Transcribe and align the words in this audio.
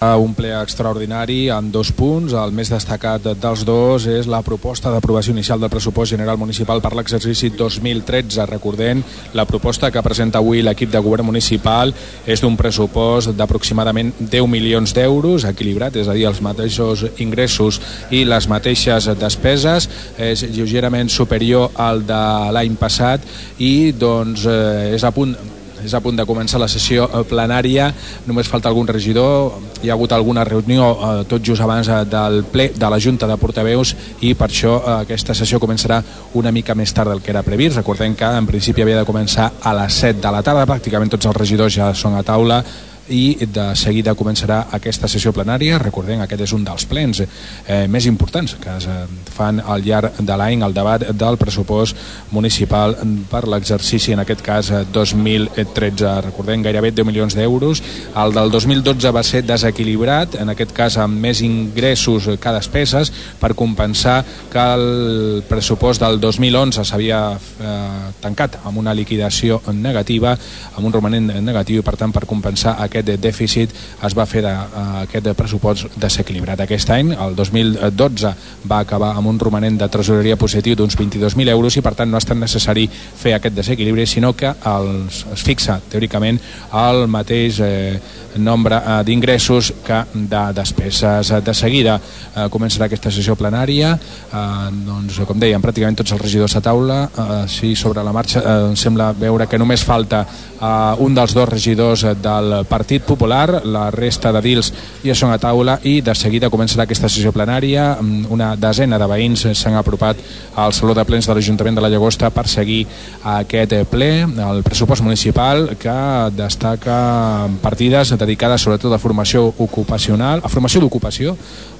un 0.00 0.34
ple 0.36 0.50
extraordinari 0.52 1.48
amb 1.48 1.72
dos 1.72 1.88
punts. 1.96 2.34
El 2.36 2.52
més 2.52 2.68
destacat 2.68 3.30
dels 3.40 3.62
dos 3.64 4.04
és 4.10 4.28
la 4.28 4.42
proposta 4.44 4.90
d'aprovació 4.92 5.32
inicial 5.32 5.60
del 5.60 5.72
pressupost 5.72 6.12
general 6.12 6.36
municipal 6.36 6.82
per 6.84 6.92
l'exercici 6.94 7.48
2013. 7.56 8.44
Recordem, 8.50 9.02
la 9.32 9.46
proposta 9.48 9.90
que 9.90 10.02
presenta 10.04 10.38
avui 10.38 10.60
l'equip 10.60 10.92
de 10.92 11.00
govern 11.00 11.24
municipal 11.24 11.94
és 12.26 12.44
d'un 12.44 12.58
pressupost 12.60 13.32
d'aproximadament 13.32 14.12
10 14.20 14.46
milions 14.52 14.92
d'euros, 14.92 15.48
equilibrat, 15.48 15.96
és 15.96 16.08
a 16.08 16.16
dir, 16.16 16.26
els 16.28 16.42
mateixos 16.44 17.06
ingressos 17.16 17.80
i 18.10 18.26
les 18.28 18.48
mateixes 18.52 19.08
despeses. 19.16 19.88
És 20.18 20.44
lleugerament 20.44 21.08
superior 21.08 21.72
al 21.74 22.04
de 22.04 22.24
l'any 22.52 22.76
passat 22.76 23.24
i 23.58 23.92
doncs, 23.96 24.44
eh, 24.44 24.92
és 24.92 25.04
a 25.04 25.10
punt 25.10 25.38
és 25.86 25.94
a 25.94 26.02
punt 26.02 26.18
de 26.18 26.26
començar 26.26 26.58
la 26.60 26.68
sessió 26.68 27.06
eh, 27.06 27.22
plenària, 27.28 27.88
només 28.26 28.50
falta 28.50 28.68
algun 28.70 28.88
regidor, 28.90 29.54
hi 29.82 29.90
ha 29.90 29.94
hagut 29.94 30.12
alguna 30.12 30.44
reunió 30.44 30.90
eh, 30.92 31.12
tot 31.30 31.44
just 31.46 31.62
abans 31.62 31.88
eh, 31.88 32.02
del 32.10 32.42
ple 32.50 32.72
de 32.74 32.90
la 32.90 32.98
Junta 33.02 33.28
de 33.30 33.38
Portaveus 33.38 33.94
i 34.26 34.34
per 34.34 34.50
això 34.50 34.74
eh, 34.80 34.96
aquesta 35.06 35.36
sessió 35.38 35.60
començarà 35.62 36.00
una 36.34 36.52
mica 36.52 36.74
més 36.74 36.92
tard 36.92 37.12
del 37.12 37.22
que 37.22 37.30
era 37.34 37.44
previst. 37.46 37.78
Recordem 37.78 38.16
que 38.18 38.32
en 38.40 38.50
principi 38.50 38.82
havia 38.82 38.98
de 39.00 39.08
començar 39.08 39.52
a 39.62 39.74
les 39.82 40.02
7 40.02 40.20
de 40.20 40.34
la 40.34 40.42
tarda, 40.42 40.66
pràcticament 40.66 41.14
tots 41.14 41.30
els 41.30 41.38
regidors 41.38 41.78
ja 41.78 41.92
són 41.94 42.18
a 42.18 42.24
taula, 42.26 42.62
i 43.08 43.36
de 43.46 43.66
seguida 43.78 44.14
començarà 44.18 44.66
aquesta 44.76 45.08
sessió 45.08 45.32
plenària. 45.34 45.78
Recordem, 45.82 46.20
aquest 46.22 46.46
és 46.46 46.54
un 46.56 46.64
dels 46.66 46.86
plens 46.88 47.22
eh, 47.22 47.86
més 47.90 48.06
importants 48.06 48.56
que 48.60 48.76
es 48.76 48.88
fan 49.36 49.60
al 49.60 49.84
llarg 49.84 50.18
de 50.18 50.36
l'any, 50.38 50.62
el 50.64 50.74
debat 50.74 51.04
del 51.12 51.38
pressupost 51.38 51.96
municipal 52.32 52.96
per 53.30 53.44
l'exercici, 53.48 54.14
en 54.14 54.22
aquest 54.22 54.42
cas 54.44 54.70
2013. 54.92 56.14
Recordem, 56.30 56.64
gairebé 56.64 56.92
10 56.92 57.06
milions 57.06 57.36
d'euros. 57.36 57.82
El 58.16 58.34
del 58.34 58.50
2012 58.50 59.12
va 59.14 59.22
ser 59.26 59.44
desequilibrat, 59.46 60.38
en 60.40 60.52
aquest 60.52 60.72
cas 60.76 60.98
amb 61.02 61.20
més 61.20 61.42
ingressos 61.44 62.30
que 62.40 62.54
despeses, 62.56 63.12
per 63.40 63.54
compensar 63.54 64.22
que 64.52 64.66
el 64.76 65.44
pressupost 65.48 66.02
del 66.02 66.20
2011 66.20 66.84
s'havia 66.86 67.20
eh, 67.36 68.10
tancat 68.22 68.60
amb 68.64 68.80
una 68.80 68.94
liquidació 68.96 69.60
negativa, 69.72 70.36
amb 70.76 70.86
un 70.86 70.94
romanent 70.94 71.30
negatiu, 71.44 71.80
i 71.80 71.86
per 71.86 71.96
tant 72.00 72.14
per 72.14 72.24
compensar 72.28 72.76
aquest 72.82 72.95
aquest 72.96 73.22
dèficit 73.22 73.72
es 74.06 74.16
va 74.16 74.26
fer 74.26 74.42
de, 74.44 74.52
uh, 74.52 75.02
aquest 75.04 75.30
pressupost 75.38 75.96
desequilibrat. 76.00 76.60
Aquest 76.64 76.90
any, 76.94 77.12
el 77.12 77.36
2012, 77.38 78.34
va 78.68 78.80
acabar 78.80 79.14
amb 79.16 79.30
un 79.32 79.38
romanent 79.38 79.78
de 79.80 79.88
tresoreria 79.92 80.36
positiu 80.40 80.76
d'uns 80.76 80.96
22.000 80.98 81.52
euros 81.54 81.76
i 81.76 81.84
per 81.84 81.94
tant 81.98 82.10
no 82.10 82.18
ha 82.18 82.24
estat 82.24 82.38
necessari 82.38 82.86
fer 82.88 83.36
aquest 83.36 83.56
desequilibri, 83.56 84.06
sinó 84.06 84.32
que 84.36 84.52
els, 84.72 85.24
es 85.32 85.44
fixa 85.46 85.80
teòricament 85.90 86.40
el 86.76 87.06
mateix 87.10 87.60
eh, 87.64 87.98
nombre 88.38 88.76
eh, 88.76 89.02
d'ingressos 89.04 89.72
que 89.84 90.02
de 90.14 90.42
despeses. 90.56 91.32
De 91.44 91.54
seguida 91.54 91.96
eh, 91.98 92.46
començarà 92.52 92.86
aquesta 92.86 93.10
sessió 93.12 93.36
plenària, 93.38 93.94
eh, 93.96 94.40
doncs, 94.86 95.20
com 95.28 95.40
dèiem, 95.40 95.62
pràcticament 95.62 96.00
tots 96.02 96.14
els 96.16 96.22
regidors 96.22 96.56
a 96.56 96.62
taula, 96.64 96.98
eh, 97.06 97.42
sí, 97.50 97.74
sobre 97.76 98.04
la 98.04 98.14
marxa 98.16 98.42
eh, 98.42 98.56
em 98.70 98.76
sembla 98.76 99.12
veure 99.16 99.48
que 99.48 99.58
només 99.58 99.84
falta 99.84 100.24
eh, 100.26 101.04
un 101.04 101.14
dels 101.16 101.34
dos 101.36 101.48
regidors 101.48 102.06
del 102.22 102.58
Partit 102.68 102.85
Popular, 102.86 103.62
la 103.66 103.90
resta 103.90 104.30
de 104.32 104.40
dils 104.44 104.70
ja 105.02 105.14
són 105.18 105.32
a 105.34 105.38
taula 105.42 105.78
i 105.82 105.98
de 106.06 106.14
seguida 106.14 106.50
començarà 106.52 106.84
aquesta 106.86 107.08
sessió 107.10 107.32
plenària, 107.34 107.96
mm, 108.00 108.30
una 108.30 108.54
desena 108.56 108.98
de 108.98 109.08
veïns 109.10 109.46
s'han 109.58 109.74
apropat 109.74 110.16
al 110.54 110.72
Saló 110.72 110.94
de 110.94 111.04
Plens 111.04 111.26
de 111.26 111.34
l'Ajuntament 111.34 111.74
de 111.74 111.82
la 111.82 111.90
Llagosta 111.90 112.30
per 112.30 112.46
seguir 112.46 112.86
aquest 113.24 113.74
ple, 113.90 114.22
el 114.22 114.62
pressupost 114.62 115.02
municipal 115.02 115.76
que 115.76 115.96
destaca 116.36 117.48
partides 117.60 118.10
de 118.10 118.16
dedicada 118.16 118.58
sobretot 118.58 118.92
a 118.92 118.98
formació 118.98 119.52
ocupacional, 119.58 120.40
a 120.44 120.48
formació 120.48 120.80
d'ocupació, 120.80 121.36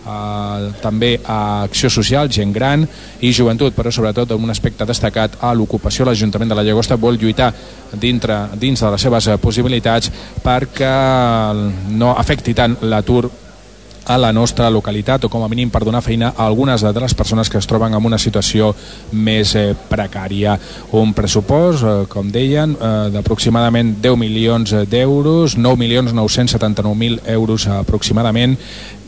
eh, 0.06 0.72
també 0.82 1.16
a 1.24 1.62
acció 1.64 1.90
social, 1.90 2.30
gent 2.30 2.52
gran 2.54 2.86
i 3.20 3.32
joventut, 3.32 3.74
però 3.74 3.90
sobretot 3.92 4.32
amb 4.32 4.46
un 4.46 4.54
aspecte 4.54 4.86
destacat 4.86 5.40
a 5.40 5.54
l'ocupació. 5.54 6.06
L'Ajuntament 6.06 6.52
de 6.52 6.58
la 6.58 6.66
Llagosta 6.66 6.96
vol 6.96 7.18
lluitar 7.18 7.52
dintre, 7.92 8.46
dins 8.54 8.80
de 8.80 8.92
les 8.92 9.02
seves 9.02 9.30
possibilitats 9.42 10.10
perquè 10.42 10.94
no 11.96 12.14
afecti 12.16 12.54
tant 12.54 12.78
l'atur 12.82 13.28
a 14.06 14.16
la 14.16 14.32
nostra 14.32 14.70
localitat 14.70 15.24
o 15.26 15.28
com 15.28 15.42
a 15.42 15.48
mínim 15.50 15.70
per 15.70 15.82
donar 15.84 16.02
feina 16.02 16.30
a 16.36 16.46
algunes 16.46 16.80
de 16.80 16.92
les 16.94 17.14
persones 17.14 17.50
que 17.50 17.58
es 17.58 17.66
troben 17.66 17.94
en 17.94 18.04
una 18.06 18.18
situació 18.18 18.70
més 19.12 19.54
eh, 19.58 19.74
precària. 19.90 20.54
Un 20.94 21.12
pressupost, 21.14 21.82
eh, 21.82 21.94
com 22.08 22.30
deien, 22.30 22.76
eh, 22.78 22.92
d'aproximadament 23.10 23.96
10 24.02 24.16
milions 24.16 24.74
d'euros, 24.86 25.56
9 25.58 25.76
milions 25.76 26.14
979.000 26.14 27.26
euros 27.34 27.66
aproximadament 27.66 28.56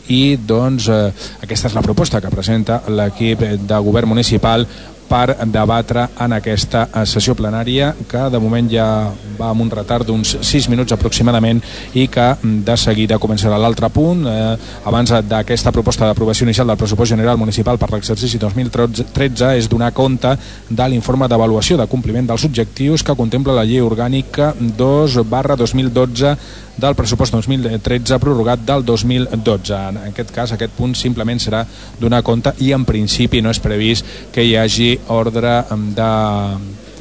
i 0.09 0.37
doncs 0.37 0.89
eh, 0.89 1.01
aquesta 1.43 1.69
és 1.69 1.77
la 1.77 1.85
proposta 1.85 2.21
que 2.21 2.31
presenta 2.33 2.81
l'equip 2.89 3.43
de 3.69 3.81
govern 3.85 4.09
municipal 4.09 4.65
per 5.09 5.35
debatre 5.49 6.05
en 6.21 6.35
aquesta 6.37 6.85
eh, 6.87 7.05
sessió 7.09 7.35
plenària 7.35 7.91
que 8.09 8.27
de 8.29 8.41
moment 8.41 8.69
ja 8.71 8.85
va 9.39 9.49
amb 9.49 9.65
un 9.65 9.71
retard 9.73 10.05
d'uns 10.07 10.35
6 10.45 10.69
minuts 10.69 10.93
aproximadament 10.93 11.61
i 11.97 12.05
que 12.11 12.27
mm, 12.35 12.61
de 12.67 12.77
seguida 12.77 13.19
començarà 13.21 13.57
l'altre 13.57 13.89
punt 13.93 14.25
eh, 14.29 14.55
abans 14.85 15.15
d'aquesta 15.31 15.73
proposta 15.75 16.07
d'aprovació 16.07 16.45
inicial 16.45 16.69
del 16.69 16.79
pressupost 16.79 17.15
general 17.15 17.41
municipal 17.41 17.81
per 17.81 17.91
l'exercici 17.93 18.39
2013 18.39 19.53
és 19.57 19.69
donar 19.71 19.91
compte 19.97 20.35
de 20.69 20.89
l'informe 20.89 21.27
d'avaluació 21.27 21.77
de 21.79 21.89
compliment 21.89 22.29
dels 22.29 22.45
objectius 22.45 23.03
que 23.03 23.17
contempla 23.17 23.57
la 23.57 23.65
llei 23.65 23.81
orgànica 23.81 24.53
2 24.59 25.21
barra 25.29 25.57
2012 25.57 26.35
del 26.79 26.95
pressupost 26.95 27.33
2013 27.33 28.19
prorrogat 28.19 28.63
del 28.65 28.85
2012. 28.85 29.75
En 29.75 29.97
aquest 30.09 30.31
cas, 30.31 30.53
aquest 30.55 30.73
punt 30.77 30.95
simplement 30.95 31.39
serà 31.41 31.65
donar 31.99 32.23
compte 32.23 32.53
i 32.63 32.71
en 32.75 32.85
principi 32.87 33.41
no 33.43 33.51
és 33.51 33.59
previst 33.59 34.07
que 34.33 34.45
hi 34.45 34.55
hagi 34.55 34.89
ordre 35.07 35.63
de 35.95 36.11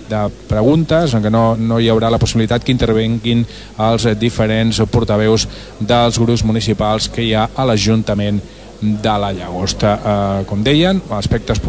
de 0.09 0.21
preguntes, 0.49 1.13
en 1.15 1.21
què 1.21 1.31
no, 1.31 1.53
no 1.61 1.79
hi 1.81 1.91
haurà 1.93 2.09
la 2.09 2.21
possibilitat 2.21 2.65
que 2.65 2.73
intervenguin 2.73 3.45
els 3.85 4.07
diferents 4.17 4.81
portaveus 4.89 5.45
dels 5.81 6.17
grups 6.17 6.47
municipals 6.49 7.11
que 7.13 7.27
hi 7.27 7.35
ha 7.37 7.51
a 7.55 7.67
l'Ajuntament 7.69 8.41
de 8.81 9.15
la 9.19 9.33
Llagosta. 9.35 9.95
Eh, 9.99 10.45
com 10.47 10.63
deien, 10.63 11.01
aspectes 11.19 11.61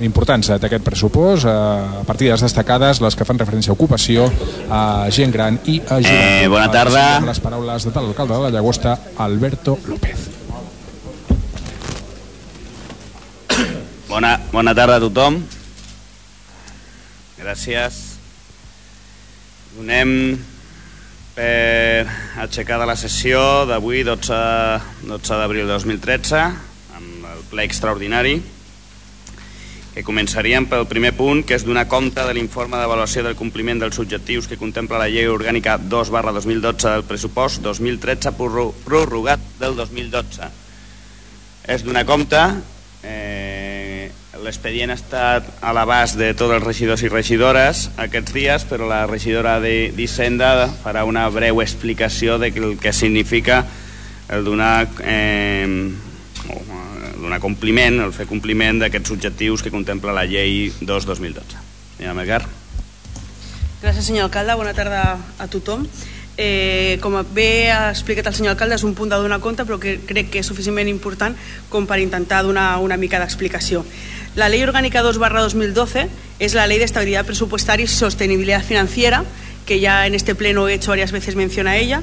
importants 0.00 0.52
d'aquest 0.62 0.84
pressupost, 0.84 1.46
eh, 1.46 2.02
partides 2.06 2.40
destacades, 2.40 3.00
les 3.02 3.16
que 3.16 3.24
fan 3.24 3.38
referència 3.38 3.72
a 3.72 3.74
ocupació, 3.74 4.30
a 4.70 5.08
gent 5.10 5.32
gran 5.32 5.58
i 5.66 5.80
a 5.88 5.98
gent. 6.00 6.44
Eh, 6.44 6.48
bona 6.48 6.70
tarda. 6.70 7.16
Amb 7.16 7.26
les 7.26 7.40
paraules 7.40 7.84
de 7.84 7.94
l'alcalde 8.00 8.34
de 8.34 8.40
la 8.40 8.50
Llagosta, 8.50 8.98
Alberto 9.18 9.78
López. 9.86 10.30
Bona, 14.08 14.38
bona 14.52 14.74
tarda 14.74 14.96
a 14.96 15.00
tothom. 15.00 15.42
Gràcies. 17.42 17.96
Donem 19.74 20.10
per 21.34 22.06
aixecar 22.44 22.76
de 22.78 22.86
la 22.86 22.94
sessió 22.94 23.40
d'avui 23.66 24.04
12, 24.06 24.36
12 25.08 25.38
d'abril 25.40 25.66
de 25.66 25.72
2013 25.72 26.38
amb 26.38 27.24
el 27.32 27.40
ple 27.50 27.64
extraordinari 27.66 28.36
que 29.92 30.04
començaríem 30.06 30.68
pel 30.70 30.86
primer 30.86 31.16
punt 31.18 31.42
que 31.48 31.56
és 31.58 31.64
donar 31.66 31.88
compte 31.90 32.22
de 32.22 32.36
l'informe 32.36 32.78
d'avaluació 32.78 33.24
del 33.26 33.34
compliment 33.36 33.82
dels 33.82 33.98
objectius 33.98 34.46
que 34.46 34.60
contempla 34.60 35.02
la 35.02 35.10
llei 35.10 35.26
orgànica 35.32 35.80
2 35.82 36.12
barra 36.14 36.36
2012 36.36 36.94
del 36.94 37.08
pressupost 37.10 37.64
2013 37.64 38.36
prorrogat 38.38 39.50
del 39.58 39.74
2012 39.82 40.52
és 41.74 41.82
donar 41.82 42.06
compte 42.06 42.44
eh, 43.02 43.61
L'expedient 44.42 44.90
ha 44.90 44.96
estat 44.98 45.46
a 45.62 45.70
l'abast 45.76 46.16
de 46.18 46.32
tots 46.34 46.50
els 46.56 46.64
regidors 46.64 47.02
i 47.06 47.10
regidores 47.10 47.82
aquests 48.02 48.32
dies, 48.34 48.64
però 48.66 48.88
la 48.90 49.04
regidora 49.06 49.58
d'Hisenda 49.62 50.66
farà 50.82 51.04
una 51.06 51.28
breu 51.30 51.60
explicació 51.62 52.40
de 52.42 52.50
el 52.50 52.74
que 52.82 52.92
significa 52.92 53.60
el 54.28 54.42
donar, 54.44 54.88
eh, 55.04 55.92
donar 57.20 57.38
compliment, 57.38 58.00
el 58.02 58.10
fer 58.16 58.26
compliment 58.26 58.80
d'aquests 58.82 59.14
objectius 59.14 59.62
que 59.62 59.70
contempla 59.70 60.14
la 60.16 60.26
llei 60.26 60.72
2-2012. 60.80 61.62
Senyora 61.96 62.16
Melgar. 62.18 62.42
Gràcies, 63.82 64.08
senyor 64.10 64.26
alcalde. 64.26 64.58
Bona 64.58 64.74
tarda 64.74 65.20
a 65.38 65.46
tothom. 65.46 65.86
Eh, 66.36 66.98
com 67.02 67.18
bé 67.34 67.70
ha 67.70 67.90
explicat 67.90 68.26
el 68.26 68.34
senyor 68.34 68.56
alcalde, 68.56 68.74
és 68.74 68.86
un 68.88 68.94
punt 68.96 69.10
de 69.12 69.20
donar 69.20 69.38
compte, 69.44 69.66
però 69.68 69.78
que 69.78 69.98
crec 70.08 70.30
que 70.32 70.40
és 70.40 70.48
suficientment 70.48 70.88
important 70.88 71.36
com 71.68 71.86
per 71.86 72.00
intentar 72.00 72.42
donar 72.42 72.78
una 72.80 72.96
mica 72.96 73.20
d'explicació. 73.20 73.84
La 74.34 74.48
Ley 74.48 74.62
Orgánica 74.62 75.02
2 75.02 75.18
2012 75.18 76.08
es 76.38 76.54
la 76.54 76.66
Ley 76.66 76.78
de 76.78 76.84
Estabilidad 76.84 77.26
Presupuestaria 77.26 77.84
y 77.84 77.88
Sostenibilidad 77.88 78.64
Financiera, 78.64 79.24
que 79.66 79.78
ya 79.78 80.06
en 80.06 80.14
este 80.14 80.34
pleno 80.34 80.68
he 80.68 80.74
hecho 80.74 80.90
varias 80.90 81.12
veces 81.12 81.36
mención 81.36 81.66
a 81.66 81.76
ella. 81.76 82.02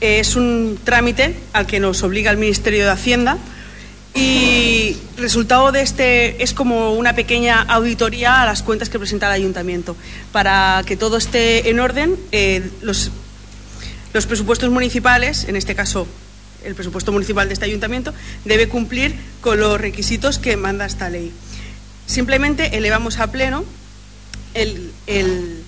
Es 0.00 0.36
un 0.36 0.78
trámite 0.82 1.36
al 1.52 1.66
que 1.66 1.78
nos 1.78 2.02
obliga 2.02 2.30
el 2.30 2.38
Ministerio 2.38 2.86
de 2.86 2.90
Hacienda 2.92 3.36
y 4.14 4.96
el 5.18 5.22
resultado 5.22 5.70
de 5.70 5.82
este 5.82 6.42
es 6.42 6.54
como 6.54 6.94
una 6.94 7.14
pequeña 7.14 7.60
auditoría 7.60 8.40
a 8.40 8.46
las 8.46 8.62
cuentas 8.62 8.88
que 8.88 8.98
presenta 8.98 9.26
el 9.26 9.32
Ayuntamiento. 9.32 9.96
Para 10.32 10.82
que 10.86 10.96
todo 10.96 11.18
esté 11.18 11.68
en 11.68 11.78
orden, 11.78 12.16
eh, 12.32 12.70
los, 12.80 13.10
los 14.14 14.24
presupuestos 14.24 14.70
municipales, 14.70 15.44
en 15.44 15.56
este 15.56 15.74
caso 15.74 16.06
el 16.64 16.74
presupuesto 16.74 17.12
municipal 17.12 17.46
de 17.48 17.54
este 17.54 17.66
ayuntamiento, 17.66 18.14
debe 18.44 18.66
cumplir 18.66 19.14
con 19.40 19.60
los 19.60 19.78
requisitos 19.78 20.38
que 20.38 20.56
manda 20.56 20.86
esta 20.86 21.08
ley. 21.10 21.32
Simplemente 22.06 22.76
elevamos 22.76 23.18
a 23.18 23.30
pleno 23.32 23.64
el, 24.54 24.92
el, 25.06 25.64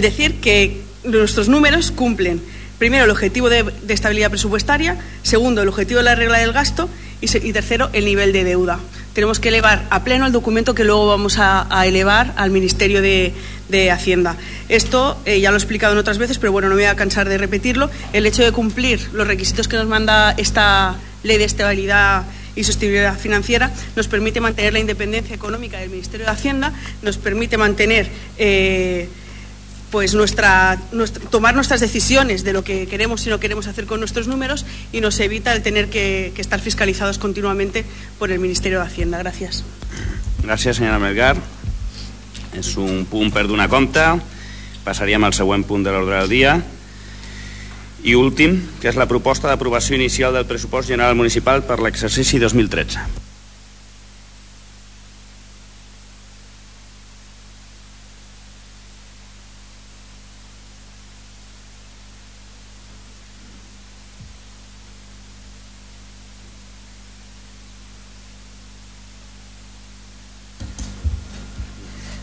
decir 0.00 0.40
que 0.40 0.82
nuestros 1.04 1.48
números 1.48 1.90
cumplen 1.90 2.40
primero 2.78 3.04
el 3.04 3.10
objetivo 3.10 3.48
de, 3.48 3.72
estabilidad 3.88 4.30
presupuestaria, 4.30 4.98
segundo 5.22 5.62
el 5.62 5.68
objetivo 5.68 5.98
de 5.98 6.04
la 6.04 6.14
regla 6.14 6.38
del 6.38 6.52
gasto 6.52 6.88
y, 7.20 7.52
tercero 7.52 7.90
el 7.92 8.04
nivel 8.04 8.32
de 8.32 8.44
deuda. 8.44 8.80
Tenemos 9.12 9.38
que 9.38 9.48
elevar 9.48 9.86
a 9.90 10.02
pleno 10.04 10.26
el 10.26 10.32
documento 10.32 10.74
que 10.74 10.84
luego 10.84 11.06
vamos 11.06 11.38
a, 11.38 11.66
a 11.70 11.86
elevar 11.86 12.32
al 12.36 12.50
Ministerio 12.50 13.00
de, 13.00 13.32
de 13.68 13.90
Hacienda. 13.90 14.36
Esto 14.68 15.18
eh, 15.24 15.40
ya 15.40 15.50
lo 15.50 15.56
he 15.56 15.58
explicado 15.58 15.92
en 15.92 15.98
otras 15.98 16.18
veces, 16.18 16.38
pero 16.38 16.52
bueno, 16.52 16.68
no 16.68 16.74
me 16.74 16.82
voy 16.82 16.90
a 16.90 16.96
cansar 16.96 17.28
de 17.28 17.38
repetirlo. 17.38 17.90
El 18.12 18.26
hecho 18.26 18.42
de 18.42 18.52
cumplir 18.52 19.08
los 19.12 19.26
requisitos 19.26 19.68
que 19.68 19.76
nos 19.76 19.86
manda 19.86 20.32
esta 20.36 20.96
ley 21.22 21.38
de 21.38 21.44
estabilidad 21.44 22.24
y 22.56 22.64
sostenibilidad 22.64 23.18
financiera 23.18 23.70
nos 23.96 24.08
permite 24.08 24.40
mantener 24.40 24.72
la 24.72 24.78
independencia 24.78 25.34
económica 25.34 25.78
del 25.78 25.90
Ministerio 25.90 26.26
de 26.26 26.32
Hacienda, 26.32 26.72
nos 27.02 27.18
permite 27.18 27.56
mantener 27.56 28.08
eh, 28.38 29.08
pues 29.90 30.14
nuestra, 30.14 30.80
tomar 31.30 31.54
nuestras 31.54 31.80
decisiones 31.80 32.42
de 32.42 32.52
lo 32.52 32.64
que 32.64 32.86
queremos 32.86 33.26
y 33.26 33.30
no 33.30 33.38
queremos 33.38 33.66
hacer 33.66 33.86
con 33.86 34.00
nuestros 34.00 34.26
números 34.26 34.66
y 34.92 35.00
nos 35.00 35.20
evita 35.20 35.52
el 35.52 35.62
tener 35.62 35.88
que, 35.88 36.32
que 36.34 36.42
estar 36.42 36.60
fiscalizados 36.60 37.18
continuamente 37.18 37.84
por 38.18 38.32
el 38.32 38.40
Ministerio 38.40 38.80
de 38.80 38.86
Hacienda. 38.86 39.18
Gracias. 39.18 39.64
Gràcies, 40.44 40.76
senyora 40.76 41.00
Melgar. 41.00 41.38
És 42.52 42.74
un 42.76 43.06
punt 43.08 43.32
per 43.32 43.46
donar 43.48 43.70
compte. 43.72 44.02
Passaríem 44.84 45.24
al 45.24 45.32
següent 45.32 45.64
punt 45.64 45.86
de 45.86 45.94
l'ordre 45.94 46.20
del 46.20 46.28
dia. 46.28 46.58
I 48.04 48.12
últim, 48.20 48.58
que 48.82 48.90
és 48.90 48.98
la 49.00 49.08
proposta 49.08 49.48
d'aprovació 49.48 49.96
inicial 49.96 50.34
del 50.36 50.44
pressupost 50.44 50.90
general 50.92 51.16
municipal 51.16 51.64
per 51.64 51.80
l'exercici 51.80 52.36
2013. 52.42 53.00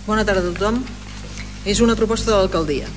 Bona 0.05 0.25
tarda 0.27 0.45
a 0.45 0.51
tothom. 0.51 0.83
És 1.65 1.79
una 1.81 1.95
proposta 1.97 2.29
de 2.29 2.37
l'alcaldia. 2.37 2.89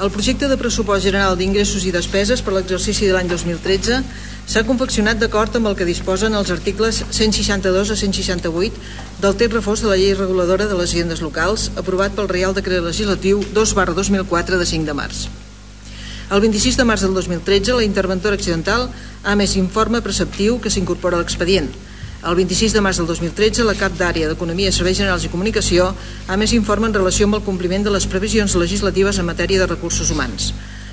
El 0.00 0.08
projecte 0.08 0.48
de 0.48 0.56
pressupost 0.56 1.04
general 1.04 1.34
d'ingressos 1.36 1.82
i 1.84 1.90
despeses 1.92 2.40
per 2.40 2.54
l'exercici 2.54 3.04
de 3.04 3.12
l'any 3.12 3.28
2013 3.28 3.98
s'ha 4.48 4.62
confeccionat 4.64 5.18
d'acord 5.20 5.58
amb 5.58 5.68
el 5.68 5.74
que 5.76 5.84
disposen 5.88 6.38
els 6.38 6.52
articles 6.54 7.02
162 7.10 7.90
a 7.92 7.96
168 8.00 8.80
del 9.20 9.36
text 9.42 9.58
reforç 9.58 9.82
de 9.84 9.90
la 9.90 9.98
llei 10.00 10.14
reguladora 10.16 10.70
de 10.70 10.78
les 10.78 10.94
agendes 10.96 11.20
locals 11.20 11.66
aprovat 11.82 12.16
pel 12.16 12.32
Reial 12.32 12.56
Decret 12.56 12.80
Legislatiu 12.86 13.44
2 13.52 13.76
barra 13.76 13.92
2004 13.98 14.62
de 14.62 14.70
5 14.72 14.88
de 14.88 14.96
març. 15.02 15.26
El 16.32 16.40
26 16.48 16.80
de 16.80 16.88
març 16.88 17.04
del 17.04 17.12
2013, 17.20 17.76
la 17.76 17.84
interventora 17.84 18.40
accidental 18.40 18.88
ha 19.22 19.36
més 19.36 19.58
informe 19.60 20.00
preceptiu 20.00 20.56
que 20.64 20.72
s'incorpora 20.72 21.20
a 21.20 21.20
l'expedient, 21.20 21.68
el 22.20 22.34
26 22.36 22.74
de 22.74 22.80
març 22.84 22.98
del 23.00 23.06
2013, 23.08 23.64
la 23.64 23.72
cap 23.72 23.94
d'àrea 23.96 24.28
d'Economia, 24.28 24.68
Serveis 24.76 24.98
Generals 24.98 25.24
i 25.24 25.30
Comunicació 25.32 25.86
ha 26.28 26.36
més 26.36 26.52
informe 26.52 26.90
en 26.90 26.96
relació 26.98 27.24
amb 27.24 27.38
el 27.38 27.46
compliment 27.46 27.86
de 27.86 27.94
les 27.94 28.04
previsions 28.04 28.56
legislatives 28.60 29.16
en 29.18 29.24
matèria 29.24 29.62
de 29.62 29.68
recursos 29.70 30.10
humans. 30.12 30.50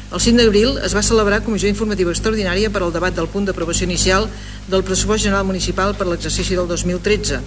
El 0.08 0.24
5 0.24 0.40
d'abril 0.40 0.78
es 0.88 0.96
va 0.96 1.04
celebrar 1.04 1.42
comissió 1.44 1.68
informativa 1.68 2.14
extraordinària 2.16 2.72
per 2.72 2.80
al 2.86 2.96
debat 2.96 3.12
del 3.12 3.28
punt 3.28 3.44
d'aprovació 3.44 3.90
inicial 3.90 4.30
del 4.72 4.86
pressupost 4.88 5.28
general 5.28 5.44
municipal 5.44 5.98
per 6.00 6.08
l'exercici 6.08 6.56
del 6.56 6.72
2013. 6.72 7.42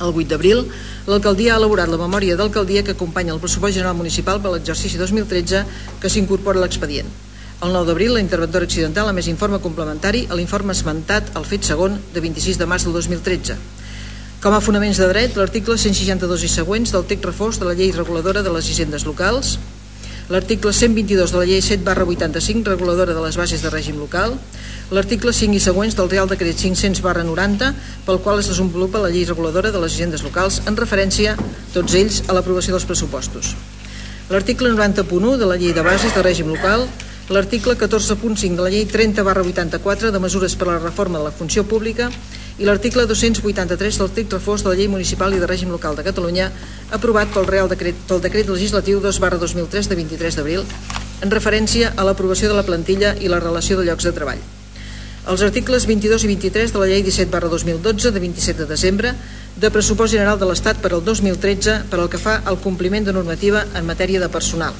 El 0.00 0.16
8 0.16 0.32
d'abril, 0.32 0.64
l'alcaldia 1.04 1.52
ha 1.52 1.60
elaborat 1.60 1.92
la 1.92 2.00
memòria 2.00 2.36
d'alcaldia 2.40 2.82
que 2.82 2.96
acompanya 2.96 3.36
el 3.36 3.44
pressupost 3.44 3.76
general 3.76 3.96
municipal 4.00 4.40
per 4.40 4.56
l'exercici 4.56 4.96
2013 4.96 5.66
que 6.00 6.08
s'incorpora 6.08 6.64
a 6.64 6.64
l'expedient. 6.64 7.12
El 7.56 7.72
9 7.72 7.86
d'abril, 7.88 8.12
la 8.12 8.20
interventora 8.20 8.66
accidental 8.68 9.08
ha 9.08 9.14
més 9.16 9.30
informe 9.30 9.56
complementari 9.64 10.26
a 10.28 10.36
l'informe 10.36 10.74
esmentat 10.76 11.30
al 11.40 11.46
fet 11.48 11.64
segon 11.64 11.94
de 12.12 12.20
26 12.20 12.58
de 12.60 12.66
març 12.68 12.84
del 12.84 12.92
2013. 12.92 13.54
Com 14.44 14.52
a 14.52 14.60
fonaments 14.60 15.00
de 15.00 15.06
dret, 15.08 15.38
l'article 15.40 15.78
162 15.80 16.44
i 16.44 16.50
següents 16.52 16.92
del 16.92 17.06
text 17.08 17.24
reforç 17.24 17.56
de 17.56 17.64
la 17.64 17.72
llei 17.78 17.94
reguladora 17.96 18.42
de 18.44 18.52
les 18.52 18.68
hisendes 18.68 19.06
locals, 19.08 19.54
l'article 20.28 20.74
122 20.74 21.32
de 21.32 21.40
la 21.40 21.46
llei 21.48 21.64
7 21.64 21.80
barra 21.86 22.04
85 22.04 22.68
reguladora 22.74 23.16
de 23.16 23.24
les 23.24 23.40
bases 23.40 23.64
de 23.64 23.72
règim 23.72 23.96
local, 24.04 24.36
l'article 24.92 25.32
5 25.32 25.56
i 25.56 25.64
següents 25.70 25.96
del 25.96 26.12
Real 26.12 26.28
Decret 26.28 26.60
500 26.60 27.00
barra 27.00 27.24
90 27.24 27.72
pel 28.04 28.20
qual 28.20 28.44
es 28.44 28.52
desenvolupa 28.52 29.00
la 29.00 29.08
llei 29.08 29.24
reguladora 29.24 29.72
de 29.72 29.80
les 29.80 29.96
hisendes 29.96 30.28
locals 30.28 30.60
en 30.68 30.76
referència, 30.76 31.38
tots 31.72 31.96
ells, 31.96 32.20
a 32.28 32.36
l'aprovació 32.36 32.76
dels 32.76 32.84
pressupostos. 32.84 33.56
L'article 34.28 34.76
90.1 34.76 35.36
de 35.40 35.48
la 35.48 35.56
llei 35.56 35.72
de 35.72 35.88
bases 35.88 36.12
de 36.12 36.20
règim 36.20 36.52
local, 36.52 36.84
l'article 37.28 37.74
14.5 37.74 38.54
de 38.54 38.62
la 38.62 38.70
llei 38.70 38.84
30 38.86 39.22
barra 39.26 39.42
84 39.42 40.12
de 40.14 40.18
mesures 40.22 40.54
per 40.54 40.68
a 40.68 40.76
la 40.76 40.78
reforma 40.78 41.18
de 41.18 41.24
la 41.24 41.34
funció 41.34 41.64
pública 41.66 42.06
i 42.58 42.64
l'article 42.64 43.02
283 43.10 43.98
del 43.98 44.12
text 44.14 44.36
reforç 44.36 44.62
de 44.62 44.70
la 44.70 44.76
llei 44.78 44.86
municipal 44.86 45.34
i 45.34 45.40
de 45.42 45.48
règim 45.50 45.72
local 45.74 45.98
de 45.98 46.04
Catalunya 46.06 46.52
aprovat 46.94 47.32
pel 47.34 47.48
Real 47.50 47.68
Decret, 47.68 47.98
pel 48.06 48.22
decret 48.22 48.46
legislatiu 48.46 49.02
2 49.02 49.18
barra 49.18 49.42
2003 49.42 49.90
de 49.90 49.98
23 49.98 50.38
d'abril 50.38 50.62
en 51.26 51.34
referència 51.34 51.92
a 51.96 52.06
l'aprovació 52.06 52.52
de 52.52 52.60
la 52.60 52.66
plantilla 52.68 53.16
i 53.18 53.26
la 53.26 53.42
relació 53.42 53.74
de 53.76 53.90
llocs 53.90 54.06
de 54.06 54.14
treball. 54.14 54.38
Els 55.26 55.42
articles 55.42 55.88
22 55.90 56.22
i 56.22 56.28
23 56.30 56.72
de 56.72 56.78
la 56.78 56.86
llei 56.86 57.02
17 57.02 57.32
barra 57.32 57.50
2012 57.50 58.12
de 58.14 58.20
27 58.22 58.62
de 58.62 58.70
desembre 58.70 59.16
de 59.56 59.70
pressupost 59.74 60.14
general 60.14 60.38
de 60.38 60.46
l'Estat 60.46 60.78
per 60.78 60.94
al 60.94 61.02
2013 61.02 61.90
per 61.90 61.98
al 61.98 62.12
que 62.12 62.22
fa 62.22 62.44
al 62.44 62.62
compliment 62.62 63.02
de 63.02 63.16
normativa 63.16 63.66
en 63.74 63.88
matèria 63.88 64.22
de 64.22 64.30
personal. 64.30 64.78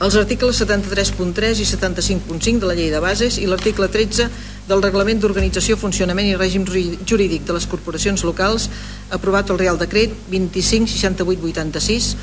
Els 0.00 0.14
articles 0.16 0.56
73.3 0.62 1.58
i 1.60 1.66
75.5 1.68 2.62
de 2.62 2.68
la 2.68 2.76
llei 2.76 2.88
de 2.88 3.00
bases 3.04 3.36
i 3.36 3.44
l'article 3.44 3.84
13 3.92 4.30
del 4.70 4.80
Reglament 4.80 5.18
d'Organització, 5.20 5.76
Funcionament 5.76 6.30
i 6.30 6.38
Règim 6.40 6.64
Jurídic 6.64 7.44
de 7.44 7.56
les 7.56 7.66
Corporacions 7.68 8.24
Locals 8.24 8.70
aprovat 9.12 9.50
pel 9.50 9.60
Real 9.60 9.80
Decret 9.80 10.14
256886 10.30 12.14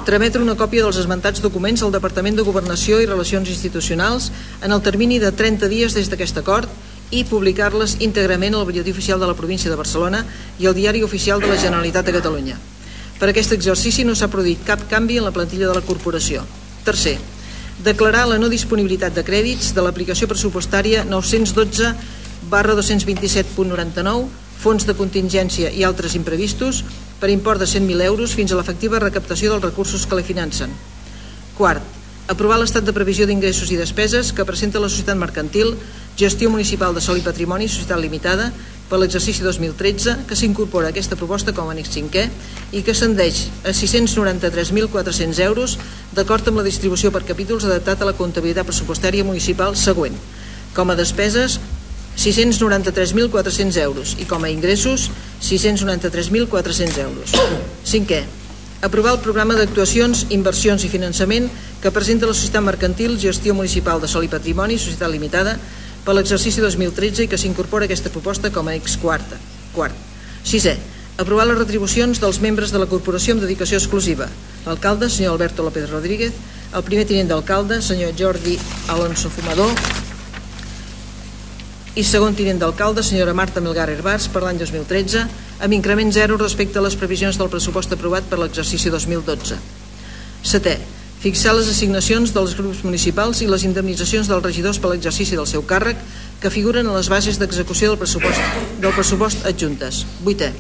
Trametre 0.05 0.43
una 0.45 0.53
còpia 0.61 0.85
dels 0.85 0.99
esmentats 1.01 1.41
documents 1.41 1.81
al 1.81 1.95
Departament 1.95 2.37
de 2.37 2.45
Governació 2.45 2.99
i 3.01 3.09
Relacions 3.09 3.49
Institucionals 3.49 4.29
en 4.61 4.77
el 4.77 4.85
termini 4.85 5.17
de 5.17 5.33
30 5.33 5.73
dies 5.73 5.97
des 5.97 6.13
d'aquest 6.13 6.43
acord 6.45 6.69
i 7.09 7.25
publicar-les 7.25 7.97
íntegrament 8.05 8.59
al 8.59 8.69
butlletí 8.69 8.93
oficial 8.93 9.17
de 9.17 9.33
la 9.33 9.39
província 9.41 9.73
de 9.73 9.81
Barcelona 9.81 10.27
i 10.61 10.69
al 10.69 10.77
diari 10.77 11.01
oficial 11.01 11.41
de 11.41 11.49
la 11.49 11.57
Generalitat 11.57 12.05
de 12.05 12.19
Catalunya. 12.21 12.61
Per 13.17 13.33
aquest 13.33 13.57
exercici 13.57 14.05
no 14.05 14.13
s'ha 14.13 14.29
produït 14.29 14.61
cap 14.69 14.85
canvi 14.93 15.17
en 15.17 15.25
la 15.25 15.33
plantilla 15.33 15.73
de 15.73 15.81
la 15.81 15.87
corporació. 15.89 16.45
Tercer, 16.85 17.17
declarar 17.81 18.29
la 18.29 18.37
no 18.37 18.53
disponibilitat 18.53 19.17
de 19.17 19.25
crèdits 19.25 19.73
de 19.73 19.89
l'aplicació 19.89 20.29
pressupostària 20.29 21.09
912 21.09 22.20
barra 22.51 22.75
227.99 22.75 24.27
fons 24.61 24.85
de 24.85 24.97
contingència 24.99 25.71
i 25.73 25.87
altres 25.89 26.17
imprevistos 26.19 26.83
per 27.21 27.31
import 27.33 27.63
de 27.63 27.69
100.000 27.71 28.05
euros 28.11 28.35
fins 28.37 28.53
a 28.53 28.59
l'efectiva 28.59 29.01
recaptació 29.01 29.53
dels 29.53 29.65
recursos 29.65 30.05
que 30.05 30.19
la 30.19 30.27
financen. 30.27 30.75
Quart, 31.57 31.81
aprovar 32.29 32.59
l'estat 32.61 32.85
de 32.85 32.93
previsió 32.97 33.27
d'ingressos 33.27 33.73
i 33.73 33.79
despeses 33.81 34.35
que 34.37 34.45
presenta 34.49 34.83
la 34.83 34.91
societat 34.93 35.17
mercantil 35.17 35.73
Gestió 36.21 36.51
Municipal 36.53 36.93
de 36.95 37.01
Sol 37.01 37.17
i 37.17 37.25
Patrimoni 37.25 37.71
Societat 37.71 38.03
Limitada 38.03 38.51
per 38.91 38.99
l'exercici 38.99 39.45
2013 39.47 40.27
que 40.29 40.37
s'incorpora 40.37 40.91
aquesta 40.91 41.17
proposta 41.17 41.55
com 41.57 41.71
a 41.71 41.73
annex 41.73 41.95
5è 41.95 42.27
i 42.77 42.83
que 42.85 42.93
ascendeix 42.93 43.47
a 43.65 43.73
693.400 43.73 45.41
euros 45.47 45.79
d'acord 46.13 46.51
amb 46.51 46.61
la 46.61 46.67
distribució 46.67 47.15
per 47.15 47.25
capítols 47.25 47.65
adaptat 47.65 48.03
a 48.03 48.11
la 48.11 48.17
comptabilitat 48.19 48.69
pressupostària 48.69 49.25
municipal 49.25 49.79
següent. 49.79 50.19
Com 50.75 50.91
a 50.91 50.99
despeses, 50.99 51.61
693.400 52.17 53.77
euros 53.83 54.17
i 54.19 54.27
com 54.29 54.45
a 54.45 54.51
ingressos 54.51 55.11
693.400 55.43 56.99
euros. 57.05 57.33
Cinquè, 57.87 58.25
aprovar 58.83 59.15
el 59.17 59.23
programa 59.25 59.57
d'actuacions, 59.57 60.27
inversions 60.31 60.85
i 60.85 60.93
finançament 60.93 61.49
que 61.81 61.93
presenta 61.95 62.29
la 62.29 62.37
Societat 62.37 62.65
Mercantil 62.65 63.19
Gestió 63.21 63.55
Municipal 63.55 64.01
de 64.01 64.09
Sol 64.09 64.25
i 64.27 64.33
Patrimoni, 64.33 64.79
Societat 64.79 65.13
Limitada, 65.13 65.57
per 66.05 66.15
l'exercici 66.17 66.61
2013 66.65 67.25
i 67.25 67.29
que 67.29 67.39
s'incorpora 67.41 67.87
aquesta 67.89 68.13
proposta 68.13 68.51
com 68.53 68.69
a 68.69 68.77
ex 68.77 68.97
quarta. 69.01 69.37
Quart. 69.75 69.97
Sisè, 70.45 70.77
aprovar 71.21 71.47
les 71.49 71.59
retribucions 71.59 72.21
dels 72.21 72.41
membres 72.41 72.73
de 72.73 72.81
la 72.81 72.89
corporació 72.89 73.37
amb 73.37 73.45
dedicació 73.45 73.79
exclusiva. 73.79 74.29
L'alcalde, 74.65 75.11
senyor 75.13 75.37
Alberto 75.37 75.65
López 75.65 75.89
Rodríguez, 75.91 76.33
el 76.73 76.85
primer 76.87 77.05
tinent 77.09 77.29
d'alcalde, 77.31 77.81
senyor 77.83 78.15
Jordi 78.17 78.57
Alonso 78.89 79.31
Fumador, 79.31 79.73
i 81.99 82.05
segon 82.07 82.37
tinent 82.39 82.61
d'alcalde, 82.61 83.03
senyora 83.03 83.35
Marta 83.35 83.61
Melgar 83.61 83.89
Herbars, 83.91 84.29
per 84.31 84.45
l'any 84.45 84.61
2013, 84.61 85.25
amb 85.59 85.75
increment 85.75 86.13
zero 86.15 86.39
respecte 86.39 86.79
a 86.79 86.85
les 86.85 86.97
previsions 86.97 87.39
del 87.39 87.51
pressupost 87.51 87.93
aprovat 87.97 88.29
per 88.31 88.39
l'exercici 88.39 88.93
2012. 88.95 89.59
Setè, 90.47 90.77
fixar 91.21 91.57
les 91.57 91.69
assignacions 91.69 92.33
dels 92.33 92.55
grups 92.57 92.85
municipals 92.87 93.43
i 93.43 93.51
les 93.51 93.67
indemnitzacions 93.67 94.31
dels 94.31 94.45
regidors 94.45 94.79
per 94.79 94.93
l'exercici 94.93 95.37
del 95.37 95.51
seu 95.51 95.67
càrrec 95.67 95.99
que 96.41 96.53
figuren 96.55 96.87
en 96.87 96.97
les 96.97 97.11
bases 97.13 97.43
d'execució 97.43 97.91
del 97.91 98.01
pressupost, 98.01 98.61
del 98.81 98.95
pressupost 98.95 99.45
adjuntes. 99.51 100.05
Vuitè, 100.25 100.55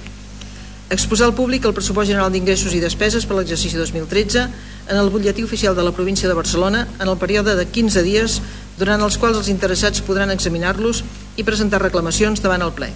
exposar 0.91 1.31
al 1.31 1.37
públic 1.39 1.65
el 1.65 1.77
pressupost 1.77 2.11
general 2.11 2.35
d'ingressos 2.35 2.75
i 2.75 2.83
despeses 2.83 3.25
per 3.25 3.39
l'exercici 3.39 3.79
2013 3.79 4.43
en 4.91 4.99
el 4.99 5.09
butlletí 5.15 5.47
oficial 5.47 5.77
de 5.79 5.87
la 5.87 5.95
província 5.95 6.29
de 6.29 6.35
Barcelona 6.35 6.89
en 6.99 7.07
el 7.07 7.17
període 7.17 7.55
de 7.55 7.67
15 7.71 8.03
dies 8.03 8.41
durant 8.81 9.03
els 9.05 9.19
quals 9.21 9.37
els 9.37 9.53
interessats 9.53 10.01
podran 10.01 10.33
examinar-los 10.33 11.05
i 11.37 11.45
presentar 11.45 11.83
reclamacions 11.83 12.41
davant 12.41 12.65
el 12.65 12.73
ple. 12.73 12.89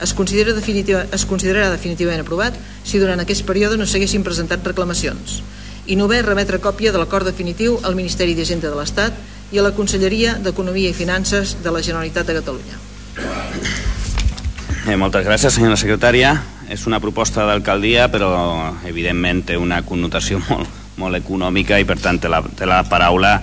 Es, 0.00 0.14
considera 0.14 0.54
definitiva, 0.56 1.04
es 1.12 1.26
considerarà 1.28 1.72
definitivament 1.74 2.22
aprovat 2.22 2.56
si 2.86 3.00
durant 3.02 3.20
aquest 3.20 3.44
període 3.44 3.76
no 3.76 3.86
s'haguessin 3.86 4.24
presentat 4.24 4.64
reclamacions. 4.64 5.42
I 5.88 5.96
ve 5.96 6.22
remetre 6.22 6.60
còpia 6.60 6.92
de 6.92 6.98
l'acord 6.98 7.26
definitiu 7.26 7.78
al 7.82 7.96
Ministeri 7.96 8.34
d'Hisenda 8.34 8.70
de 8.70 8.76
l'Estat 8.76 9.12
i 9.52 9.58
a 9.58 9.62
la 9.62 9.72
Conselleria 9.72 10.36
d'Economia 10.38 10.90
i 10.90 10.96
Finances 10.96 11.56
de 11.64 11.70
la 11.72 11.80
Generalitat 11.82 12.26
de 12.26 12.34
Catalunya. 12.40 12.76
Eh, 14.88 14.96
moltes 14.96 15.24
gràcies, 15.26 15.52
senyora 15.52 15.76
secretària. 15.76 16.36
És 16.68 16.86
una 16.86 17.00
proposta 17.00 17.46
d'alcaldia, 17.48 18.10
però 18.12 18.76
evidentment 18.84 19.42
té 19.48 19.56
una 19.56 19.82
connotació 19.82 20.40
molt, 20.48 20.68
molt 20.96 21.16
econòmica 21.16 21.80
i 21.80 21.84
per 21.88 21.98
tant 22.00 22.20
té 22.20 22.28
la, 22.28 22.42
té 22.56 22.68
la 22.68 22.82
paraula 22.88 23.38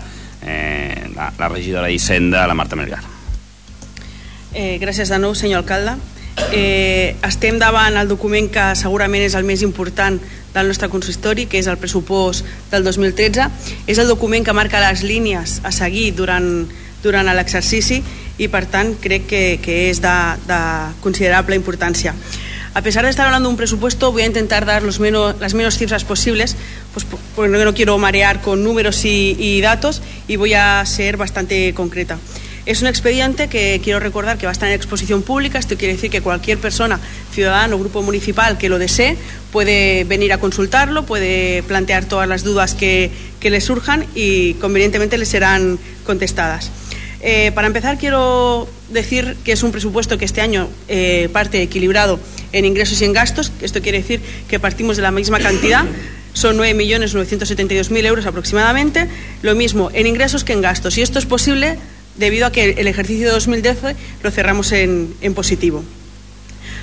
eh, 0.46 1.10
la, 1.16 1.32
la 1.38 1.50
regidora 1.50 1.88
d'Hisenda, 1.88 2.46
la 2.48 2.56
Marta 2.56 2.78
Melgar. 2.78 3.02
Eh, 4.54 4.78
gràcies 4.80 5.10
de 5.12 5.20
nou, 5.20 5.36
senyor 5.36 5.66
alcalde. 5.66 5.98
Eh, 6.52 7.16
estem 7.24 7.58
davant 7.60 7.96
el 8.00 8.08
document 8.12 8.48
que 8.52 8.64
segurament 8.80 9.24
és 9.26 9.36
el 9.36 9.48
més 9.48 9.64
important 9.64 10.20
del 10.56 10.72
nostre 10.72 10.88
consistori, 10.92 11.48
que 11.52 11.60
és 11.60 11.68
el 11.68 11.80
pressupost 11.80 12.46
del 12.72 12.84
2013. 12.88 13.50
És 13.88 14.00
el 14.00 14.08
document 14.08 14.46
que 14.46 14.56
marca 14.56 14.84
les 14.84 15.04
línies 15.04 15.60
a 15.64 15.72
seguir 15.76 16.14
durant, 16.16 16.68
durant 17.04 17.28
l'exercici 17.36 18.02
i 18.38 18.50
per 18.52 18.66
tant 18.72 18.96
crec 19.00 19.28
que, 19.30 19.44
que 19.64 19.78
és 19.90 20.02
de, 20.04 20.16
de 20.48 20.60
considerable 21.04 21.60
importància. 21.60 22.16
A 22.76 22.82
pesar 22.82 23.06
de 23.06 23.10
estar 23.10 23.26
hablando 23.26 23.48
de 23.48 23.54
un 23.54 23.58
presupuesto, 23.58 24.12
voy 24.12 24.24
a 24.24 24.26
intentar 24.26 24.66
dar 24.66 24.84
los 24.84 25.00
las 25.00 25.54
menos 25.54 25.78
cifras 25.78 26.04
posibles, 26.04 26.58
pues 26.94 27.06
porque 27.34 27.50
no 27.50 27.74
quiero 27.74 27.98
marear 27.98 28.42
con 28.42 28.66
números 28.66 29.06
y, 29.06 29.38
y 29.40 29.62
datos 29.62 30.02
y 30.28 30.36
voy 30.36 30.56
a 30.56 30.86
ser 30.86 31.16
bastante 31.16 31.74
concreta. 31.74 32.20
Es 32.66 32.82
un 32.82 32.90
expediente 32.90 33.48
que 33.48 33.80
quiero 33.82 34.02
recordar 34.02 34.38
que 34.38 34.46
va 34.46 34.50
a 34.50 34.52
estar 34.52 34.68
en 34.68 34.76
exposición 34.76 35.22
pública. 35.22 35.58
Esto 35.58 35.78
quiere 35.78 35.94
decir 35.94 36.12
que 36.12 36.20
cualquier 36.20 36.58
persona, 36.58 37.00
ciudadano 37.32 37.78
o 37.78 37.80
grupo 37.80 38.02
municipal 38.02 38.58
que 38.58 38.68
lo 38.68 38.78
desee 38.78 39.16
puede 39.54 40.04
venir 40.04 40.34
a 40.34 40.40
consultarlo, 40.40 41.06
puede 41.06 41.64
plantear 41.64 42.04
todas 42.04 42.28
las 42.28 42.44
dudas 42.44 42.74
que, 42.74 43.10
que 43.40 43.52
le 43.52 43.62
surjan 43.62 44.06
y 44.16 44.56
convenientemente 44.56 45.18
le 45.18 45.26
serán 45.26 45.80
contestadas. 46.06 46.72
Eh, 47.28 47.52
para 47.56 47.66
empezar, 47.66 47.98
quiero 47.98 48.70
decir 48.90 49.36
que 49.44 49.54
es 49.54 49.64
un 49.64 49.72
presupuesto 49.72 50.20
que 50.20 50.26
este 50.26 50.42
año 50.42 50.70
eh, 50.88 51.28
parte 51.34 51.60
equilibrado 51.60 52.20
en 52.52 52.66
ingresos 52.66 53.02
y 53.02 53.06
en 53.06 53.14
gastos. 53.14 53.52
Esto 53.62 53.82
quiere 53.82 53.98
decir 53.98 54.22
que 54.48 54.60
partimos 54.60 54.96
de 54.96 55.02
la 55.02 55.10
misma 55.10 55.40
cantidad. 55.40 55.86
Son 56.34 56.56
9.972.000 56.56 58.06
euros 58.06 58.28
aproximadamente. 58.28 59.08
Lo 59.42 59.56
mismo 59.56 59.90
en 59.94 60.06
ingresos 60.06 60.44
que 60.44 60.54
en 60.54 60.62
gastos. 60.62 61.00
Y 61.00 61.02
esto 61.02 61.18
es 61.18 61.26
posible 61.26 61.80
debido 62.16 62.46
a 62.46 62.52
que 62.52 62.76
el 62.78 62.86
ejercicio 62.86 63.26
de 63.26 63.32
2012 63.32 63.96
lo 64.22 64.30
cerramos 64.30 64.72
en, 64.72 65.12
en 65.22 65.34
positivo. 65.34 65.84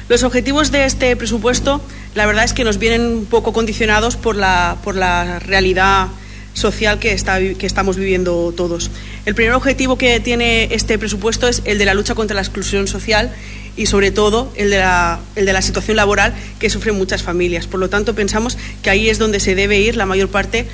Los 0.09 0.25
objetivos 0.25 0.73
de 0.73 0.87
este 0.87 1.15
presupuesto, 1.15 1.81
la 2.17 2.27
verdad 2.27 2.43
es 2.43 2.53
que 2.53 2.65
nos 2.65 2.79
vienen 2.79 3.03
un 3.03 3.27
poco 3.27 3.53
condicionados 3.53 4.17
por 4.17 4.35
la, 4.35 4.77
por 4.83 4.97
la 4.97 5.39
realidad 5.39 6.09
social 6.55 6.99
que, 6.99 7.13
está, 7.13 7.39
que 7.41 7.67
estamos 7.67 7.97
viviendo 7.97 8.53
todos. 8.57 8.91
El 9.27 9.35
primer 9.35 9.55
objetivo 9.55 9.97
que 9.97 10.21
tiene 10.21 10.69
este 10.73 10.99
presupuesto 10.99 11.49
es 11.49 11.63
el 11.65 11.79
de 11.79 11.85
la 11.85 11.95
lucha 11.95 12.15
contra 12.15 12.35
la 12.35 12.43
exclusión 12.43 12.87
social 12.89 13.33
y 13.77 13.87
sobre 13.87 14.11
todo 14.11 14.53
el 14.57 14.71
de 14.71 14.79
la, 14.79 15.21
el 15.37 15.47
de 15.47 15.53
la 15.53 15.63
situación 15.63 15.97
laboral 15.97 16.35
que 16.59 16.69
sufren 16.71 16.97
muchas 16.97 17.23
familias. 17.23 17.67
Por 17.67 17.81
lo 17.81 17.89
tanto, 17.89 18.15
pensamos 18.15 18.59
que 18.83 18.91
ahí 18.91 19.09
es 19.09 19.19
donde 19.19 19.41
se 19.41 19.55
debe 19.55 19.81
ir 19.81 19.97
la 19.97 20.07
mayor 20.07 20.29
parte, 20.29 20.67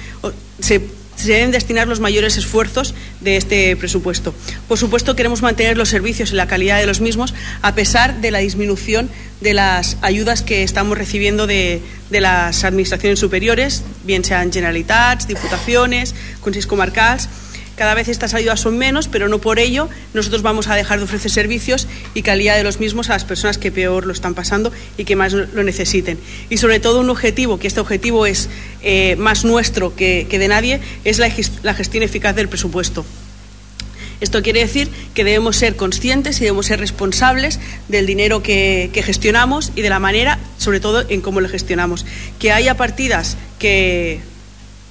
se 1.18 1.32
deben 1.32 1.50
destinar 1.50 1.88
los 1.88 2.00
mayores 2.00 2.36
esfuerzos 2.36 2.94
de 3.20 3.36
este 3.36 3.76
presupuesto. 3.76 4.34
Por 4.68 4.78
supuesto, 4.78 5.16
queremos 5.16 5.42
mantener 5.42 5.76
los 5.76 5.88
servicios 5.88 6.32
y 6.32 6.34
la 6.36 6.46
calidad 6.46 6.78
de 6.78 6.86
los 6.86 7.00
mismos 7.00 7.34
a 7.62 7.74
pesar 7.74 8.20
de 8.20 8.30
la 8.30 8.38
disminución 8.38 9.10
de 9.40 9.54
las 9.54 9.96
ayudas 10.02 10.42
que 10.42 10.62
estamos 10.62 10.96
recibiendo 10.96 11.46
de, 11.46 11.82
de 12.10 12.20
las 12.20 12.64
administraciones 12.64 13.18
superiores, 13.18 13.82
bien 14.04 14.24
sean 14.24 14.52
Generalitats, 14.52 15.28
Diputaciones, 15.28 16.14
Consejos 16.40 16.66
Comarcals 16.66 17.28
cada 17.78 17.94
vez 17.94 18.08
estas 18.08 18.34
ayudas 18.34 18.60
son 18.60 18.76
menos, 18.76 19.08
pero 19.08 19.28
no 19.28 19.38
por 19.38 19.58
ello 19.58 19.88
nosotros 20.12 20.42
vamos 20.42 20.68
a 20.68 20.74
dejar 20.74 20.98
de 20.98 21.04
ofrecer 21.04 21.30
servicios 21.30 21.86
y 22.12 22.22
calidad 22.22 22.56
de 22.56 22.64
los 22.64 22.80
mismos 22.80 23.08
a 23.08 23.12
las 23.12 23.24
personas 23.24 23.56
que 23.56 23.70
peor 23.70 24.04
lo 24.04 24.12
están 24.12 24.34
pasando 24.34 24.72
y 24.98 25.04
que 25.04 25.16
más 25.16 25.32
lo 25.32 25.62
necesiten. 25.62 26.18
Y 26.50 26.58
sobre 26.58 26.80
todo 26.80 27.00
un 27.00 27.08
objetivo, 27.08 27.58
que 27.58 27.68
este 27.68 27.80
objetivo 27.80 28.26
es 28.26 28.48
eh, 28.82 29.16
más 29.16 29.44
nuestro 29.44 29.94
que, 29.94 30.26
que, 30.28 30.38
de 30.38 30.48
nadie, 30.48 30.80
es 31.04 31.18
la, 31.18 31.30
gestión 31.74 32.02
eficaz 32.02 32.34
del 32.34 32.48
presupuesto. 32.48 33.04
Esto 34.20 34.42
quiere 34.42 34.60
decir 34.60 34.88
que 35.14 35.22
debemos 35.22 35.56
ser 35.56 35.76
conscientes 35.76 36.40
y 36.40 36.44
debemos 36.44 36.66
ser 36.66 36.80
responsables 36.80 37.60
del 37.86 38.06
dinero 38.06 38.42
que, 38.42 38.90
gestionamos 39.04 39.70
y 39.76 39.82
de 39.82 39.90
la 39.90 40.00
manera, 40.00 40.40
sobre 40.58 40.80
todo, 40.80 41.04
en 41.08 41.20
cómo 41.20 41.40
lo 41.40 41.48
gestionamos. 41.48 42.04
Que 42.40 42.50
haya 42.50 42.76
partidas 42.76 43.36
que 43.60 44.20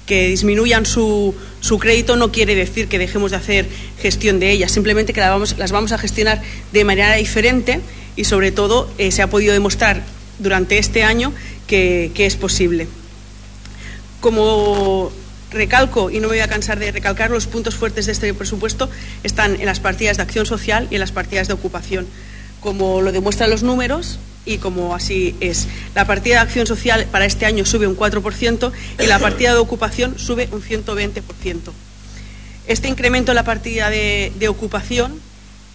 que 0.08 0.26
disminuyan 0.26 0.86
su, 0.86 1.34
su, 1.60 1.78
crédito 1.78 2.16
no 2.16 2.32
quiere 2.32 2.54
decir 2.54 2.88
que 2.88 2.98
dejemos 2.98 3.30
de 3.30 3.36
hacer 3.36 3.68
gestión 4.00 4.40
de 4.40 4.50
ellas, 4.50 4.72
simplemente 4.72 5.12
que 5.12 5.20
las 5.20 5.70
vamos, 5.70 5.92
a 5.92 5.98
gestionar 5.98 6.40
de 6.72 6.84
manera 6.84 7.14
diferente 7.14 7.80
y 8.16 8.24
sobre 8.24 8.50
todo 8.50 8.90
eh, 8.96 9.12
se 9.12 9.20
ha 9.20 9.28
podido 9.28 9.52
demostrar 9.52 10.02
durante 10.38 10.78
este 10.78 11.02
año 11.02 11.34
que, 11.66 12.10
que 12.14 12.24
es 12.24 12.36
posible. 12.36 12.88
Como 14.20 15.12
recalco, 15.50 16.10
y 16.10 16.20
no 16.20 16.22
me 16.22 16.36
voy 16.36 16.40
a 16.40 16.48
cansar 16.48 16.78
de 16.78 16.90
recalcar, 16.90 17.30
los 17.30 17.46
puntos 17.46 17.74
fuertes 17.74 18.06
de 18.06 18.12
este 18.12 18.32
presupuesto 18.32 18.88
están 19.24 19.60
en 19.60 19.66
las 19.66 19.78
partidas 19.78 20.16
de 20.16 20.22
acción 20.22 20.46
social 20.46 20.88
y 20.90 20.94
en 20.94 21.00
las 21.00 21.12
partidas 21.12 21.48
de 21.48 21.54
ocupación. 21.54 22.06
Como 22.60 23.02
lo 23.02 23.12
demuestran 23.12 23.50
los 23.50 23.62
números, 23.62 24.18
y 24.44 24.58
como 24.58 24.94
así 24.94 25.36
es. 25.40 25.68
La 25.94 26.06
partida 26.06 26.36
de 26.36 26.40
acción 26.40 26.66
social 26.66 27.06
para 27.10 27.26
este 27.26 27.46
año 27.46 27.64
sube 27.64 27.86
un 27.86 27.96
4% 27.96 28.72
y 29.00 29.06
la 29.06 29.18
partida 29.18 29.52
de 29.52 29.58
ocupación 29.58 30.18
sube 30.18 30.48
un 30.52 30.62
120%. 30.62 31.22
Este 32.66 32.88
incremento 32.88 33.32
en 33.32 33.36
la 33.36 33.44
partida 33.44 33.90
de, 33.90 34.32
de 34.38 34.48
ocupación 34.48 35.20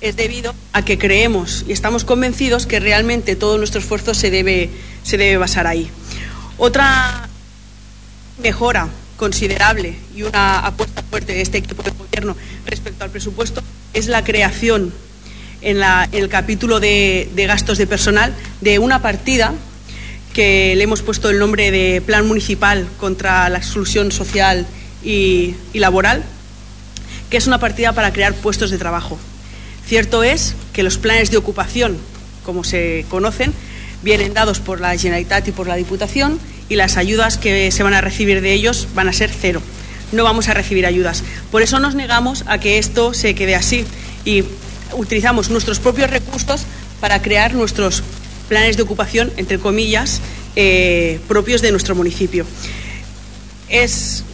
es 0.01 0.15
debido 0.15 0.53
a 0.73 0.83
que 0.83 0.97
creemos 0.97 1.63
y 1.67 1.71
estamos 1.71 2.03
convencidos 2.03 2.65
que 2.65 2.79
realmente 2.79 3.35
todo 3.35 3.57
nuestro 3.57 3.79
esfuerzo 3.79 4.13
se 4.13 4.29
debe, 4.31 4.69
se 5.03 5.17
debe 5.17 5.37
basar 5.37 5.65
ahí. 5.65 5.89
Otra 6.57 7.29
mejora 8.41 8.89
considerable 9.17 9.95
y 10.15 10.23
una 10.23 10.59
apuesta 10.59 11.01
fuerte 11.03 11.33
de 11.33 11.41
este 11.41 11.59
equipo 11.59 11.83
de 11.83 11.91
gobierno 11.91 12.35
respecto 12.65 13.03
al 13.03 13.09
presupuesto 13.09 13.61
es 13.93 14.07
la 14.07 14.23
creación 14.23 14.93
en, 15.63 15.81
el 16.11 16.29
capítulo 16.29 16.79
de, 16.79 17.29
de, 17.35 17.47
gastos 17.47 17.77
de 17.77 17.87
personal 17.87 18.33
de 18.61 18.79
una 18.79 19.01
partida 19.01 19.53
que 20.33 20.73
le 20.75 20.83
hemos 20.83 21.01
puesto 21.01 21.29
el 21.29 21.39
nombre 21.39 21.71
de 21.71 22.01
Plan 22.01 22.27
Municipal 22.27 22.87
contra 22.99 23.47
la 23.49 23.59
Exclusión 23.59 24.11
Social 24.11 24.65
y, 25.03 25.55
y 25.73 25.79
Laboral, 25.79 26.23
que 27.29 27.37
es 27.37 27.47
una 27.47 27.59
partida 27.59 27.93
para 27.93 28.11
crear 28.11 28.33
puestos 28.33 28.71
de 28.71 28.77
trabajo. 28.77 29.19
Cierto 29.85 30.23
es 30.23 30.55
que 30.73 30.83
los 30.83 30.97
planes 30.97 31.29
de 31.29 31.37
ocupación, 31.37 31.97
como 32.43 32.63
se 32.63 33.05
conocen, 33.09 33.53
vienen 34.01 34.33
dados 34.33 34.59
por 34.59 34.81
la 34.81 34.97
Generalitat 34.97 35.47
y 35.47 35.51
por 35.51 35.67
la 35.67 35.75
Diputación 35.75 36.39
y 36.69 36.75
las 36.75 36.97
ayudas 36.97 37.37
que 37.37 37.71
se 37.71 37.83
van 37.83 37.93
a 37.93 38.01
recibir 38.01 38.41
de 38.41 38.53
ellos 38.53 38.87
van 38.95 39.07
a 39.07 39.13
ser 39.13 39.29
cero. 39.29 39.61
No 40.11 40.23
vamos 40.23 40.47
a 40.47 40.53
recibir 40.53 40.85
ayudas. 40.85 41.23
Por 41.51 41.61
eso 41.61 41.79
nos 41.79 41.95
negamos 41.95 42.43
a 42.47 42.59
que 42.59 42.77
esto 42.77 43.13
se 43.13 43.35
quede 43.35 43.55
así 43.55 43.85
y 44.25 44.43
utilizamos 44.95 45.49
nuestros 45.49 45.79
propios 45.79 46.09
recursos 46.09 46.63
para 46.99 47.21
crear 47.21 47.53
nuestros 47.53 48.03
planes 48.49 48.77
de 48.77 48.83
ocupación, 48.83 49.31
entre 49.37 49.59
comillas, 49.59 50.21
eh, 50.55 51.19
propios 51.27 51.61
de 51.61 51.71
nuestro 51.71 51.95
municipio. 51.95 52.45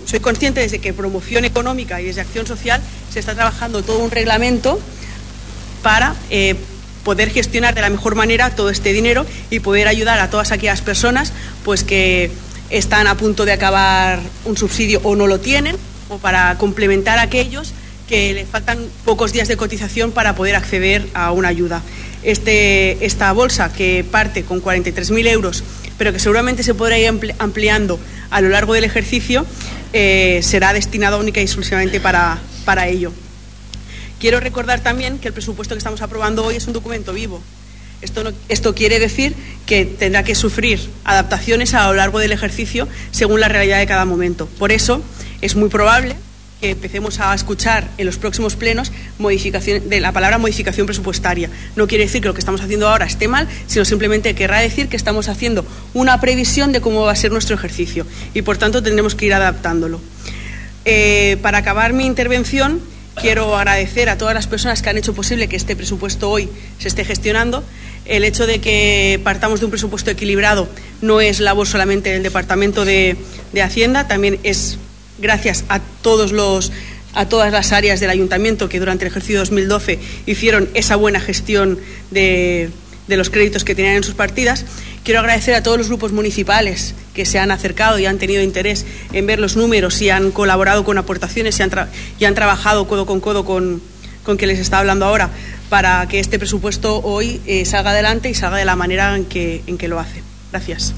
Soy 0.09 0.19
consciente 0.21 0.59
desde 0.61 0.79
que 0.79 0.91
promoción 0.91 1.45
económica 1.45 2.01
y 2.01 2.05
desde 2.05 2.21
acción 2.21 2.47
social 2.47 2.81
se 3.13 3.19
está 3.19 3.35
trabajando 3.35 3.83
todo 3.83 3.99
un 3.99 4.09
reglamento 4.09 4.79
para 5.83 6.15
eh, 6.31 6.55
poder 7.03 7.29
gestionar 7.29 7.75
de 7.75 7.81
la 7.81 7.91
mejor 7.91 8.15
manera 8.15 8.49
todo 8.49 8.71
este 8.71 8.91
dinero 8.91 9.27
y 9.51 9.59
poder 9.59 9.87
ayudar 9.87 10.19
a 10.19 10.31
todas 10.31 10.51
aquellas 10.51 10.81
personas 10.81 11.31
pues 11.63 11.83
que 11.83 12.31
están 12.71 13.05
a 13.05 13.15
punto 13.15 13.45
de 13.45 13.51
acabar 13.51 14.19
un 14.45 14.57
subsidio 14.57 14.99
o 15.03 15.15
no 15.15 15.27
lo 15.27 15.39
tienen 15.39 15.75
o 16.09 16.17
para 16.17 16.57
complementar 16.57 17.19
a 17.19 17.21
aquellos 17.21 17.73
que 18.09 18.33
le 18.33 18.45
faltan 18.45 18.79
pocos 19.05 19.31
días 19.31 19.47
de 19.47 19.55
cotización 19.55 20.11
para 20.11 20.33
poder 20.33 20.55
acceder 20.55 21.07
a 21.13 21.31
una 21.31 21.47
ayuda. 21.47 21.83
Este, 22.23 23.05
esta 23.05 23.31
bolsa 23.33 23.71
que 23.71 24.03
parte 24.03 24.43
con 24.43 24.63
43.000 24.63 25.27
euros, 25.27 25.63
pero 25.99 26.11
que 26.11 26.17
seguramente 26.17 26.63
se 26.63 26.73
podrá 26.73 26.97
ir 26.97 27.07
ampliando 27.37 27.99
a 28.31 28.41
lo 28.41 28.49
largo 28.49 28.73
del 28.73 28.83
ejercicio, 28.83 29.45
eh, 29.93 30.39
será 30.41 30.73
destinada 30.73 31.17
única 31.17 31.39
y 31.39 31.43
exclusivamente 31.43 31.99
para, 31.99 32.39
para 32.65 32.87
ello. 32.87 33.13
Quiero 34.19 34.39
recordar 34.39 34.81
también 34.81 35.19
que 35.19 35.27
el 35.27 35.33
presupuesto 35.33 35.75
que 35.75 35.77
estamos 35.77 36.01
aprobando 36.01 36.43
hoy 36.43 36.55
es 36.55 36.65
un 36.65 36.73
documento 36.73 37.13
vivo. 37.13 37.41
Esto, 38.01 38.33
esto, 38.47 38.73
quiere 38.73 38.97
decir 38.97 39.35
que 39.67 39.85
tendrá 39.85 40.23
que 40.23 40.33
sufrir 40.33 40.79
adaptaciones 41.03 41.73
a 41.75 41.85
lo 41.87 41.93
largo 41.93 42.17
del 42.17 42.31
ejercicio 42.31 42.87
según 43.11 43.39
la 43.39 43.49
realidad 43.49 43.77
de 43.77 43.85
cada 43.85 44.05
momento. 44.05 44.47
Por 44.57 44.71
eso 44.71 45.03
es 45.41 45.55
muy 45.55 45.69
probable 45.69 46.15
que 46.59 46.71
empecemos 46.71 47.19
a 47.19 47.33
escuchar 47.33 47.89
en 47.97 48.05
los 48.05 48.17
próximos 48.17 48.55
plenos 48.55 48.91
modificación, 49.17 49.89
de 49.89 49.99
la 49.99 50.11
palabra 50.11 50.37
modificación 50.37 50.85
presupuestaria. 50.85 51.49
No 51.75 51.87
quiere 51.87 52.03
decir 52.05 52.21
que 52.21 52.27
lo 52.27 52.33
que 52.33 52.39
estamos 52.39 52.61
haciendo 52.61 52.87
ahora 52.87 53.05
esté 53.05 53.27
mal, 53.27 53.47
sino 53.67 53.85
simplemente 53.85 54.35
querrá 54.35 54.59
decir 54.59 54.89
que 54.89 54.97
estamos 54.97 55.29
haciendo 55.29 55.65
una 55.93 56.19
previsión 56.19 56.71
de 56.71 56.81
cómo 56.81 57.01
va 57.03 57.11
a 57.11 57.15
ser 57.15 57.31
nuestro 57.31 57.55
ejercicio 57.55 58.05
y, 58.33 58.41
por 58.41 58.57
tanto, 58.57 58.83
tendremos 58.83 59.15
que 59.15 59.25
ir 59.25 59.33
adaptándolo. 59.33 60.01
Eh, 60.85 61.37
para 61.41 61.59
acabar 61.59 61.93
mi 61.93 62.05
intervención, 62.05 62.81
quiero 63.15 63.55
agradecer 63.55 64.09
a 64.09 64.17
todas 64.17 64.33
las 64.33 64.47
personas 64.47 64.81
que 64.81 64.89
han 64.89 64.97
hecho 64.97 65.13
posible 65.13 65.47
que 65.47 65.55
este 65.55 65.75
presupuesto 65.75 66.29
hoy 66.29 66.49
se 66.77 66.87
esté 66.87 67.05
gestionando. 67.05 67.63
El 68.05 68.23
hecho 68.23 68.47
de 68.47 68.59
que 68.59 69.19
partamos 69.23 69.59
de 69.59 69.65
un 69.65 69.71
presupuesto 69.71 70.09
equilibrado 70.09 70.67
no 71.01 71.21
es 71.21 71.39
labor 71.39 71.67
solamente 71.67 72.11
del 72.11 72.23
Departamento 72.23 72.85
de, 72.85 73.17
de 73.53 73.61
Hacienda, 73.61 74.07
también 74.07 74.39
es 74.43 74.79
gracias 75.21 75.65
a 75.69 75.79
todos 76.01 76.31
los 76.31 76.71
a 77.15 77.27
todas 77.27 77.51
las 77.51 77.71
áreas 77.71 77.99
del 77.99 78.11
ayuntamiento 78.11 78.69
que 78.69 78.79
durante 78.79 79.03
el 79.03 79.09
ejercicio 79.09 79.39
2012 79.39 79.99
hicieron 80.27 80.69
esa 80.75 80.95
buena 80.95 81.19
gestión 81.19 81.79
de, 82.11 82.69
de 83.07 83.17
los 83.17 83.29
créditos 83.29 83.63
que 83.63 83.75
tenían 83.75 83.95
en 83.95 84.03
sus 84.03 84.13
partidas. 84.13 84.65
Quiero 85.03 85.19
agradecer 85.19 85.55
a 85.55 85.63
todos 85.63 85.77
los 85.77 85.87
grupos 85.87 86.11
municipales 86.11 86.93
que 87.13 87.25
se 87.25 87.39
han 87.39 87.51
acercado 87.51 87.97
y 87.99 88.05
han 88.05 88.19
tenido 88.19 88.41
interés 88.43 88.85
en 89.11 89.25
ver 89.25 89.39
los 89.39 89.57
números 89.57 90.01
y 90.01 90.09
han 90.09 90.31
colaborado 90.31 90.85
con 90.85 90.97
aportaciones 90.97 91.59
y 91.59 91.63
han, 91.63 91.71
y 92.19 92.25
han 92.25 92.35
trabajado 92.35 92.87
codo 92.87 93.05
con 93.05 93.19
codo 93.19 93.43
con, 93.43 93.81
con 94.23 94.37
quien 94.37 94.49
les 94.49 94.59
está 94.59 94.79
hablando 94.79 95.05
ahora 95.05 95.29
para 95.69 96.07
que 96.07 96.19
este 96.19 96.39
presupuesto 96.39 97.01
hoy 97.03 97.41
eh, 97.45 97.65
salga 97.65 97.91
adelante 97.91 98.29
y 98.29 98.33
salga 98.33 98.57
de 98.57 98.65
la 98.65 98.75
manera 98.75 99.15
en 99.15 99.25
que, 99.25 99.63
en 99.67 99.77
que 99.77 99.87
lo 99.87 99.99
hace. 99.99 100.21
Gracias. 100.51 100.93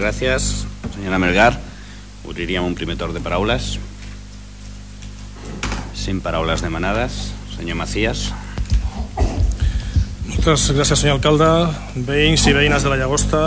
Gracias, 0.00 0.66
señora 0.94 1.18
Melgar. 1.18 1.67
Obriríem 2.28 2.60
un 2.60 2.74
primer 2.76 2.98
torn 3.00 3.16
de 3.16 3.22
paraules. 3.24 3.78
Cinc 5.96 6.20
paraules 6.20 6.60
demanades. 6.60 7.32
Senyor 7.56 7.78
Macías. 7.80 8.28
Moltes 10.28 10.68
gràcies, 10.76 11.00
senyor 11.00 11.16
alcalde, 11.16 11.48
veïns 12.04 12.44
i 12.44 12.52
veïnes 12.52 12.84
de 12.84 12.92
la 12.92 12.98
Llagosta, 13.00 13.40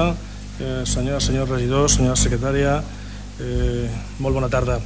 eh, 0.59 0.81
senyora, 0.89 1.21
senyor 1.21 1.47
regidor, 1.53 1.91
senyora 1.93 2.17
secretària, 2.17 2.81
eh, 3.39 3.85
molt 4.17 4.33
bona 4.33 4.49
tarda. 4.49 4.79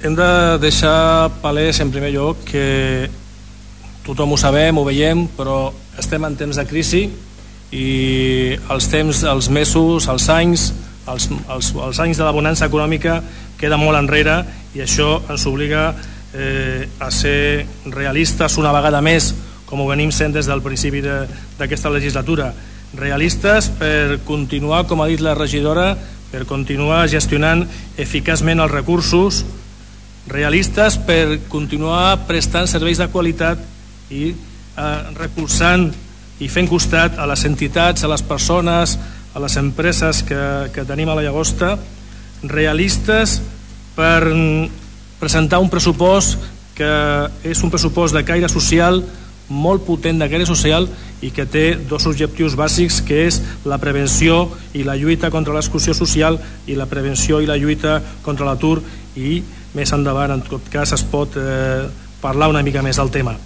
Hem 0.00 0.16
de 0.16 0.58
deixar 0.58 1.30
palès, 1.42 1.80
en 1.80 1.92
primer 1.92 2.14
lloc, 2.16 2.44
que 2.48 3.10
tothom 4.06 4.32
ho 4.32 4.38
sabem, 4.40 4.78
ho 4.78 4.84
veiem, 4.88 5.28
però 5.36 5.72
estem 5.98 6.24
en 6.24 6.36
temps 6.36 6.56
de 6.56 6.64
crisi 6.64 7.10
i 7.70 8.56
els 8.70 8.88
temps, 8.88 9.22
els 9.22 9.50
mesos, 9.50 10.08
els 10.08 10.28
anys, 10.30 10.72
els, 11.08 11.28
els, 11.48 11.72
els 11.74 12.00
anys 12.00 12.20
de 12.20 12.24
la 12.26 12.34
bonança 12.34 12.66
econòmica 12.68 13.20
queden 13.60 13.80
molt 13.80 13.98
enrere 13.98 14.42
i 14.74 14.82
això 14.84 15.20
ens 15.30 15.46
obliga 15.48 15.94
eh, 16.34 16.88
a 17.00 17.10
ser 17.10 17.66
realistes 17.90 18.58
una 18.60 18.72
vegada 18.74 19.00
més 19.00 19.32
com 19.70 19.80
ho 19.80 19.88
venim 19.88 20.10
sent 20.10 20.34
des 20.34 20.48
del 20.50 20.62
principi 20.64 21.00
d'aquesta 21.00 21.92
legislatura. 21.94 22.50
Realistes 22.98 23.68
per 23.78 24.18
continuar, 24.26 24.82
com 24.90 25.00
ha 25.00 25.06
dit 25.06 25.22
la 25.22 25.36
regidora 25.38 25.94
per 26.30 26.42
continuar 26.46 27.04
gestionant 27.10 27.62
eficaçment 27.98 28.58
els 28.58 28.72
recursos. 28.74 29.44
Realistes 30.30 30.98
per 31.06 31.38
continuar 31.48 32.26
prestant 32.26 32.66
serveis 32.70 32.98
de 32.98 33.06
qualitat 33.14 33.62
i 34.10 34.32
eh, 34.34 34.98
recolzant 35.14 35.86
i 36.40 36.48
fent 36.50 36.68
costat 36.68 37.18
a 37.20 37.28
les 37.30 37.46
entitats, 37.46 38.02
a 38.02 38.10
les 38.10 38.26
persones, 38.26 38.96
a 39.34 39.40
les 39.42 39.56
empreses 39.56 40.22
que, 40.26 40.42
que 40.74 40.86
tenim 40.88 41.08
a 41.10 41.16
la 41.18 41.24
Llagosta 41.24 41.76
realistes 42.42 43.40
per 43.94 44.24
presentar 45.20 45.60
un 45.60 45.70
pressupost 45.70 46.38
que 46.78 46.92
és 47.44 47.60
un 47.62 47.70
pressupost 47.70 48.16
de 48.16 48.24
caire 48.24 48.48
social 48.48 49.02
molt 49.50 49.82
potent 49.84 50.20
de 50.22 50.28
caire 50.30 50.46
social 50.46 50.86
i 51.20 51.32
que 51.34 51.44
té 51.44 51.74
dos 51.90 52.06
objectius 52.08 52.54
bàsics 52.56 53.00
que 53.04 53.26
és 53.26 53.40
la 53.68 53.80
prevenció 53.82 54.46
i 54.72 54.86
la 54.86 54.96
lluita 54.96 55.30
contra 55.30 55.54
l'exclusió 55.54 55.92
social 55.94 56.38
i 56.70 56.78
la 56.78 56.88
prevenció 56.88 57.42
i 57.42 57.50
la 57.50 57.58
lluita 57.58 57.98
contra 58.24 58.46
l'atur 58.46 58.78
i 59.18 59.40
més 59.74 59.92
endavant 59.92 60.32
en 60.32 60.42
tot 60.46 60.70
cas 60.72 60.94
es 60.96 61.04
pot 61.04 61.36
eh, 61.36 61.86
parlar 62.22 62.48
una 62.50 62.62
mica 62.62 62.82
més 62.82 62.96
del 62.96 63.10
tema 63.10 63.36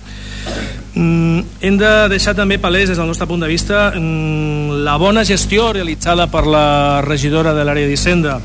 hem 0.95 1.79
de 1.81 1.93
deixar 2.13 2.35
també 2.37 2.59
palès 2.63 2.91
des 2.91 2.99
del 2.99 3.09
nostre 3.09 3.27
punt 3.27 3.41
de 3.43 3.49
vista 3.51 3.91
mm, 3.97 4.85
la 4.85 4.97
bona 5.01 5.25
gestió 5.25 5.73
realitzada 5.73 6.29
per 6.31 6.45
la 6.47 7.01
regidora 7.03 7.55
de 7.55 7.65
l'àrea 7.65 7.89
d'Hisenda. 7.89 8.39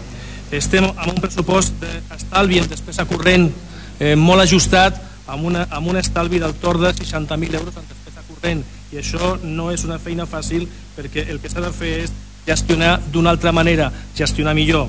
Estem 0.51 0.87
amb 0.89 1.11
un 1.11 1.19
pressupost 1.21 1.75
d'estalvi 1.81 2.61
en 2.61 2.69
despesa 2.71 3.05
corrent 3.05 3.49
eh, 3.99 4.15
molt 4.15 4.41
ajustat 4.47 4.97
amb, 5.27 5.45
una, 5.45 5.67
amb 5.69 5.91
un 5.91 5.99
estalvi 5.99 6.39
del 6.41 6.55
torn 6.57 6.81
de 6.81 6.93
60.000 6.95 7.59
euros 7.59 7.75
en 7.77 7.85
despesa 7.85 8.25
corrent. 8.31 8.63
I 8.91 9.01
això 9.03 9.35
no 9.43 9.69
és 9.69 9.85
una 9.85 9.99
feina 10.01 10.25
fàcil 10.25 10.65
perquè 10.97 11.27
el 11.29 11.39
que 11.43 11.51
s'ha 11.51 11.61
de 11.61 11.73
fer 11.75 11.99
és 12.05 12.15
gestionar 12.47 12.97
d'una 13.11 13.29
altra 13.29 13.51
manera, 13.53 13.91
gestionar 14.17 14.55
millor. 14.57 14.87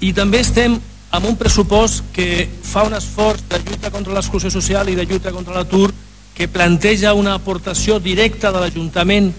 I 0.00 0.14
també 0.16 0.40
estem 0.40 0.78
amb 1.10 1.26
un 1.26 1.36
pressupost 1.40 2.10
que 2.12 2.48
fa 2.62 2.84
un 2.84 2.94
esforç 2.96 3.46
de 3.48 3.60
lluita 3.62 3.90
contra 3.90 4.12
l'exclusió 4.12 4.50
social 4.52 4.88
i 4.88 4.96
de 4.98 5.06
lluita 5.08 5.32
contra 5.32 5.56
l'atur 5.56 5.90
que 6.34 6.48
planteja 6.48 7.14
una 7.18 7.34
aportació 7.34 7.98
directa 7.98 8.52
de 8.52 8.60
l'Ajuntament, 8.62 9.32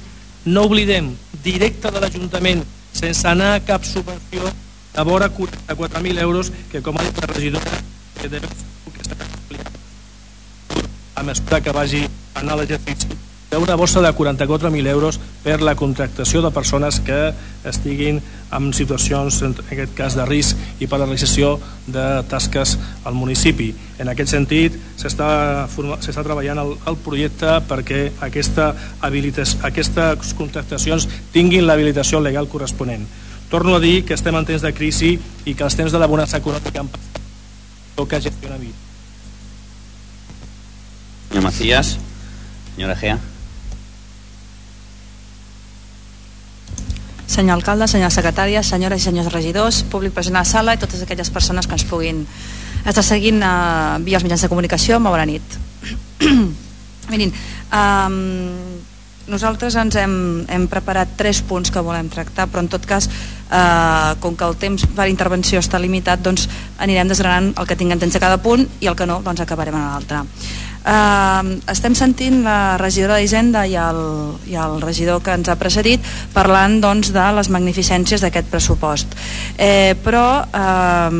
no 0.45 0.65
oblidem, 0.67 1.13
directa 1.43 1.91
de 1.91 2.01
l'Ajuntament, 2.01 2.65
sense 2.91 3.27
anar 3.29 3.53
a 3.55 3.61
cap 3.63 3.85
subvenció 3.87 4.49
de 4.95 5.05
vora 5.07 5.29
44.000 5.31 6.19
euros 6.19 6.51
que, 6.71 6.81
com 6.81 6.97
ha 6.97 7.05
dit 7.05 7.21
la 7.21 7.31
regidora, 7.31 7.79
que 8.19 8.27
devem 8.27 8.51
que 8.89 9.05
està 9.05 9.15
a 11.15 11.23
mesura 11.23 11.61
que 11.61 11.71
vagi 11.71 12.03
anar 12.35 12.57
l'exercici 12.57 13.28
una 13.57 13.75
bossa 13.75 14.01
de 14.01 14.09
44.000 14.13 14.87
euros 14.87 15.19
per 15.43 15.61
la 15.61 15.73
contractació 15.75 16.43
de 16.43 16.51
persones 16.51 16.99
que 16.99 17.33
estiguin 17.65 18.21
en 18.53 18.73
situacions, 18.73 19.41
en 19.41 19.55
aquest 19.71 19.95
cas 19.97 20.15
de 20.17 20.25
risc 20.25 20.57
i 20.79 20.85
per 20.85 20.99
la 20.99 21.07
realització 21.07 21.55
de 21.87 22.03
tasques 22.29 22.77
al 23.09 23.17
municipi. 23.17 23.71
En 23.97 24.11
aquest 24.13 24.35
sentit, 24.35 24.77
s'està 25.01 26.21
treballant 26.21 26.61
el, 26.61 26.75
el 26.85 26.99
projecte 27.01 27.57
perquè 27.69 28.11
aquesta 28.21 28.75
aquestes 29.01 30.33
contractacions 30.37 31.07
tinguin 31.33 31.65
l'habilitació 31.65 32.21
legal 32.21 32.47
corresponent. 32.47 33.07
Torno 33.49 33.75
a 33.75 33.81
dir 33.81 34.05
que 34.05 34.13
estem 34.13 34.35
en 34.37 34.45
temps 34.45 34.61
de 34.61 34.73
crisi 34.77 35.15
i 35.45 35.55
que 35.55 35.65
els 35.65 35.75
temps 35.75 35.91
de 35.91 35.97
la 35.97 36.07
bonança 36.07 36.37
econòmica 36.37 36.83
han 36.83 36.93
passat 36.93 37.09
toca 37.97 38.21
gestionar 38.21 38.59
millor. 38.59 38.77
Senyor 41.29 41.43
Macías, 41.43 41.97
senyora 42.75 42.95
Gea. 42.95 43.19
Senyor 47.29 47.59
alcalde, 47.59 47.85
senyora 47.87 48.09
secretària, 48.09 48.63
senyores 48.65 49.03
i 49.03 49.05
senyors 49.05 49.29
regidors, 49.33 49.83
públic 49.91 50.15
present 50.15 50.39
a 50.39 50.41
la 50.41 50.49
sala 50.49 50.73
i 50.73 50.81
totes 50.81 51.03
aquelles 51.05 51.29
persones 51.29 51.69
que 51.69 51.77
ens 51.77 51.85
puguin 51.85 52.23
estar 52.89 53.03
seguint 53.05 53.43
eh, 53.45 53.99
via 54.05 54.17
els 54.17 54.25
mitjans 54.25 54.47
de 54.47 54.49
comunicació, 54.49 54.97
molt 54.97 55.13
bona 55.13 55.27
nit. 55.29 55.59
Mirin, 57.11 57.33
um, 57.73 58.17
nosaltres 59.29 59.77
ens 59.77 59.95
hem, 60.01 60.15
hem 60.49 60.65
preparat 60.69 61.13
tres 61.17 61.43
punts 61.45 61.69
que 61.69 61.83
volem 61.85 62.09
tractar, 62.09 62.47
però 62.49 62.63
en 62.65 62.69
tot 62.71 62.85
cas, 62.89 63.05
eh, 63.05 64.15
com 64.19 64.35
que 64.35 64.47
el 64.49 64.57
temps 64.57 64.87
per 64.97 65.07
intervenció 65.11 65.61
està 65.61 65.79
limitat, 65.81 66.21
doncs 66.25 66.47
anirem 66.81 67.09
desgranant 67.13 67.53
el 67.53 67.69
que 67.69 67.77
tinguem 67.77 68.01
temps 68.01 68.17
a 68.17 68.23
cada 68.25 68.41
punt 68.41 68.65
i 68.81 68.89
el 68.89 68.97
que 68.97 69.07
no, 69.09 69.21
doncs 69.25 69.45
acabarem 69.45 69.77
en 69.77 69.85
l'altre. 69.85 70.25
Uh, 70.79 71.59
estem 71.67 71.95
sentint 71.97 72.39
la 72.45 72.77
regidora 72.79 73.17
d'Hisenda 73.19 73.65
i, 73.67 73.75
el, 73.75 73.99
i 74.47 74.55
el 74.55 74.79
regidor 74.81 75.19
que 75.23 75.35
ens 75.35 75.51
ha 75.51 75.57
precedit 75.59 76.05
parlant 76.33 76.79
doncs, 76.81 77.11
de 77.15 77.25
les 77.35 77.51
magnificències 77.51 78.23
d'aquest 78.23 78.47
pressupost. 78.49 79.17
Eh, 79.57 79.97
però 80.03 80.25
uh, 80.47 81.19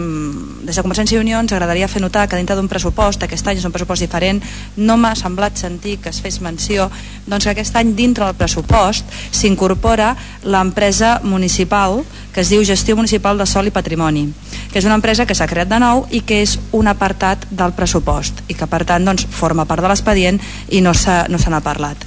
des 0.69 0.77
de 0.77 0.85
Convergència 0.85 1.17
i 1.17 1.23
Unió 1.23 1.39
ens 1.41 1.51
agradaria 1.51 1.89
fer 1.89 2.01
notar 2.01 2.27
que 2.29 2.37
dintre 2.37 2.55
d'un 2.55 2.69
pressupost, 2.69 3.23
aquest 3.25 3.47
any 3.49 3.57
és 3.57 3.65
un 3.65 3.73
pressupost 3.73 4.05
diferent, 4.05 4.41
no 4.77 4.97
m'ha 5.01 5.15
semblat 5.17 5.57
sentir 5.57 5.97
que 6.03 6.13
es 6.13 6.21
fes 6.21 6.39
menció 6.45 6.87
doncs, 7.25 7.47
que 7.47 7.55
aquest 7.55 7.75
any 7.79 7.95
dintre 7.97 8.27
del 8.27 8.37
pressupost 8.37 9.09
s'incorpora 9.31 10.13
l'empresa 10.45 11.17
municipal 11.23 12.03
que 12.33 12.41
es 12.41 12.51
diu 12.53 12.63
Gestió 12.63 12.95
Municipal 12.95 13.37
de 13.37 13.47
Sol 13.49 13.67
i 13.67 13.73
Patrimoni, 13.73 14.27
que 14.71 14.79
és 14.79 14.85
una 14.85 14.95
empresa 14.99 15.25
que 15.25 15.35
s'ha 15.35 15.49
creat 15.49 15.71
de 15.71 15.79
nou 15.81 16.05
i 16.13 16.21
que 16.21 16.43
és 16.43 16.57
un 16.77 16.87
apartat 16.87 17.47
del 17.49 17.73
pressupost 17.73 18.43
i 18.47 18.55
que 18.55 18.69
per 18.69 18.85
tant 18.85 19.05
doncs, 19.05 19.25
forma 19.25 19.65
part 19.65 19.81
de 19.83 19.89
l'expedient 19.89 20.39
i 20.69 20.83
no 20.85 20.93
se 20.93 21.23
no 21.29 21.41
n'ha 21.49 21.65
parlat. 21.65 22.05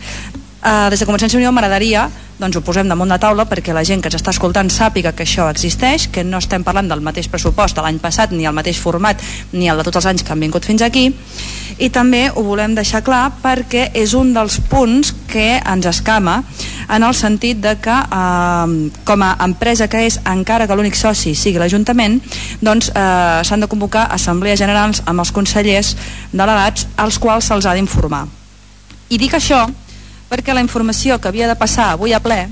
Uh, 0.63 0.91
des 0.91 1.01
de 1.01 1.07
Convergència 1.09 1.39
i 1.39 1.43
Unió 1.43 1.51
m'agradaria 1.51 2.07
doncs 2.43 2.57
ho 2.59 2.63
posem 2.65 2.89
damunt 2.91 3.13
de 3.13 3.19
taula 3.23 3.45
perquè 3.47 3.75
la 3.75 3.85
gent 3.87 4.01
que 4.03 4.09
ens 4.11 4.17
està 4.19 4.33
escoltant 4.35 4.71
sàpiga 4.73 5.13
que 5.15 5.23
això 5.23 5.45
existeix, 5.53 6.09
que 6.11 6.25
no 6.27 6.41
estem 6.43 6.65
parlant 6.67 6.89
del 6.91 7.03
mateix 7.05 7.29
pressupost 7.31 7.77
de 7.77 7.85
l'any 7.85 8.01
passat, 8.03 8.33
ni 8.35 8.49
el 8.49 8.57
mateix 8.57 8.81
format, 8.83 9.21
ni 9.53 9.69
el 9.71 9.79
de 9.79 9.85
tots 9.87 10.01
els 10.01 10.09
anys 10.11 10.25
que 10.27 10.33
han 10.35 10.43
vingut 10.43 10.67
fins 10.67 10.83
aquí, 10.83 11.05
i 11.79 11.89
també 11.95 12.25
ho 12.31 12.43
volem 12.43 12.75
deixar 12.75 13.03
clar 13.07 13.25
perquè 13.43 13.89
és 13.99 14.15
un 14.19 14.33
dels 14.35 14.59
punts 14.71 15.13
que 15.31 15.61
ens 15.61 15.87
escama 15.87 16.41
en 16.89 17.07
el 17.07 17.15
sentit 17.15 17.63
de 17.63 17.77
que 17.83 17.95
eh, 17.95 18.75
com 19.07 19.23
a 19.23 19.37
empresa 19.47 19.87
que 19.93 20.03
és, 20.09 20.19
encara 20.27 20.67
que 20.67 20.79
l'únic 20.79 20.99
soci 20.99 21.37
sigui 21.39 21.63
l'Ajuntament, 21.63 22.19
doncs 22.61 22.91
eh, 22.91 23.39
s'han 23.47 23.63
de 23.63 23.71
convocar 23.71 24.09
assemblees 24.11 24.59
generals 24.59 25.05
amb 25.07 25.23
els 25.23 25.31
consellers 25.31 25.95
delegats 26.33 26.89
als 26.97 27.23
quals 27.23 27.51
se'ls 27.51 27.71
ha 27.71 27.79
d'informar. 27.79 28.27
I 29.13 29.19
dic 29.21 29.39
això 29.39 29.67
perquè 30.33 30.55
la 30.57 30.65
informació 30.65 31.21
que 31.21 31.29
havia 31.29 31.51
de 31.51 31.59
passar 31.61 31.91
avui 31.93 32.17
a 32.17 32.23
ple 32.25 32.47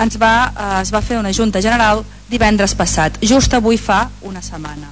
ens 0.00 0.16
va, 0.16 0.34
eh, 0.48 0.80
es 0.80 0.94
va 0.94 1.02
fer 1.04 1.18
una 1.20 1.34
junta 1.36 1.60
general 1.60 2.00
divendres 2.30 2.72
passat, 2.78 3.18
just 3.20 3.52
avui 3.52 3.76
fa 3.76 4.06
una 4.24 4.40
setmana. 4.40 4.88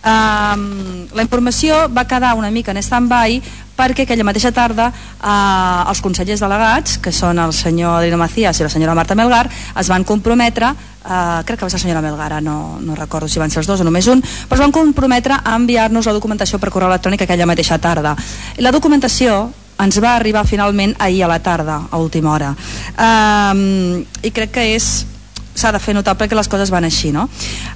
Um, 0.00 1.04
la 1.12 1.20
informació 1.20 1.82
va 1.92 2.06
quedar 2.08 2.32
una 2.32 2.48
mica 2.50 2.72
en 2.72 2.80
stand-by 2.80 3.34
perquè 3.76 4.06
aquella 4.06 4.24
mateixa 4.24 4.48
tarda 4.48 4.86
uh, 4.88 5.90
els 5.92 6.00
consellers 6.00 6.40
delegats, 6.40 6.96
que 7.04 7.12
són 7.12 7.38
el 7.38 7.52
senyor 7.52 7.98
Adriano 7.98 8.22
Macías 8.22 8.56
i 8.60 8.64
la 8.64 8.72
senyora 8.72 8.96
Marta 8.96 9.14
Melgar, 9.14 9.44
es 9.50 9.92
van 9.92 10.04
comprometre, 10.08 10.72
uh, 10.72 11.44
crec 11.44 11.60
que 11.60 11.68
va 11.68 11.70
ser 11.70 11.82
la 11.82 11.84
senyora 11.84 12.04
Melgar, 12.04 12.40
no, 12.42 12.78
no 12.80 12.96
recordo 12.96 13.28
si 13.28 13.38
van 13.44 13.52
ser 13.52 13.60
els 13.60 13.68
dos 13.68 13.84
o 13.84 13.88
només 13.88 14.08
un, 14.08 14.24
però 14.24 14.56
es 14.56 14.64
van 14.64 14.72
comprometre 14.72 15.36
a 15.36 15.56
enviar-nos 15.60 16.08
la 16.08 16.16
documentació 16.16 16.58
per 16.58 16.72
correu 16.72 16.88
electrònic 16.88 17.28
aquella 17.28 17.48
mateixa 17.48 17.78
tarda. 17.78 18.16
La 18.56 18.72
documentació 18.72 19.50
ens 19.80 20.00
va 20.02 20.16
arribar 20.16 20.44
finalment 20.46 20.94
ahir 20.98 21.24
a 21.24 21.30
la 21.30 21.40
tarda, 21.40 21.80
a 21.90 21.98
última 21.98 22.32
hora. 22.34 22.54
Um, 22.98 24.04
I 24.22 24.30
crec 24.34 24.52
que 24.58 24.66
és 24.74 25.06
s'ha 25.54 25.72
de 25.72 25.80
fer 25.80 25.94
notable 25.94 26.28
que 26.28 26.38
les 26.38 26.48
coses 26.48 26.70
van 26.70 26.84
així. 26.84 27.12
No? 27.12 27.28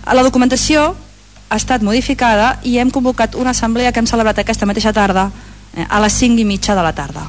La 0.07 0.25
documentació 0.27 0.93
ha 1.49 1.57
estat 1.57 1.83
modificada 1.83 2.59
i 2.65 2.79
hem 2.79 2.91
convocat 2.91 3.35
una 3.35 3.51
assemblea 3.51 3.93
que 3.93 4.01
hem 4.03 4.11
celebrat 4.11 4.41
aquesta 4.41 4.67
mateixa 4.67 4.93
tarda 4.93 5.29
eh, 5.75 5.87
a 5.89 6.01
les 6.03 6.21
5 6.21 6.41
i 6.41 6.47
mitja 6.49 6.75
de 6.75 6.85
la 6.85 6.95
tarda. 6.97 7.27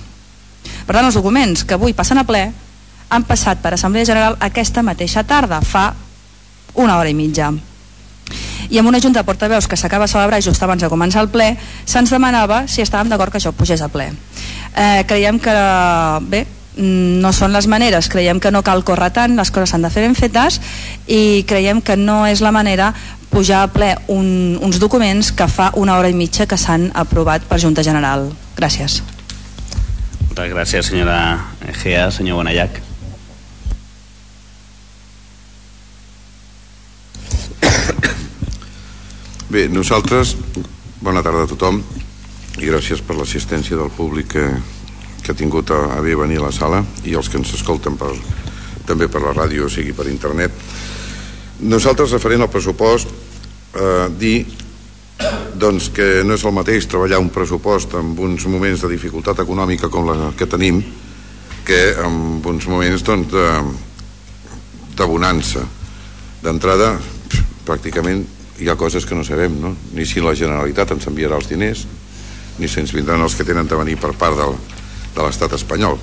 Per 0.85 0.93
tant, 0.93 1.05
els 1.05 1.17
documents 1.17 1.65
que 1.65 1.75
avui 1.77 1.93
passen 1.93 2.21
a 2.21 2.25
ple 2.25 2.45
han 3.09 3.23
passat 3.25 3.61
per 3.61 3.75
Assemblea 3.75 4.05
General 4.05 4.37
aquesta 4.41 4.81
mateixa 4.83 5.23
tarda, 5.23 5.61
fa 5.61 5.91
una 6.81 6.97
hora 6.97 7.09
i 7.09 7.15
mitja 7.17 7.51
i 8.69 8.79
amb 8.79 8.89
una 8.89 8.99
junta 8.99 9.21
de 9.21 9.27
portaveus 9.27 9.67
que 9.67 9.77
s'acaba 9.77 10.05
de 10.05 10.13
celebrar 10.13 10.41
just 10.41 10.63
abans 10.63 10.81
de 10.81 10.89
començar 10.89 11.23
el 11.23 11.29
ple, 11.29 11.55
se'ns 11.85 12.13
demanava 12.13 12.65
si 12.67 12.83
estàvem 12.83 13.09
d'acord 13.09 13.31
que 13.31 13.41
això 13.41 13.53
pugés 13.53 13.81
a 13.81 13.89
ple. 13.89 14.11
Eh, 14.75 15.03
creiem 15.07 15.39
que, 15.39 15.55
bé, 16.29 16.45
no 16.77 17.31
són 17.33 17.53
les 17.55 17.67
maneres, 17.71 18.09
creiem 18.11 18.39
que 18.43 18.51
no 18.51 18.63
cal 18.63 18.83
córrer 18.83 19.11
tant, 19.15 19.35
les 19.37 19.51
coses 19.51 19.71
s'han 19.71 19.85
de 19.85 19.91
fer 19.93 20.03
ben 20.03 20.15
fetes 20.15 20.59
i 21.07 21.45
creiem 21.47 21.81
que 21.81 21.95
no 21.95 22.25
és 22.27 22.43
la 22.43 22.51
manera 22.51 22.93
pujar 23.31 23.65
a 23.65 23.71
ple 23.71 23.93
un, 24.07 24.57
uns 24.63 24.79
documents 24.79 25.31
que 25.35 25.47
fa 25.51 25.71
una 25.75 25.97
hora 25.99 26.11
i 26.11 26.15
mitja 26.15 26.47
que 26.47 26.59
s'han 26.59 26.89
aprovat 26.95 27.47
per 27.49 27.59
Junta 27.59 27.83
General. 27.83 28.29
Gràcies. 28.55 29.01
Moltes 30.27 30.51
gràcies, 30.51 30.91
senyora 30.91 31.19
Gea. 31.81 32.09
Senyor 32.11 32.41
Bonallac. 32.41 32.94
Bé, 39.45 39.67
nosaltres, 39.69 40.31
bona 41.05 41.21
tarda 41.21 41.43
a 41.45 41.49
tothom 41.49 41.77
i 42.57 42.65
gràcies 42.65 43.03
per 43.05 43.13
l'assistència 43.13 43.77
del 43.77 43.91
públic 43.93 44.31
que, 44.33 44.45
que 45.21 45.29
ha 45.29 45.37
tingut 45.37 45.69
a, 45.69 45.77
a 45.93 45.99
bé 46.01 46.15
venir 46.17 46.39
a 46.39 46.47
la 46.47 46.53
sala 46.55 46.79
i 47.05 47.13
els 47.13 47.29
que 47.29 47.37
ens 47.37 47.53
escolten 47.53 47.93
per, 47.93 48.09
també 48.89 49.05
per 49.05 49.21
la 49.21 49.35
ràdio, 49.37 49.67
o 49.67 49.69
sigui 49.69 49.93
per 49.93 50.07
internet. 50.09 50.49
Nosaltres, 51.61 52.15
referent 52.17 52.41
al 52.41 52.49
pressupost, 52.49 53.13
eh, 53.77 54.07
dir 54.17 54.47
doncs, 55.61 55.91
que 55.93 56.23
no 56.25 56.33
és 56.33 56.45
el 56.49 56.57
mateix 56.57 56.89
treballar 56.89 57.21
un 57.21 57.29
pressupost 57.29 57.93
en 58.01 58.15
uns 58.17 58.47
moments 58.49 58.81
de 58.81 58.89
dificultat 58.95 59.43
econòmica 59.45 59.93
com 59.93 60.09
la 60.09 60.31
que 60.33 60.49
tenim 60.49 60.81
que 61.69 61.83
en 62.01 62.41
uns 62.41 62.65
moments 62.65 63.05
doncs, 63.05 63.29
de, 63.29 63.45
de 64.97 65.07
bonança. 65.13 65.61
D'entrada, 66.41 66.95
pràcticament 67.65 68.25
hi 68.59 68.69
ha 68.69 68.77
coses 68.79 69.05
que 69.05 69.15
no 69.15 69.23
sabem, 69.23 69.59
no? 69.61 69.75
ni 69.93 70.05
si 70.07 70.23
la 70.23 70.35
Generalitat 70.35 70.93
ens 70.95 71.07
enviarà 71.09 71.39
els 71.39 71.49
diners, 71.51 71.85
ni 72.59 72.69
si 72.71 72.79
ens 72.79 72.93
vindran 72.95 73.21
els 73.21 73.35
que 73.35 73.43
tenen 73.47 73.67
de 73.67 73.79
venir 73.79 73.97
per 73.99 74.13
part 74.15 74.37
del, 74.39 74.55
de 75.15 75.25
l'estat 75.25 75.55
espanyol 75.57 75.99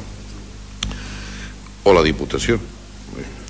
o 1.83 1.95
la 1.97 2.05
Diputació. 2.05 2.59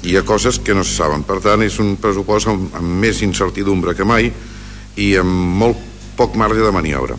Hi 0.03 0.17
ha 0.17 0.25
coses 0.27 0.59
que 0.59 0.75
no 0.75 0.83
se 0.87 0.97
saben. 0.97 1.23
Per 1.27 1.39
tant, 1.43 1.63
és 1.63 1.79
un 1.83 1.95
pressupost 2.03 2.51
amb, 2.51 2.73
amb 2.79 3.03
més 3.03 3.21
incertidumbre 3.23 3.95
que 3.95 4.07
mai 4.07 4.33
i 4.99 5.13
amb 5.19 5.59
molt 5.63 5.79
poc 6.19 6.35
marge 6.39 6.63
de 6.63 6.73
maniobra. 6.75 7.19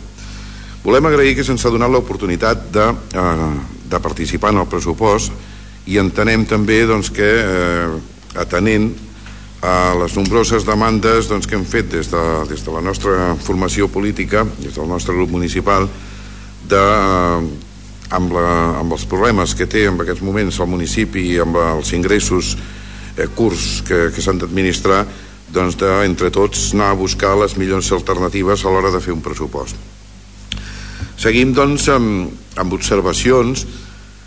Volem 0.84 1.08
agrair 1.08 1.32
que 1.36 1.44
se'ns 1.46 1.64
ha 1.64 1.72
donat 1.72 1.92
l'oportunitat 1.92 2.68
de, 2.72 2.90
eh, 3.16 3.48
de 3.88 4.00
participar 4.04 4.52
en 4.52 4.60
el 4.64 4.68
pressupost 4.68 5.32
i 5.88 5.96
entenem 6.00 6.44
també 6.48 6.82
doncs, 6.88 7.10
que 7.12 7.30
eh, 7.40 7.94
atenent 8.40 8.90
a 9.64 9.94
les 9.96 10.12
nombroses 10.12 10.66
demandes 10.68 11.30
doncs, 11.30 11.48
que 11.48 11.56
hem 11.56 11.64
fet 11.64 11.88
des 11.88 12.10
de, 12.12 12.22
des 12.50 12.60
de 12.60 12.72
la 12.74 12.82
nostra 12.84 13.32
formació 13.40 13.88
política, 13.88 14.44
des 14.60 14.76
del 14.76 14.90
nostre 14.90 15.14
grup 15.16 15.32
municipal, 15.32 15.88
de, 16.68 16.82
amb, 18.12 18.34
la, 18.36 18.48
amb 18.82 18.92
els 18.92 19.06
problemes 19.08 19.54
que 19.56 19.68
té 19.70 19.86
en 19.88 19.96
aquests 20.04 20.24
moments 20.24 20.60
el 20.60 20.68
municipi 20.68 21.24
i 21.32 21.40
amb 21.40 21.56
els 21.62 21.94
ingressos 21.96 22.54
eh, 23.16 23.28
curts 23.32 23.80
que, 23.88 24.10
que 24.12 24.24
s'han 24.24 24.42
d'administrar, 24.42 25.00
doncs 25.54 25.80
de, 25.80 25.90
entre 26.04 26.28
tots 26.34 26.72
anar 26.76 26.92
a 26.92 27.00
buscar 27.00 27.32
les 27.40 27.56
millors 27.56 27.88
alternatives 27.96 28.64
a 28.64 28.72
l'hora 28.72 28.92
de 28.92 29.00
fer 29.00 29.16
un 29.16 29.24
pressupost. 29.24 29.80
Seguim 31.16 31.56
doncs 31.56 31.88
amb, 31.94 32.32
amb 32.60 32.76
observacions 32.76 33.64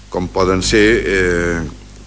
com 0.09 0.31
poden 0.33 0.63
ser 0.65 0.85
eh, 0.97 1.57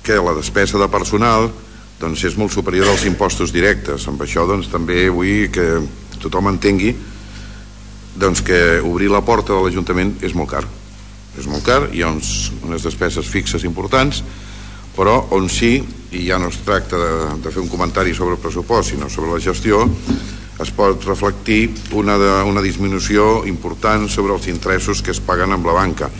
que 0.03 0.19
la 0.19 0.35
despesa 0.35 0.81
de 0.83 0.89
personal 0.91 1.53
doncs 2.01 2.25
és 2.25 2.37
molt 2.41 2.53
superior 2.55 2.89
als 2.89 3.05
impostos 3.05 3.53
directes. 3.53 4.07
Amb 4.09 4.23
això 4.25 4.47
doncs, 4.49 4.71
també 4.73 5.09
vull 5.13 5.51
que 5.53 5.67
tothom 6.21 6.49
entengui 6.51 6.95
doncs, 8.21 8.43
que 8.43 8.81
obrir 8.83 9.11
la 9.13 9.23
porta 9.25 9.55
de 9.55 9.63
l'Ajuntament 9.63 10.17
és 10.25 10.35
molt 10.35 10.51
car. 10.51 10.65
És 11.39 11.47
molt 11.47 11.65
car, 11.65 11.85
hi 11.95 12.03
ha 12.03 12.11
uns, 12.11 12.51
unes 12.67 12.83
despeses 12.85 13.29
fixes 13.31 13.65
importants, 13.65 14.25
però 14.97 15.15
on 15.37 15.47
sí, 15.49 15.79
i 16.11 16.25
ja 16.27 16.41
no 16.43 16.51
es 16.51 16.59
tracta 16.67 16.99
de, 16.99 17.13
de 17.45 17.53
fer 17.55 17.63
un 17.63 17.71
comentari 17.71 18.13
sobre 18.17 18.35
el 18.35 18.43
pressupost, 18.43 18.91
sinó 18.91 19.09
sobre 19.09 19.31
la 19.31 19.41
gestió, 19.41 19.85
es 20.61 20.73
pot 20.77 21.07
reflectir 21.07 21.71
una, 21.97 22.19
de, 22.21 22.33
una 22.45 22.61
disminució 22.61 23.47
important 23.49 24.09
sobre 24.13 24.35
els 24.35 24.51
interessos 24.51 25.01
que 25.01 25.15
es 25.15 25.23
paguen 25.25 25.55
amb 25.55 25.71
la 25.71 25.77
banca. 25.79 26.11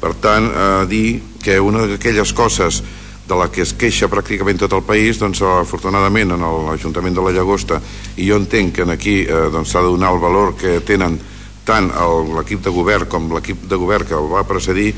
Per 0.00 0.12
tant, 0.20 0.50
eh, 0.50 0.84
dir 0.90 1.06
que 1.40 1.56
una 1.62 1.86
d'aquelles 1.88 2.34
coses 2.36 2.82
de 3.26 3.34
la 3.34 3.48
que 3.50 3.64
es 3.66 3.72
queixa 3.74 4.08
pràcticament 4.10 4.60
tot 4.60 4.74
el 4.76 4.84
país, 4.86 5.18
doncs 5.18 5.42
afortunadament 5.42 6.36
en 6.36 6.44
l'Ajuntament 6.68 7.14
de 7.16 7.24
la 7.24 7.32
Llagosta, 7.34 7.80
i 8.16 8.28
jo 8.28 8.38
entenc 8.38 8.76
que 8.76 8.86
aquí 8.92 9.16
eh, 9.24 9.48
doncs, 9.52 9.72
s'ha 9.72 9.82
doncs, 9.82 9.90
de 9.90 9.94
donar 9.96 10.12
el 10.14 10.22
valor 10.22 10.54
que 10.58 10.80
tenen 10.86 11.18
tant 11.66 11.90
l'equip 12.36 12.62
de 12.62 12.70
govern 12.70 13.08
com 13.10 13.32
l'equip 13.34 13.66
de 13.66 13.76
govern 13.76 14.06
que 14.06 14.14
el 14.14 14.30
va 14.30 14.46
precedir, 14.46 14.92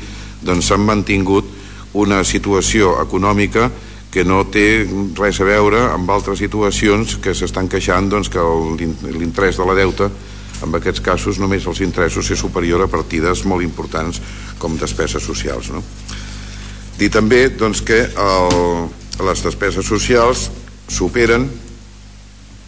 doncs 0.45 0.69
s'han 0.69 0.85
mantingut 0.85 1.45
una 1.97 2.23
situació 2.23 2.99
econòmica 3.01 3.71
que 4.13 4.23
no 4.25 4.43
té 4.49 4.85
res 5.17 5.39
a 5.41 5.45
veure 5.45 5.81
amb 5.93 6.09
altres 6.09 6.41
situacions 6.41 7.17
que 7.21 7.33
s'estan 7.33 7.69
queixant 7.69 8.09
doncs, 8.09 8.29
que 8.29 8.41
l'interès 9.13 9.57
de 9.57 9.65
la 9.65 9.77
deuta 9.77 10.09
en 10.65 10.75
aquests 10.75 11.01
casos 11.01 11.39
només 11.39 11.65
els 11.69 11.81
interessos 11.85 12.29
és 12.29 12.39
superior 12.39 12.83
a 12.83 12.89
partides 12.91 13.45
molt 13.45 13.63
importants 13.63 14.21
com 14.59 14.77
despeses 14.77 15.23
socials. 15.23 15.69
No? 15.73 15.83
Dir 16.99 17.07
també 17.13 17.45
doncs, 17.55 17.79
que 17.85 18.01
el, 18.11 18.89
les 19.23 19.43
despeses 19.45 19.87
socials 19.87 20.49
superen 20.91 21.45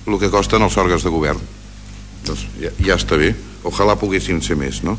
el 0.08 0.20
que 0.22 0.32
costen 0.32 0.64
els 0.64 0.78
òrgans 0.80 1.04
de 1.04 1.12
govern. 1.12 1.42
Doncs 2.26 2.46
ja, 2.62 2.72
ja 2.80 2.96
està 2.96 3.20
bé. 3.20 3.34
Ojalà 3.68 3.98
poguessin 4.00 4.40
ser 4.42 4.58
més, 4.58 4.82
no? 4.88 4.96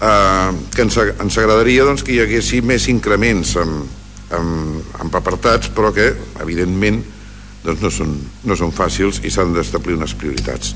Eh, 0.00 0.50
que 0.74 0.86
ens, 0.86 0.96
ens 0.96 1.38
agradaria 1.42 1.84
doncs, 1.88 2.04
que 2.06 2.14
hi 2.14 2.22
haguessi 2.22 2.62
més 2.64 2.86
increments 2.92 3.56
en, 3.60 3.74
en, 4.38 4.54
en 4.78 5.10
apartats, 5.18 5.72
però 5.74 5.90
que, 5.96 6.12
evidentment, 6.40 7.02
doncs 7.64 7.82
no, 7.82 7.90
són, 7.92 8.14
no 8.46 8.56
són 8.56 8.72
fàcils 8.72 9.20
i 9.26 9.32
s'han 9.32 9.52
d'establir 9.56 9.98
unes 9.98 10.14
prioritats. 10.16 10.72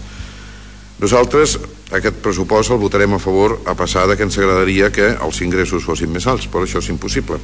Nosaltres 1.04 1.58
aquest 1.92 2.16
pressupost 2.24 2.72
el 2.72 2.78
votarem 2.80 3.12
a 3.12 3.18
favor 3.20 3.58
a 3.68 3.74
passar 3.76 4.06
de 4.08 4.14
que 4.16 4.24
ens 4.24 4.38
agradaria 4.40 4.88
que 4.88 5.10
els 5.12 5.40
ingressos 5.44 5.84
fossin 5.84 6.08
més 6.08 6.24
alts, 6.24 6.46
però 6.48 6.64
això 6.64 6.80
és 6.80 6.88
impossible. 6.88 7.36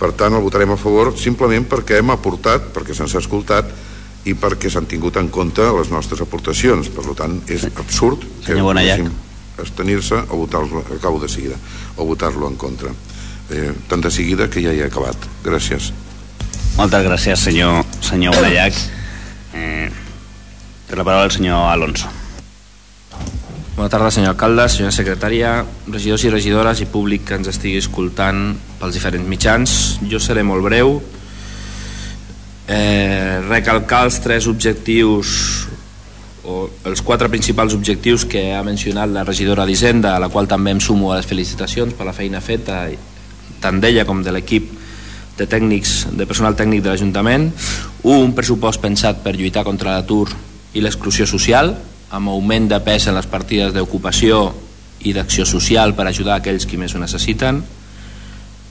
Per 0.00 0.08
tant, 0.16 0.32
el 0.32 0.40
votarem 0.40 0.72
a 0.72 0.78
favor 0.80 1.10
simplement 1.20 1.66
perquè 1.68 1.98
hem 2.00 2.14
aportat, 2.14 2.70
perquè 2.72 2.96
se'ns 2.96 3.12
ha 3.12 3.20
escoltat 3.20 3.68
i 4.24 4.32
perquè 4.32 4.70
s'han 4.72 4.88
tingut 4.88 5.18
en 5.20 5.28
compte 5.28 5.66
les 5.76 5.90
nostres 5.92 6.22
aportacions. 6.24 6.88
Per 6.88 7.04
tant, 7.18 7.42
és 7.52 7.68
absurd 7.68 8.24
que 8.46 8.56
abstenir-se 9.60 10.22
o 10.30 10.40
votar-lo, 10.40 10.80
acabo 10.96 11.20
de 11.20 11.28
seguida, 11.28 11.60
o 12.00 12.08
votar-lo 12.08 12.48
en 12.48 12.56
contra. 12.56 12.94
Eh, 13.52 13.68
tant 13.84 14.00
de 14.00 14.10
seguida 14.10 14.48
que 14.48 14.64
ja 14.64 14.72
hi 14.72 14.80
he 14.80 14.88
acabat. 14.88 15.28
Gràcies. 15.44 15.92
Moltes 16.80 17.04
gràcies, 17.04 17.44
senyor, 17.50 17.84
senyor 18.00 18.40
Bonallac. 18.40 18.80
Eh, 19.52 19.92
té 20.88 20.96
la 20.96 21.04
paraula 21.04 21.28
el 21.28 21.36
senyor 21.36 21.68
Alonso. 21.68 22.21
Bona 23.72 23.88
tarda, 23.88 24.10
senyor 24.12 24.34
alcalde, 24.34 24.66
senyora 24.68 24.92
secretària, 24.92 25.50
regidors 25.88 26.24
i 26.26 26.30
regidores 26.30 26.80
i 26.84 26.86
públic 26.92 27.24
que 27.24 27.38
ens 27.40 27.48
estigui 27.48 27.78
escoltant 27.80 28.52
pels 28.80 28.98
diferents 28.98 29.28
mitjans. 29.28 29.76
Jo 30.10 30.20
seré 30.20 30.44
molt 30.44 30.66
breu. 30.66 30.98
Eh, 32.68 33.40
recalcar 33.48 34.04
els 34.06 34.20
tres 34.22 34.46
objectius 34.46 35.32
o 36.44 36.66
els 36.90 37.00
quatre 37.06 37.30
principals 37.32 37.74
objectius 37.74 38.26
que 38.28 38.50
ha 38.52 38.62
mencionat 38.66 39.08
la 39.08 39.24
regidora 39.24 39.64
d'Hisenda, 39.66 40.16
a 40.16 40.20
la 40.20 40.28
qual 40.28 40.50
també 40.50 40.74
em 40.74 40.80
sumo 40.80 41.12
a 41.12 41.16
les 41.20 41.28
felicitacions 41.30 41.94
per 41.96 42.06
la 42.06 42.14
feina 42.14 42.42
feta 42.44 42.84
tant 43.62 43.80
d'ella 43.80 44.04
com 44.04 44.20
de 44.22 44.34
l'equip 44.34 44.68
de 45.38 45.46
tècnics, 45.46 46.10
de 46.12 46.26
personal 46.26 46.58
tècnic 46.58 46.82
de 46.82 46.92
l'Ajuntament. 46.92 47.48
Un, 48.02 48.18
un 48.18 48.36
pressupost 48.36 48.82
pensat 48.82 49.22
per 49.24 49.32
lluitar 49.38 49.64
contra 49.64 49.96
l'atur 49.96 50.26
i 50.74 50.82
l'exclusió 50.84 51.26
social, 51.30 51.72
amb 52.12 52.28
augment 52.28 52.68
de 52.68 52.78
pes 52.84 53.08
en 53.08 53.16
les 53.16 53.28
partides 53.28 53.72
d'ocupació 53.72 54.44
i 55.02 55.14
d'acció 55.16 55.46
social 55.48 55.96
per 55.96 56.06
ajudar 56.06 56.36
aquells 56.38 56.66
qui 56.68 56.78
més 56.78 56.94
ho 56.94 57.00
necessiten. 57.00 57.62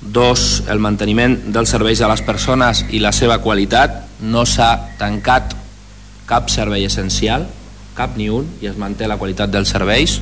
Dos, 0.01 0.63
el 0.69 0.81
manteniment 0.81 1.35
dels 1.53 1.73
serveis 1.73 2.01
a 2.01 2.09
les 2.09 2.21
persones 2.25 2.85
i 2.93 3.01
la 3.01 3.11
seva 3.13 3.39
qualitat. 3.41 3.97
No 4.21 4.45
s'ha 4.45 4.71
tancat 5.01 5.55
cap 6.29 6.49
servei 6.53 6.85
essencial, 6.85 7.47
cap 7.97 8.15
ni 8.17 8.29
un, 8.29 8.47
i 8.61 8.69
es 8.69 8.77
manté 8.79 9.09
la 9.09 9.17
qualitat 9.17 9.51
dels 9.51 9.73
serveis. 9.73 10.19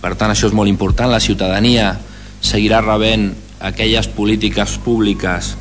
Per 0.00 0.14
tant, 0.14 0.30
això 0.30 0.48
és 0.48 0.56
molt 0.56 0.70
important. 0.70 1.10
La 1.10 1.22
ciutadania 1.22 1.92
seguirà 2.40 2.80
rebent 2.84 3.32
aquelles 3.66 4.08
polítiques 4.08 4.78
públiques 4.84 5.54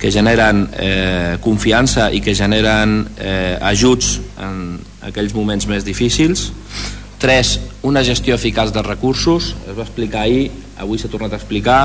que 0.00 0.10
generen 0.10 0.64
eh, 0.78 1.36
confiança 1.44 2.08
i 2.14 2.22
que 2.24 2.34
generen 2.34 3.02
eh, 3.18 3.58
ajuts 3.60 4.14
en 4.40 4.78
aquells 5.06 5.34
moments 5.34 5.66
més 5.70 5.84
difícils. 5.86 6.50
Tres, 7.20 7.58
una 7.84 8.02
gestió 8.04 8.34
eficaç 8.36 8.72
dels 8.72 8.86
recursos, 8.86 9.54
es 9.68 9.76
va 9.76 9.84
explicar 9.84 10.24
ahir, 10.24 10.50
avui 10.80 10.98
s'ha 10.98 11.10
tornat 11.12 11.34
a 11.34 11.40
explicar, 11.40 11.80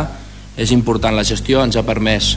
és 0.55 0.71
important 0.71 1.15
la 1.15 1.25
gestió, 1.27 1.63
ens 1.63 1.75
ha 1.75 1.83
permès 1.83 2.35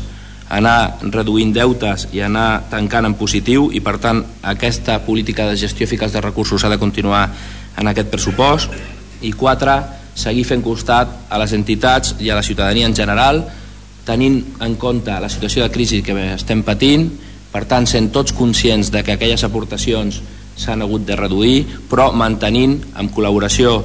anar 0.48 0.98
reduint 1.12 1.52
deutes 1.52 2.08
i 2.16 2.22
anar 2.24 2.64
tancant 2.72 3.06
en 3.06 3.14
positiu 3.20 3.68
i 3.76 3.82
per 3.84 3.98
tant 4.00 4.22
aquesta 4.42 4.96
política 5.04 5.46
de 5.46 5.58
gestió 5.60 5.84
eficaç 5.86 6.14
de 6.14 6.22
recursos 6.24 6.64
ha 6.64 6.72
de 6.72 6.80
continuar 6.80 7.28
en 7.78 7.90
aquest 7.90 8.10
pressupost. 8.10 8.72
I 9.22 9.34
quatre, 9.36 9.76
seguir 10.18 10.46
fent 10.48 10.64
costat 10.64 11.30
a 11.30 11.38
les 11.38 11.52
entitats 11.54 12.16
i 12.18 12.30
a 12.30 12.38
la 12.38 12.42
ciutadania 12.42 12.88
en 12.88 12.96
general 12.96 13.44
tenint 14.08 14.40
en 14.64 14.74
compte 14.80 15.12
la 15.20 15.28
situació 15.28 15.62
de 15.62 15.70
crisi 15.70 16.00
que 16.02 16.16
estem 16.32 16.64
patint, 16.64 17.10
per 17.52 17.66
tant 17.68 17.86
sent 17.86 18.08
tots 18.12 18.32
conscients 18.32 18.90
de 18.90 19.02
que 19.04 19.14
aquelles 19.14 19.44
aportacions 19.44 20.22
s'han 20.58 20.82
hagut 20.82 21.06
de 21.06 21.16
reduir, 21.16 21.64
però 21.88 22.10
mantenint, 22.12 22.80
en 22.98 23.10
col·laboració 23.14 23.78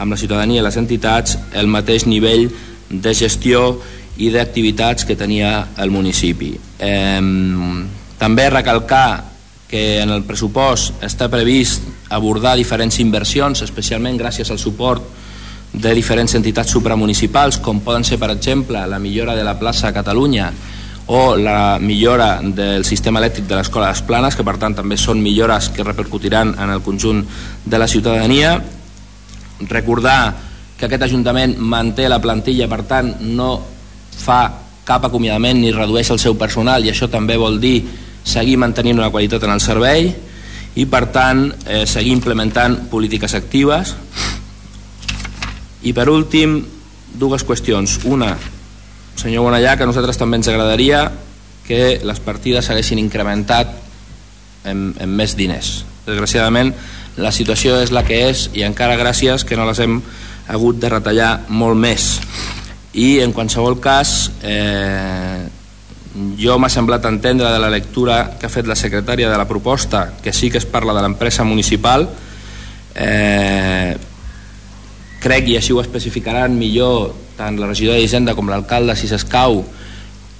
amb 0.00 0.14
la 0.14 0.18
ciutadania 0.18 0.62
i 0.62 0.64
les 0.64 0.78
entitats, 0.80 1.36
el 1.52 1.68
mateix 1.68 2.06
nivell 2.06 2.48
de 2.90 3.14
gestió 3.14 3.80
i 4.20 4.30
d'activitats 4.32 5.04
que 5.08 5.16
tenia 5.16 5.74
el 5.80 5.90
municipi. 5.90 6.54
També 8.20 8.50
recalcar 8.50 9.24
que 9.70 10.00
en 10.02 10.10
el 10.10 10.24
pressupost 10.26 11.02
està 11.06 11.28
previst 11.30 11.84
abordar 12.10 12.56
diferents 12.58 12.98
inversions, 12.98 13.62
especialment 13.62 14.18
gràcies 14.18 14.50
al 14.50 14.58
suport 14.58 15.04
de 15.72 15.92
diferents 15.94 16.34
entitats 16.34 16.72
supramunicipals, 16.74 17.60
com 17.62 17.78
poden 17.84 18.02
ser, 18.04 18.18
per 18.18 18.32
exemple, 18.34 18.82
la 18.90 18.98
millora 18.98 19.36
de 19.38 19.44
la 19.46 19.54
plaça 19.58 19.92
Catalunya 19.94 20.50
o 21.12 21.34
la 21.34 21.80
millora 21.82 22.38
del 22.38 22.84
sistema 22.86 23.18
elèctric 23.18 23.48
de 23.50 23.56
l'Escola 23.58 23.88
de 23.88 23.96
les 23.96 24.02
Planes, 24.06 24.36
que 24.38 24.44
per 24.46 24.54
tant 24.62 24.76
també 24.78 24.94
són 24.94 25.18
millores 25.18 25.66
que 25.74 25.82
repercutiran 25.82 26.52
en 26.54 26.70
el 26.70 26.84
conjunt 26.86 27.24
de 27.66 27.80
la 27.82 27.88
ciutadania. 27.90 28.52
Recordar 29.66 30.20
que 30.78 30.86
aquest 30.86 31.08
Ajuntament 31.08 31.56
manté 31.58 32.06
la 32.08 32.20
plantilla, 32.22 32.68
per 32.70 32.84
tant 32.86 33.10
no 33.26 33.56
fa 34.20 34.38
cap 34.86 35.08
acomiadament 35.08 35.58
ni 35.58 35.74
redueix 35.74 36.12
el 36.14 36.22
seu 36.22 36.38
personal 36.38 36.86
i 36.86 36.92
això 36.94 37.10
també 37.10 37.34
vol 37.34 37.58
dir 37.58 37.80
seguir 38.22 38.54
mantenint 38.62 39.02
una 39.02 39.10
qualitat 39.10 39.42
en 39.48 39.56
el 39.56 39.64
servei 39.64 40.12
i 40.78 40.86
per 40.86 41.08
tant 41.10 41.48
eh, 41.66 41.82
seguir 41.90 42.14
implementant 42.14 42.84
polítiques 42.92 43.34
actives 43.34 43.96
i 45.82 45.90
per 45.96 46.06
últim, 46.12 46.60
dues 47.18 47.42
qüestions. 47.42 47.98
Una, 48.06 48.34
senyor 49.20 49.44
Bonallà, 49.44 49.76
que 49.76 49.84
a 49.84 49.90
nosaltres 49.90 50.18
també 50.18 50.40
ens 50.40 50.48
agradaria 50.48 51.04
que 51.66 52.00
les 52.02 52.20
partides 52.24 52.66
s'haguessin 52.66 52.98
incrementat 52.98 53.76
en, 54.64 54.90
en 54.98 55.12
més 55.16 55.36
diners. 55.36 55.84
Desgraciadament, 56.06 56.72
la 57.20 57.32
situació 57.34 57.76
és 57.84 57.92
la 57.92 58.02
que 58.06 58.24
és 58.30 58.48
i 58.56 58.64
encara 58.66 58.98
gràcies 58.98 59.44
que 59.44 59.58
no 59.60 59.68
les 59.68 59.80
hem 59.84 60.00
hagut 60.50 60.80
de 60.80 60.90
retallar 60.90 61.30
molt 61.48 61.78
més. 61.78 62.16
I 62.96 63.20
en 63.22 63.34
qualsevol 63.36 63.78
cas, 63.82 64.32
eh, 64.42 65.46
jo 66.40 66.56
m'ha 66.58 66.72
semblat 66.72 67.04
entendre 67.06 67.52
de 67.52 67.60
la 67.62 67.70
lectura 67.70 68.22
que 68.38 68.48
ha 68.48 68.52
fet 68.52 68.66
la 68.66 68.74
secretària 68.74 69.30
de 69.30 69.38
la 69.38 69.46
proposta 69.46 70.08
que 70.24 70.32
sí 70.32 70.50
que 70.50 70.58
es 70.58 70.66
parla 70.66 70.96
de 70.96 71.04
l'empresa 71.04 71.44
municipal 71.44 72.08
eh, 72.96 73.94
crec, 75.22 75.52
i 75.52 75.56
així 75.60 75.72
ho 75.72 75.78
especificaran 75.84 76.56
millor 76.58 77.12
tant 77.40 77.56
la 77.56 77.70
regidora 77.70 77.98
d'Hisenda 77.98 78.36
com 78.36 78.52
l'alcalde 78.52 78.96
si 78.98 79.08
s'escau, 79.08 79.64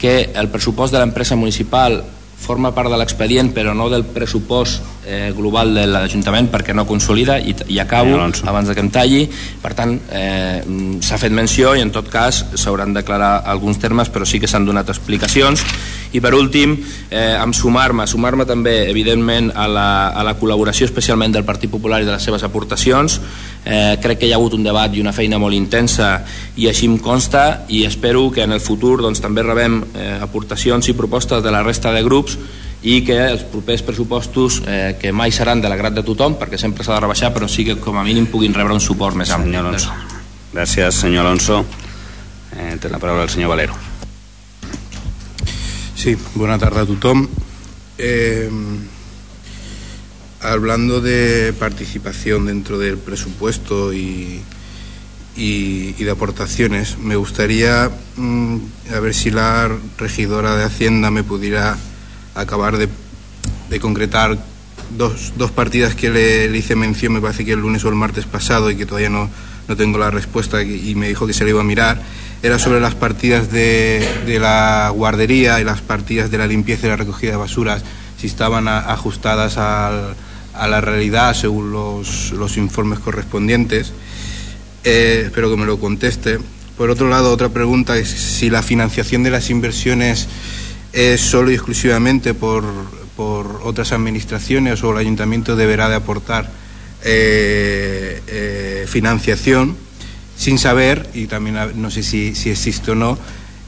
que 0.01 0.31
el 0.37 0.49
pressupost 0.53 0.93
de 0.93 1.01
l'empresa 1.01 1.37
municipal 1.37 2.01
forma 2.41 2.71
part 2.73 2.89
de 2.89 2.97
l'expedient 2.97 3.51
però 3.53 3.75
no 3.77 3.91
del 3.93 4.07
pressupost 4.09 4.81
eh, 5.05 5.29
global 5.37 5.75
de 5.77 5.85
l'Ajuntament 5.87 6.49
perquè 6.49 6.73
no 6.73 6.87
consolida 6.89 7.37
i, 7.37 7.53
i 7.69 7.79
acabo 7.83 8.17
sí, 8.33 8.47
abans 8.49 8.71
de 8.71 8.77
que 8.77 8.81
em 8.81 8.89
talli. 8.93 9.27
Per 9.61 9.75
tant 9.77 9.93
eh, 10.09 10.65
s'ha 11.05 11.21
fet 11.21 11.37
menció 11.37 11.75
i 11.77 11.85
en 11.85 11.93
tot 11.93 12.09
cas 12.13 12.43
s'hauran 12.55 12.97
d'aclarar 12.97 13.43
alguns 13.45 13.81
termes 13.83 14.09
però 14.09 14.25
sí 14.25 14.41
que 14.41 14.49
s'han 14.49 14.65
donat 14.65 14.89
explicacions 14.89 15.65
I 16.13 16.21
per 16.21 16.33
últim, 16.35 16.75
eh, 17.11 17.37
amb 17.39 17.55
sumar-me, 17.55 18.07
sumar-me 18.11 18.47
també, 18.47 18.91
evidentment, 18.91 19.53
a 19.55 19.69
la, 19.71 19.89
a 20.09 20.25
la 20.27 20.35
col·laboració 20.39 20.89
especialment 20.89 21.37
del 21.37 21.47
Partit 21.47 21.71
Popular 21.71 22.01
i 22.03 22.09
de 22.09 22.17
les 22.17 22.25
seves 22.27 22.43
aportacions. 22.43 23.21
Eh, 23.65 23.99
crec 24.03 24.19
que 24.19 24.27
hi 24.27 24.33
ha 24.33 24.39
hagut 24.41 24.57
un 24.57 24.65
debat 24.67 24.91
i 24.95 25.03
una 25.05 25.13
feina 25.13 25.39
molt 25.39 25.55
intensa 25.55 26.25
i 26.57 26.67
així 26.71 26.89
em 26.89 26.97
consta 26.99 27.67
i 27.69 27.85
espero 27.85 28.31
que 28.33 28.43
en 28.43 28.57
el 28.57 28.63
futur 28.65 29.03
doncs, 29.05 29.21
també 29.21 29.45
rebem 29.45 29.83
eh, 29.95 30.17
aportacions 30.23 30.89
i 30.89 30.97
propostes 30.97 31.45
de 31.45 31.53
la 31.53 31.63
resta 31.63 31.93
de 31.93 32.03
grups 32.03 32.39
i 32.83 33.03
que 33.05 33.19
els 33.27 33.45
propers 33.53 33.85
pressupostos 33.85 34.63
eh, 34.65 34.97
que 35.01 35.13
mai 35.13 35.31
seran 35.37 35.61
de 35.61 35.69
l'agrat 35.69 35.99
de 35.99 36.07
tothom 36.07 36.39
perquè 36.41 36.57
sempre 36.57 36.87
s'ha 36.87 36.97
de 36.97 37.05
rebaixar 37.05 37.35
però 37.37 37.49
sí 37.49 37.67
que 37.69 37.77
com 37.77 38.01
a 38.01 38.07
mínim 38.07 38.31
puguin 38.33 38.57
rebre 38.57 38.73
un 38.73 38.81
suport 38.81 39.17
més 39.21 39.31
ampli 39.37 39.53
senyor 39.53 39.69
Alonso. 39.69 39.93
Gràcies 40.55 41.05
senyor 41.05 41.27
Alonso 41.27 41.63
eh, 42.57 42.75
té 42.81 42.89
la 42.89 42.99
paraula 42.99 43.29
el 43.29 43.33
senyor 43.37 43.53
Valero 43.53 43.90
Sí, 46.01 46.17
buena 46.35 46.57
tarde 46.57 46.81
a 46.81 46.87
tothom 46.87 47.29
eh, 47.99 48.49
hablando 50.41 51.03
de 51.03 51.53
participación 51.53 52.47
dentro 52.47 52.79
del 52.79 52.97
presupuesto 52.97 53.93
y, 53.93 54.41
de 55.37 56.11
aportaciones 56.11 56.97
me 56.97 57.17
gustaría 57.17 57.91
mmm, 58.17 58.57
a 58.97 59.01
ver 59.01 59.13
si 59.13 59.31
la 59.31 59.71
regidora 59.99 60.57
de 60.57 60.65
Hacienda 60.65 61.11
me 61.11 61.23
pudiera 61.23 61.77
acabar 62.35 62.79
de, 62.79 62.89
concretar 63.79 64.39
dos, 64.97 65.35
dos, 65.37 65.51
partidas 65.51 65.95
que 65.95 66.09
le, 66.09 66.49
le, 66.49 66.57
hice 66.57 66.77
mención, 66.77 67.13
me 67.13 67.21
parece 67.21 67.45
que 67.45 67.53
el 67.53 67.61
lunes 67.61 67.85
o 67.85 67.91
el 67.91 67.95
martes 67.95 68.25
pasado 68.25 68.71
y 68.71 68.77
que 68.77 68.87
todavía 68.87 69.11
no, 69.11 69.29
no 69.69 69.77
tengo 69.77 69.99
la 69.99 70.11
respuesta 70.11 70.63
y 70.63 70.95
me 70.95 71.09
dijo 71.09 71.27
que 71.27 71.35
se 71.35 71.45
le 71.45 71.51
iba 71.51 71.61
a 71.61 71.65
mirar, 71.65 72.01
era 72.43 72.59
sobre 72.59 72.81
las 72.81 72.95
partidas 72.95 73.51
de, 73.53 74.39
la 74.41 74.91
guardería 74.95 75.61
y 75.61 75.65
las 75.65 75.81
partidas 75.81 76.31
de 76.31 76.39
la 76.39 76.47
limpieza 76.47 76.87
y 76.87 76.91
la 76.91 76.97
recogida 76.97 77.33
de 77.33 77.37
basuras, 77.37 77.83
si 78.19 78.27
estaban 78.27 78.69
ajustadas 78.69 79.57
a 79.59 80.15
la 80.55 80.81
realidad 80.81 81.35
según 81.35 81.73
los, 81.73 82.57
informes 82.57 82.99
correspondientes. 82.99 83.93
Eh, 84.85 85.25
espero 85.27 85.51
que 85.51 85.57
me 85.57 85.67
lo 85.67 85.79
conteste. 85.79 86.39
Por 86.79 86.89
otro 86.89 87.11
lado, 87.11 87.31
otra 87.31 87.51
pregunta 87.51 87.99
es 87.99 88.09
si 88.09 88.49
la 88.49 88.63
financiación 88.63 89.23
de 89.23 89.31
las 89.31 89.51
inversiones 89.51 90.29
es 90.95 91.21
solo 91.21 91.51
y 91.51 91.55
exclusivamente 91.55 92.33
por, 92.33 92.65
por 93.17 93.61
otras 93.65 93.93
administraciones 93.93 94.83
o 94.83 94.93
el 94.93 94.97
ayuntamiento 94.97 95.57
deberá 95.57 95.91
de 95.91 95.97
aportar 95.97 96.51
eh, 97.05 98.23
eh, 98.27 98.87
financiación 98.89 99.77
sin 100.41 100.59
saber, 100.59 101.07
y 101.13 101.27
también 101.27 101.59
no 101.75 101.91
sé 101.91 102.03
si, 102.03 102.35
si 102.35 102.49
existe 102.49 102.93
o 102.93 102.95
no, 102.95 103.19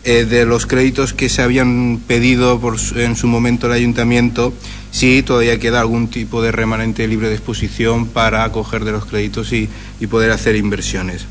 eh, 0.04 0.24
de 0.24 0.46
los 0.46 0.64
créditos 0.64 1.12
que 1.12 1.28
se 1.28 1.42
habían 1.42 2.00
pedido 2.06 2.58
por, 2.58 2.78
en 2.96 3.14
su 3.14 3.26
momento 3.26 3.66
el 3.66 3.74
ayuntamiento, 3.74 4.54
si 4.90 5.22
todavía 5.22 5.60
queda 5.60 5.82
algún 5.82 6.08
tipo 6.08 6.40
de 6.40 6.50
remanente 6.50 7.06
libre 7.06 7.28
de 7.28 7.34
exposición 7.34 8.06
para 8.06 8.42
acoger 8.44 8.86
de 8.86 8.92
los 8.92 9.04
créditos 9.04 9.52
y, 9.52 9.68
y 10.00 10.06
poder 10.06 10.30
hacer 10.30 10.56
inversiones. 10.56 11.26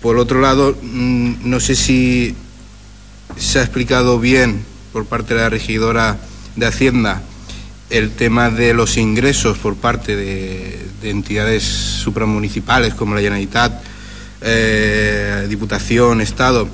Por 0.00 0.16
otro 0.16 0.40
lado, 0.40 0.74
mmm, 0.80 1.34
no 1.44 1.60
sé 1.60 1.76
si 1.76 2.34
se 3.36 3.58
ha 3.58 3.62
explicado 3.62 4.18
bien 4.18 4.64
por 4.94 5.04
parte 5.04 5.34
de 5.34 5.42
la 5.42 5.50
regidora 5.50 6.16
de 6.56 6.64
Hacienda 6.64 7.22
el 7.90 8.12
tema 8.12 8.48
de 8.48 8.72
los 8.72 8.96
ingresos 8.96 9.58
por 9.58 9.76
parte 9.76 10.16
de, 10.16 10.80
de 11.02 11.10
entidades 11.10 11.64
supramunicipales 11.64 12.94
como 12.94 13.14
la 13.14 13.20
Generalitat, 13.20 13.92
eh, 14.44 15.46
Diputación, 15.48 16.20
Estado, 16.20 16.68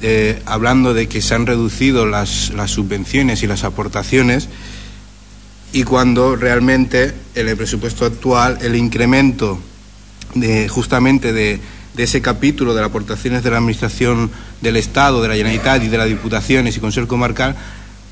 eh, 0.00 0.40
hablando 0.46 0.94
de 0.94 1.08
que 1.08 1.20
se 1.20 1.34
han 1.34 1.46
reducido 1.46 2.06
las, 2.06 2.50
las, 2.50 2.70
subvenciones 2.70 3.42
y 3.42 3.46
las 3.46 3.64
aportaciones 3.64 4.48
y 5.72 5.82
cuando 5.82 6.36
realmente 6.36 7.12
en 7.34 7.48
el 7.48 7.56
presupuesto 7.56 8.04
actual 8.06 8.58
el 8.62 8.76
incremento 8.76 9.58
de, 10.34 10.68
justamente 10.68 11.32
de, 11.32 11.60
ese 11.96 12.20
capítulo 12.20 12.74
de 12.74 12.82
las 12.82 12.90
aportaciones 12.90 13.42
de 13.42 13.50
la 13.50 13.56
Administración 13.56 14.30
del 14.60 14.76
Estado, 14.76 15.22
de 15.22 15.28
la 15.28 15.34
Generalitat 15.34 15.82
y 15.82 15.88
de 15.88 15.96
las 15.96 16.08
Diputaciones 16.08 16.76
y 16.76 16.80
Consejo 16.80 17.08
Comarcal 17.08 17.56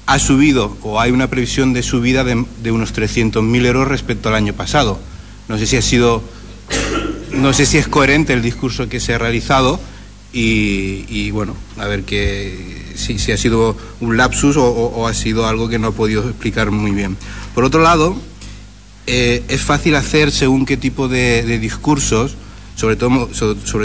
ha 0.07 0.19
subido 0.19 0.77
o 0.83 1.01
hay 1.01 1.11
una 1.11 1.29
previsión 1.29 1.75
de 1.75 1.83
subida 1.83 2.25
de, 2.25 2.45
de 2.63 2.71
unos 2.73 2.95
300.000 2.95 3.67
euros 3.67 3.89
respecto 3.89 4.31
al 4.31 4.35
año 4.35 4.55
pasado. 4.55 4.99
No 5.49 5.59
sé 5.59 5.67
si 5.67 5.77
ha 5.77 5.83
sido, 5.83 6.23
no 7.37 7.53
sé 7.53 7.67
si 7.67 7.79
es 7.79 7.89
coherente 7.89 8.33
el 8.33 8.43
discurso 8.43 8.89
que 8.89 9.01
se 9.01 9.15
ha 9.15 9.19
realizado 9.19 9.81
y, 10.37 11.31
bueno, 11.31 11.55
a 11.79 11.87
ver 11.87 12.03
que 12.03 12.93
si, 12.97 13.31
ha 13.31 13.37
sido 13.37 13.77
un 14.01 14.17
lapsus 14.17 14.57
o, 14.57 15.07
ha 15.07 15.15
sido 15.15 15.47
algo 15.47 15.69
que 15.69 15.79
no 15.79 15.89
he 15.89 15.93
podido 15.93 16.29
explicar 16.29 16.73
muy 16.73 16.91
bien. 16.91 17.17
Por 17.55 17.65
otro 17.65 17.83
lado, 17.83 18.17
eh, 19.07 19.45
es 19.49 19.61
fácil 19.61 19.95
hacer 19.95 20.33
según 20.33 20.67
qué 20.67 20.77
tipo 20.77 21.07
de, 21.07 21.59
discursos, 21.59 22.35
sobre 22.75 22.97
todo, 22.97 23.29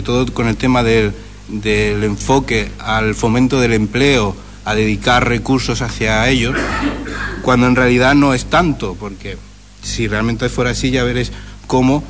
todo 0.04 0.34
con 0.34 0.48
el 0.48 0.58
tema 0.58 0.82
del, 0.82 1.14
del 1.50 2.04
enfoque 2.04 2.72
al 2.80 3.14
fomento 3.14 3.60
del 3.60 3.74
empleo, 3.74 4.36
a 4.66 4.74
dedicar 4.74 5.28
recursos 5.28 5.82
hacia 5.82 6.28
ellos, 6.30 6.56
cuando 7.44 7.68
en 7.68 7.76
realidad 7.76 8.16
no 8.16 8.34
es 8.34 8.46
tanto, 8.46 8.96
porque 9.00 9.38
si 9.84 10.08
realmente 10.08 10.50
fuera 10.50 10.72
así 10.72 10.90
ya 10.90 11.04
veréis 11.04 11.32
cómo 11.68 12.04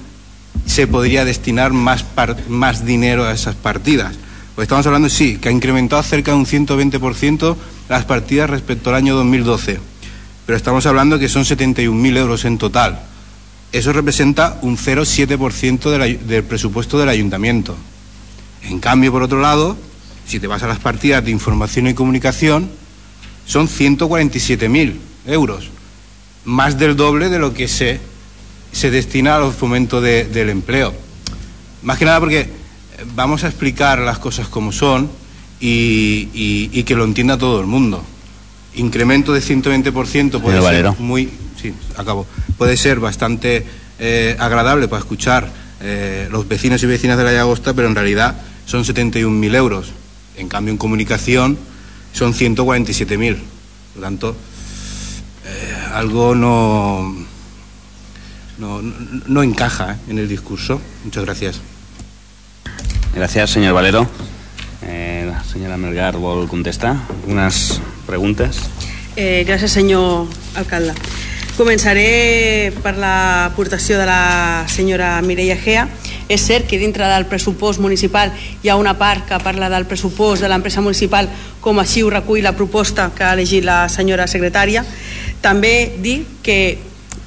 se 0.66 0.88
podría 0.88 1.26
destinar 1.26 1.74
más, 1.74 2.06
más 2.48 2.86
dinero 2.86 3.26
a 3.26 3.34
esas 3.34 3.56
partidas. 3.56 4.16
Pues 4.56 4.66
estamos 4.66 4.86
hablando, 4.86 5.10
sí, 5.10 5.38
que 5.38 5.50
ha 5.50 5.52
incrementado 5.52 6.04
cerca 6.04 6.32
de 6.32 6.38
un 6.38 6.46
120% 6.46 7.56
las 7.88 8.06
partidas 8.06 8.50
respecto 8.50 8.90
al 8.90 8.98
año 8.98 9.16
2012, 9.16 9.80
pero 10.46 10.58
estamos 10.58 10.86
hablando 10.86 11.18
que 11.18 11.30
son 11.30 11.44
71.000 11.44 12.18
euros 12.18 12.46
en 12.46 12.58
total. 12.58 13.00
Eso 13.72 13.94
representa 13.94 14.60
un 14.62 14.78
0,7% 14.78 15.92
de 15.92 16.18
del 16.18 16.44
presupuesto 16.44 17.00
del 17.00 17.10
ayuntamiento. 17.10 17.78
En 18.64 18.80
cambio, 18.80 19.12
por 19.12 19.24
otro 19.24 19.40
lado, 19.40 19.78
si 20.28 20.40
te 20.40 20.48
vas 20.48 20.64
a 20.64 20.68
las 20.68 20.80
partidas 20.80 21.24
de 21.24 21.32
información 21.32 21.88
y 21.88 21.94
comunicación, 21.94 22.70
son 23.46 23.68
147.000 23.68 24.94
euros, 25.26 25.70
más 26.46 26.78
del 26.78 26.96
doble 26.96 27.30
de 27.30 27.40
lo 27.40 27.54
que 27.54 27.68
se, 27.68 28.00
se 28.72 28.92
destina 28.92 29.36
al 29.36 29.52
fomento 29.52 30.02
de, 30.02 30.26
del 30.26 30.50
empleo. 30.50 30.94
Más 31.82 31.98
que 31.98 32.06
nada 32.06 32.20
porque 32.20 32.50
vamos 33.16 33.44
a 33.44 33.48
explicar 33.48 34.00
las 34.00 34.20
cosas 34.20 34.48
como 34.48 34.72
son 34.72 35.10
y, 35.60 36.30
y, 36.34 36.70
y 36.72 36.84
que 36.84 36.96
lo 36.96 37.04
entienda 37.04 37.38
todo 37.38 37.62
el 37.62 37.68
mundo. 37.68 38.04
Incremento 38.76 39.34
de 39.34 39.42
120% 39.42 40.42
puede 40.42 40.62
ser 40.62 40.92
muy, 41.00 41.30
sí, 41.62 41.74
acabo, 41.98 42.26
puede 42.58 42.78
ser 42.78 43.00
bastante 43.00 43.66
eh, 44.00 44.36
agradable 44.40 44.88
para 44.88 45.00
escuchar 45.00 45.50
eh, 45.82 46.28
los 46.32 46.48
vecinos 46.48 46.82
y 46.84 46.86
vecinas 46.86 47.18
de 47.18 47.24
la 47.24 47.34
Llagosta, 47.34 47.74
pero 47.74 47.88
en 47.88 47.96
realidad 47.96 48.36
son 48.66 48.84
71.000 48.84 49.56
euros. 49.56 49.92
En 50.38 50.48
cambio, 50.48 50.72
en 50.72 50.78
comunicación 50.78 51.58
son 52.14 52.34
147.000. 52.34 53.36
Por 53.36 53.96
lo 53.96 54.02
tanto, 54.02 54.36
eh, 55.46 55.76
algo 55.94 56.36
no, 56.36 57.14
no, 58.60 58.82
no 58.82 59.44
encaja 59.44 59.98
en 60.08 60.20
el 60.20 60.28
discurso. 60.28 60.82
Muchas 61.04 61.26
gracias. 61.26 61.62
Gracias, 63.16 63.50
señor 63.50 63.74
Valero. 63.74 64.08
Eh, 64.84 65.26
la 65.28 65.44
senyora 65.44 65.78
Melgar 65.78 66.18
vol 66.18 66.48
contestar 66.48 66.96
algunes 67.10 67.82
preguntes. 68.06 68.62
Eh, 69.16 69.44
gràcies, 69.48 69.74
senyor 69.74 70.28
alcalde. 70.56 70.94
Començaré 71.60 72.72
per 72.80 72.94
l'aportació 72.96 73.98
de 74.00 74.06
la 74.08 74.66
senyora 74.72 75.18
Mireia 75.22 75.58
Gea. 75.60 75.90
És 76.30 76.46
cert 76.46 76.70
que 76.70 76.78
dintre 76.80 77.08
del 77.10 77.26
pressupost 77.28 77.82
municipal 77.84 78.32
hi 78.64 78.70
ha 78.70 78.78
una 78.80 78.94
part 79.00 79.26
que 79.28 79.40
parla 79.44 79.68
del 79.68 79.88
pressupost 79.90 80.46
de 80.46 80.48
l'empresa 80.48 80.80
municipal 80.80 81.28
com 81.60 81.82
així 81.82 82.04
ho 82.06 82.12
recull 82.14 82.46
la 82.46 82.54
proposta 82.56 83.10
que 83.18 83.26
ha 83.26 83.34
elegit 83.34 83.66
la 83.66 83.90
senyora 83.90 84.30
secretària. 84.30 84.86
També 85.42 85.98
dir 86.00 86.22
que, 86.46 86.78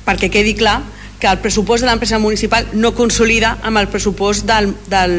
perquè 0.07 0.31
quedi 0.31 0.55
clar, 0.57 0.79
que 1.23 1.31
el 1.31 1.39
pressupost 1.39 1.85
de 1.85 1.87
l'empresa 1.87 2.19
municipal 2.19 2.67
no 2.75 2.91
consolida 2.99 3.55
amb 3.63 3.79
el 3.79 3.87
pressupost 3.87 4.43
del, 4.43 4.73
del, 4.91 5.13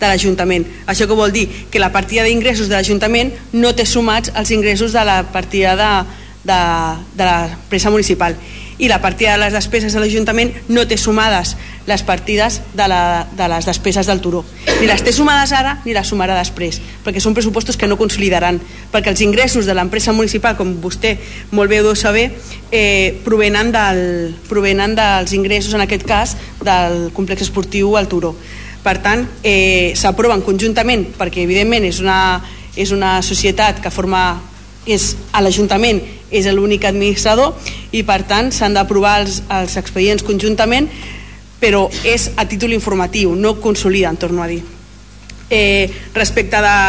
de 0.00 0.08
l'Ajuntament. 0.08 0.64
Això 0.88 1.04
que 1.04 1.18
vol 1.18 1.34
dir? 1.34 1.44
Que 1.68 1.82
la 1.82 1.92
partida 1.92 2.24
d'ingressos 2.24 2.70
de 2.70 2.78
l'Ajuntament 2.78 3.34
no 3.52 3.74
té 3.76 3.84
sumats 3.84 4.32
els 4.32 4.54
ingressos 4.56 4.96
de 4.96 5.04
la 5.04 5.18
partida 5.34 5.76
de, 5.76 5.90
de, 6.48 6.60
de 7.20 7.28
l'empresa 7.28 7.92
municipal 7.92 8.38
i 8.78 8.88
la 8.88 9.00
partida 9.00 9.34
de 9.34 9.44
les 9.44 9.54
despeses 9.54 9.94
de 9.94 10.00
l'Ajuntament 10.02 10.50
no 10.68 10.86
té 10.88 10.96
sumades 10.98 11.54
les 11.86 12.02
partides 12.02 12.60
de, 12.74 12.86
la, 12.88 13.26
de 13.36 13.48
les 13.48 13.66
despeses 13.68 14.08
del 14.08 14.20
turó. 14.24 14.42
Ni 14.80 14.88
les 14.88 15.04
té 15.04 15.12
sumades 15.12 15.52
ara 15.52 15.76
ni 15.84 15.94
les 15.94 16.08
sumarà 16.08 16.36
després, 16.38 16.80
perquè 17.04 17.20
són 17.22 17.36
pressupostos 17.36 17.76
que 17.78 17.88
no 17.90 17.98
consolidaran, 18.00 18.58
perquè 18.92 19.12
els 19.12 19.22
ingressos 19.24 19.68
de 19.68 19.76
l'empresa 19.76 20.14
municipal, 20.16 20.56
com 20.56 20.74
vostè 20.82 21.14
molt 21.52 21.70
bé 21.70 21.80
ho 21.80 21.86
deu 21.90 21.98
saber, 21.98 22.30
eh, 22.72 23.20
provenen, 23.24 23.70
del, 23.74 24.34
provenen 24.48 24.96
dels 24.96 25.36
ingressos, 25.36 25.74
en 25.74 25.84
aquest 25.84 26.08
cas, 26.08 26.36
del 26.64 27.10
complex 27.12 27.46
esportiu 27.46 27.96
al 28.00 28.08
turó. 28.08 28.34
Per 28.84 28.98
tant, 29.00 29.22
eh, 29.42 29.92
s'aproven 29.96 30.42
conjuntament 30.44 31.06
perquè 31.16 31.44
evidentment 31.44 31.86
és 31.88 32.00
una, 32.04 32.42
és 32.76 32.90
una 32.92 33.20
societat 33.22 33.80
que 33.80 33.92
forma 33.92 34.53
és 34.86 35.14
a 35.32 35.40
l'Ajuntament 35.40 36.00
és 36.34 36.46
l'únic 36.52 36.84
administrador 36.84 37.54
i 37.92 38.02
per 38.02 38.22
tant 38.28 38.50
s'han 38.52 38.74
d'aprovar 38.76 39.20
els, 39.22 39.42
els 39.48 39.76
expedients 39.80 40.24
conjuntament 40.26 40.90
però 41.64 41.86
és 42.04 42.28
a 42.36 42.44
títol 42.44 42.74
informatiu, 42.76 43.32
no 43.34 43.56
consolida, 43.60 44.10
en 44.10 44.18
torno 44.20 44.42
a 44.42 44.48
dir. 44.50 44.60
Eh, 45.48 45.88
respecte 46.12 46.60
de, 46.60 46.80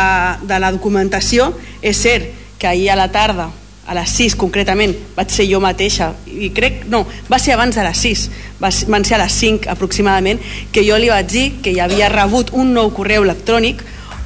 de 0.43 0.57
la 0.59 0.71
documentació, 0.75 1.53
és 1.79 1.95
cert 1.95 2.27
que 2.59 2.67
ahir 2.67 2.89
a 2.91 2.97
la 2.99 3.07
tarda, 3.11 3.47
a 3.85 3.93
les 3.93 4.15
6 4.17 4.35
concretament, 4.41 4.95
vaig 5.15 5.31
ser 5.31 5.45
jo 5.47 5.61
mateixa, 5.63 6.09
i 6.27 6.49
crec, 6.51 6.83
no, 6.91 7.05
va 7.29 7.39
ser 7.39 7.53
abans 7.55 7.77
de 7.77 7.85
les 7.85 8.03
6, 8.03 8.25
va, 8.59 8.71
van 8.91 9.05
ser 9.07 9.15
a 9.15 9.21
les 9.23 9.39
5 9.45 9.69
aproximadament, 9.71 10.41
que 10.73 10.83
jo 10.83 10.97
li 10.99 11.11
vaig 11.13 11.29
dir 11.31 11.45
que 11.61 11.71
hi 11.71 11.79
havia 11.79 12.09
rebut 12.11 12.51
un 12.57 12.73
nou 12.75 12.91
correu 12.95 13.23
electrònic 13.23 13.83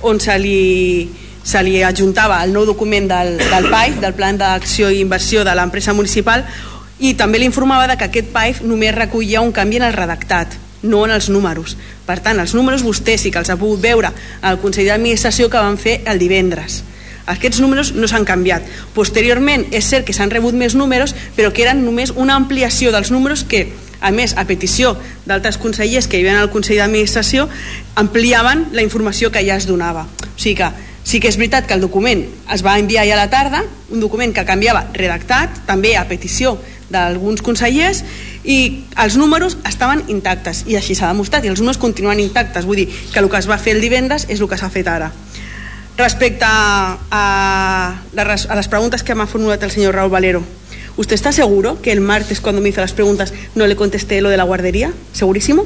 on 0.07 0.21
se 0.23 0.37
li, 0.39 1.09
se 1.49 1.61
li 1.65 1.79
adjuntava 1.81 2.43
el 2.45 2.53
nou 2.53 2.67
document 2.67 3.07
del, 3.09 3.37
del 3.41 3.69
PAIF, 3.71 3.97
del 4.03 4.13
Plan 4.13 4.37
d'Acció 4.37 4.91
i 4.93 4.99
Inversió 5.01 5.41
de 5.43 5.55
l'empresa 5.57 5.95
municipal, 5.97 6.43
i 6.99 7.15
també 7.17 7.39
li 7.39 7.47
informava 7.49 7.87
de 7.89 7.95
que 7.97 8.05
aquest 8.09 8.29
PAIF 8.35 8.61
només 8.61 8.93
recollia 8.93 9.41
un 9.41 9.53
canvi 9.55 9.79
en 9.79 9.87
el 9.87 9.95
redactat, 9.95 10.53
no 10.83 11.05
en 11.07 11.15
els 11.15 11.29
números. 11.33 11.73
Per 12.05 12.19
tant, 12.21 12.37
els 12.39 12.53
números 12.53 12.83
vostè 12.85 13.17
sí 13.17 13.31
que 13.33 13.41
els 13.41 13.49
ha 13.49 13.57
pogut 13.57 13.81
veure 13.81 14.11
al 14.41 14.59
Consell 14.61 14.91
d'Administració 14.91 15.49
que 15.49 15.63
van 15.63 15.79
fer 15.81 15.99
el 16.05 16.21
divendres. 16.21 16.83
Aquests 17.29 17.61
números 17.61 17.93
no 17.93 18.07
s'han 18.09 18.25
canviat. 18.25 18.65
Posteriorment, 18.93 19.67
és 19.73 19.89
cert 19.89 20.05
que 20.05 20.13
s'han 20.13 20.33
rebut 20.33 20.53
més 20.57 20.75
números, 20.77 21.15
però 21.37 21.49
que 21.53 21.65
eren 21.65 21.81
només 21.85 22.13
una 22.15 22.37
ampliació 22.37 22.93
dels 22.93 23.09
números 23.13 23.43
que, 23.43 23.67
a 24.01 24.11
més, 24.13 24.35
a 24.37 24.45
petició 24.49 24.95
d'altres 25.25 25.57
consellers 25.57 26.07
que 26.07 26.21
hi 26.21 26.29
al 26.29 26.51
Consell 26.53 26.77
d'Administració, 26.81 27.49
ampliaven 27.95 28.69
la 28.73 28.85
informació 28.85 29.31
que 29.31 29.45
ja 29.45 29.57
es 29.57 29.67
donava. 29.69 30.05
O 30.05 30.37
sigui 30.37 30.57
que 30.61 30.88
sí 31.09 31.17
que 31.17 31.31
és 31.31 31.39
veritat 31.41 31.65
que 31.65 31.73
el 31.73 31.81
document 31.81 32.21
es 32.53 32.61
va 32.61 32.75
enviar 32.77 33.01
ja 33.07 33.15
a 33.15 33.17
la 33.17 33.31
tarda, 33.33 33.63
un 33.89 34.01
document 34.03 34.29
que 34.29 34.43
canviava 34.45 34.83
redactat, 34.93 35.63
també 35.65 35.95
a 35.97 36.03
petició 36.05 36.59
d'alguns 36.93 37.41
consellers 37.41 38.03
i 38.45 38.85
els 38.93 39.17
números 39.17 39.57
estaven 39.65 40.03
intactes 40.13 40.63
i 40.69 40.77
així 40.77 40.93
s'ha 40.93 41.09
demostrat 41.09 41.45
i 41.45 41.49
els 41.49 41.61
números 41.61 41.81
continuen 41.81 42.21
intactes 42.21 42.65
vull 42.69 42.83
dir 42.83 42.87
que 42.89 43.21
el 43.21 43.29
que 43.29 43.41
es 43.41 43.49
va 43.49 43.57
fer 43.57 43.73
el 43.75 43.81
divendres 43.81 44.27
és 44.29 44.37
el 44.37 44.49
que 44.49 44.57
s'ha 44.57 44.69
fet 44.73 44.89
ara 44.89 45.11
respecte 45.97 46.45
a, 46.45 47.01
a, 47.11 47.99
las 48.13 48.69
preguntas 48.69 49.03
que 49.03 49.17
m'ha 49.17 49.27
formulat 49.27 49.63
el 49.65 49.71
senyor 49.71 49.95
Raúl 49.95 50.13
Valero 50.13 50.43
¿usted 50.97 51.15
está 51.15 51.31
seguro 51.31 51.81
que 51.81 51.91
el 51.91 52.01
martes 52.01 52.41
cuando 52.41 52.61
me 52.61 52.69
hizo 52.69 52.81
las 52.81 52.93
preguntas 52.93 53.33
no 53.55 53.65
le 53.65 53.75
contesté 53.75 54.21
lo 54.21 54.29
de 54.29 54.37
la 54.37 54.43
guardería? 54.43 54.93
¿segurísimo? 55.13 55.65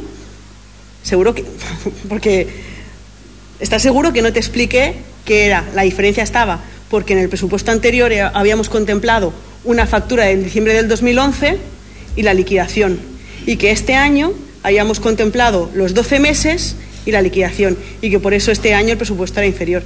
seguro 1.03 1.35
que 1.35 1.45
porque 2.09 2.47
¿está 3.59 3.79
seguro 3.79 4.11
que 4.13 4.21
no 4.21 4.31
te 4.31 4.39
expliqué 4.39 5.12
que 5.25 5.45
era 5.45 5.63
la 5.73 5.83
diferencia 5.83 6.23
estaba 6.23 6.59
porque 6.89 7.13
en 7.13 7.19
el 7.19 7.27
presupuesto 7.29 7.71
anterior 7.71 8.11
habíamos 8.35 8.69
contemplado 8.69 9.33
una 9.63 9.87
factura 9.87 10.29
en 10.29 10.43
diciembre 10.43 10.73
del 10.73 10.87
2011 10.87 11.57
y 12.15 12.21
la 12.21 12.35
liquidación. 12.35 12.99
Y 13.47 13.55
que 13.55 13.71
este 13.71 13.95
año 13.95 14.31
hayamos 14.61 14.99
contemplado 14.99 15.71
los 15.73 15.95
12 15.95 16.19
meses 16.19 16.75
y 17.05 17.11
la 17.11 17.23
liquidación. 17.23 17.77
Y 18.01 18.11
que 18.11 18.19
por 18.19 18.35
eso 18.35 18.51
este 18.51 18.75
año 18.75 18.91
el 18.91 18.97
presupuesto 18.97 19.39
era 19.39 19.47
inferior. 19.47 19.83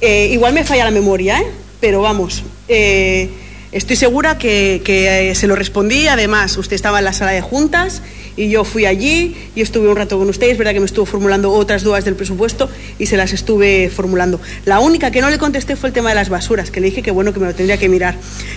Eh, 0.00 0.30
igual 0.32 0.54
me 0.54 0.64
falla 0.64 0.84
la 0.84 0.90
memoria, 0.90 1.40
¿eh? 1.40 1.46
pero 1.80 2.00
vamos, 2.00 2.42
eh, 2.68 3.28
estoy 3.72 3.96
segura 3.96 4.38
que, 4.38 4.82
que 4.84 5.34
se 5.34 5.46
lo 5.46 5.56
respondí. 5.56 6.08
Además, 6.08 6.56
usted 6.56 6.74
estaba 6.76 6.98
en 6.98 7.04
la 7.04 7.12
sala 7.12 7.32
de 7.32 7.40
juntas 7.40 8.02
y 8.38 8.48
yo 8.48 8.64
fui 8.64 8.86
allí 8.86 9.36
y 9.56 9.60
estuve 9.60 9.88
un 9.88 9.96
rato 9.96 10.16
con 10.16 10.28
usted. 10.28 10.48
Es 10.48 10.56
verdad 10.56 10.72
que 10.72 10.80
me 10.80 10.86
estuvo 10.86 11.04
formulando 11.04 11.52
otras 11.52 11.82
dudas 11.82 12.04
del 12.04 12.14
presupuesto 12.14 12.70
y 12.98 13.06
se 13.06 13.16
las 13.16 13.32
estuve 13.32 13.90
formulando. 13.90 14.40
La 14.64 14.78
única 14.80 15.10
que 15.10 15.20
no 15.20 15.28
le 15.28 15.38
contesté 15.38 15.76
fue 15.76 15.88
el 15.88 15.92
tema 15.92 16.10
de 16.10 16.14
las 16.14 16.28
basuras, 16.28 16.70
que 16.70 16.80
le 16.80 16.86
dije 16.86 17.02
que 17.02 17.10
bueno, 17.10 17.32
que 17.32 17.40
me 17.40 17.46
lo 17.46 17.54
tendría 17.54 17.76
que 17.76 17.88
mirar. 17.88 18.14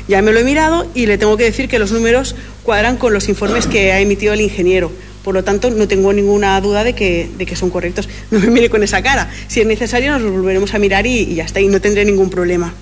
Ya 0.07 0.21
me 0.21 0.31
lo 0.31 0.39
he 0.39 0.43
mirado 0.43 0.87
y 0.93 1.07
le 1.07 1.17
tengo 1.17 1.35
que 1.35 1.45
decir 1.45 1.67
que 1.67 1.79
los 1.79 1.91
números 1.91 2.35
cuadran 2.63 2.97
con 2.97 3.11
los 3.11 3.27
informes 3.27 3.65
que 3.65 3.91
ha 3.91 3.99
emitido 3.99 4.33
el 4.33 4.41
ingeniero. 4.41 4.91
Por 5.23 5.35
lo 5.35 5.43
tanto, 5.43 5.69
no 5.69 5.87
tengo 5.87 6.13
ninguna 6.13 6.59
duda 6.61 6.83
de 6.83 6.93
que, 6.93 7.55
son 7.55 7.69
correctos. 7.69 8.07
No 8.31 8.39
me 8.39 8.47
mire 8.47 8.69
con 8.69 8.83
esa 8.83 9.01
cara. 9.01 9.29
Si 9.47 9.61
es 9.61 9.67
necesario, 9.67 10.17
nos 10.17 10.31
volveremos 10.31 10.73
a 10.73 10.79
mirar 10.79 11.05
y, 11.05 11.19
y 11.19 11.35
ya 11.35 11.43
está, 11.43 11.59
y 11.59 11.67
no 11.67 11.81
tendré 11.81 12.05
ningún 12.05 12.29
problema. 12.29 12.73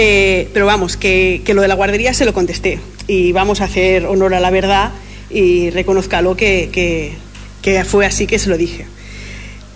Eh, 0.00 0.48
pero 0.52 0.64
vamos, 0.64 0.96
que, 0.96 1.42
lo 1.52 1.60
de 1.60 1.66
la 1.66 1.74
guardería 1.74 2.14
se 2.14 2.24
lo 2.24 2.32
contesté. 2.32 2.78
Y 3.08 3.32
vamos 3.32 3.60
a 3.60 3.64
hacer 3.64 4.06
honor 4.06 4.32
a 4.32 4.38
la 4.38 4.50
verdad 4.50 4.92
y 5.28 5.70
reconozcalo 5.70 6.36
que, 6.36 7.16
fue 7.84 8.06
así 8.06 8.28
que 8.28 8.38
se 8.38 8.48
lo 8.48 8.56
dije. 8.56 8.86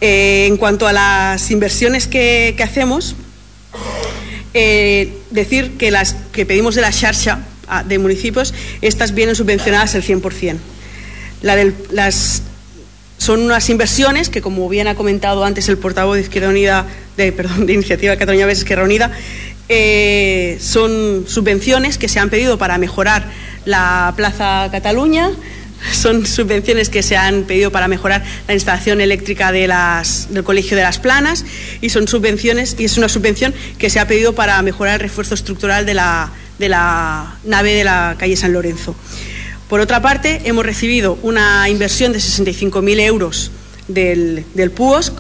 Eh, 0.01 0.47
en 0.47 0.59
cuanto 0.59 0.87
a 0.87 0.93
las 0.93 1.51
inversiones 1.51 2.07
que, 2.07 2.55
hacemos, 2.63 3.17
eh, 4.55 5.13
decir 5.33 5.73
que 5.73 5.91
las 5.91 6.15
que 6.31 6.47
pedimos 6.47 6.77
de 6.77 6.83
la 6.83 6.93
xarxa 6.93 7.41
ah, 7.67 7.83
de 7.83 7.99
municipios, 7.99 8.55
estas 8.81 9.15
vienen 9.15 9.35
subvencionadas 9.35 9.97
al 9.97 10.05
100%. 10.05 10.57
La 11.43 11.57
las, 11.91 12.43
son 13.19 13.41
unas 13.43 13.71
inversiones 13.71 14.29
que, 14.29 14.41
como 14.41 14.69
bien 14.69 14.89
ha 14.89 14.95
comentado 14.95 15.45
antes 15.45 15.69
el 15.69 15.79
portavoz 15.79 16.17
de 16.17 16.23
Izquierda 16.23 16.49
Unida, 16.49 16.87
de, 17.17 17.31
perdón, 17.31 17.67
de 17.67 17.73
Iniciativa 17.73 18.17
Cataluña 18.17 18.47
Verdes 18.47 18.59
Izquierda 18.59 18.85
Unida, 18.85 19.13
eh, 19.69 20.59
son 20.61 21.25
subvenciones 21.27 21.99
que 21.99 22.09
se 22.09 22.19
han 22.19 22.31
pedido 22.31 22.59
para 22.59 22.79
mejorar 22.79 23.25
la 23.65 24.13
Plaza 24.17 24.69
Cataluña, 24.71 25.31
son 25.93 26.27
subvenciones 26.27 26.89
que 26.89 27.03
se 27.03 27.17
han 27.17 27.45
pedido 27.45 27.73
para 27.73 27.89
mejorar 27.89 28.23
la 28.47 28.55
instalación 28.55 29.01
eléctrica 29.01 29.53
del 29.53 29.73
Colegio 30.45 30.77
de 30.77 30.83
las 30.83 30.99
Planas 30.99 31.45
y 31.81 31.89
son 31.89 32.07
subvenciones 32.07 32.77
y 32.79 32.85
es 32.85 32.97
una 32.99 33.09
subvención 33.09 33.53
que 33.79 33.91
se 33.91 33.99
ha 33.99 34.07
pedido 34.07 34.35
para 34.35 34.61
mejorar 34.63 34.95
el 34.95 35.01
refuerzo 35.01 35.35
estructural 35.35 35.87
de 35.87 35.95
la, 35.95 36.31
de 36.59 36.69
la 36.69 37.37
nave 37.45 37.75
de 37.75 37.85
la 37.85 38.17
calle 38.19 38.37
San 38.37 38.53
Lorenzo. 38.53 38.95
Por 39.69 39.81
otra 39.81 40.03
parte, 40.03 40.43
hemos 40.45 40.67
recibido 40.67 41.19
una 41.23 41.69
inversión 41.69 42.13
de 42.13 42.19
65.000 42.19 43.01
euros 43.01 43.51
del, 43.89 44.45
del 44.55 44.71
PUOSC 44.71 45.15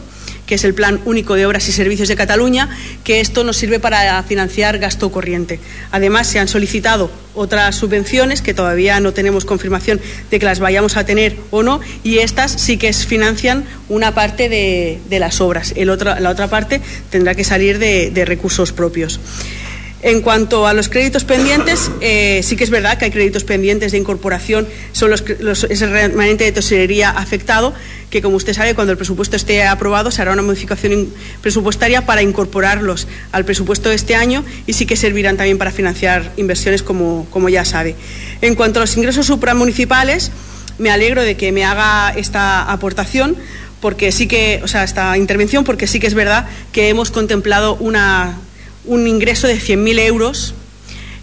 que 0.53 0.57
es 0.57 0.65
el 0.65 0.75
Plan 0.75 1.01
Único 1.07 1.35
de 1.35 1.47
Obras 1.47 1.67
y 1.71 1.73
Servicios 1.73 2.11
de 2.11 2.15
Cataluña, 2.15 2.69
que 3.05 3.21
esto 3.21 3.43
nos 3.43 3.57
sirve 3.57 3.81
para 3.81 4.23
financiar 4.23 4.79
gasto 4.79 5.11
corriente. 5.11 5.59
Además, 5.93 6.27
se 6.27 6.41
han 6.41 6.47
solicitado 6.47 7.11
otras 7.35 7.75
subvenciones 7.75 8.43
que 8.43 8.53
todavía 8.53 9.01
no 9.01 9.15
tenemos 9.15 9.47
confirmación 9.47 9.99
de 10.31 10.39
que 10.39 10.45
las 10.45 10.61
vayamos 10.61 10.99
a 10.99 11.07
tener 11.07 11.39
o 11.51 11.63
no, 11.63 11.81
y 12.05 12.19
estas 12.19 12.53
sí 12.53 12.77
que 12.77 12.93
financian 12.93 13.65
una 13.89 14.15
parte 14.15 14.51
de, 14.51 15.19
las 15.19 15.41
obras. 15.41 15.73
La 15.75 16.29
otra 16.29 16.49
parte 16.49 16.83
tendrá 17.09 17.35
que 17.35 17.45
salir 17.45 17.79
de 17.79 18.25
recursos 18.27 18.73
propios. 18.73 19.21
En 20.03 20.21
cuanto 20.21 20.67
a 20.67 20.75
los 20.75 20.89
créditos 20.89 21.23
pendientes, 21.23 21.89
eh, 22.01 22.41
sí 22.43 22.57
que 22.57 22.65
es 22.65 22.71
verdad 22.71 22.99
que 22.99 23.05
hay 23.05 23.11
créditos 23.13 23.45
pendientes 23.45 23.93
de 23.93 23.99
incorporación, 23.99 24.67
son 24.91 25.11
los, 25.11 25.25
los, 25.39 25.63
es 25.63 25.81
el 25.81 25.93
remanente 25.93 26.43
de 26.43 26.51
tesorería 26.51 27.11
afectado, 27.11 27.73
que 28.11 28.21
como 28.21 28.35
usted 28.35 28.53
sabe, 28.53 28.75
cuando 28.75 28.91
el 28.91 28.97
presupuesto 28.97 29.37
esté 29.37 29.63
aprobado, 29.63 30.11
se 30.11 30.21
hará 30.21 30.33
una 30.33 30.43
modificación 30.43 31.09
presupuestaria 31.41 32.05
para 32.05 32.21
incorporarlos 32.21 33.07
al 33.31 33.45
presupuesto 33.45 33.91
de 33.91 33.95
este 33.95 34.17
año 34.17 34.45
y 34.67 34.73
sí 34.73 34.87
que 34.87 34.97
servirán 34.97 35.37
también 35.37 35.57
para 35.57 35.71
financiar 35.71 36.33
inversiones, 36.37 36.83
como, 36.83 37.29
como 37.31 37.49
ya 37.49 37.65
sabe. 37.65 37.95
En 38.41 38.57
cuanto 38.57 38.81
a 38.81 38.83
los 38.83 38.97
ingresos 38.97 39.27
supramunicipales, 39.27 40.33
me 40.79 40.91
alegro 40.91 41.23
de 41.23 41.37
que 41.37 41.53
me 41.53 41.65
haga 41.65 42.13
esta 42.17 42.73
aportación 42.73 43.37
porque 43.81 44.11
sí 44.11 44.27
que, 44.27 44.61
o 44.65 44.69
sea, 44.69 44.83
esta 44.83 45.17
intervención, 45.17 45.63
porque 45.65 45.87
sí 45.87 46.01
que 46.01 46.09
es 46.09 46.15
verdad 46.15 46.47
que 46.73 46.89
hemos 46.89 47.13
contemplado 47.13 47.77
una 47.77 48.39
un 48.85 49.07
ingreso 49.07 49.47
de 49.47 49.57
100.000 49.57 49.99
euros 50.01 50.55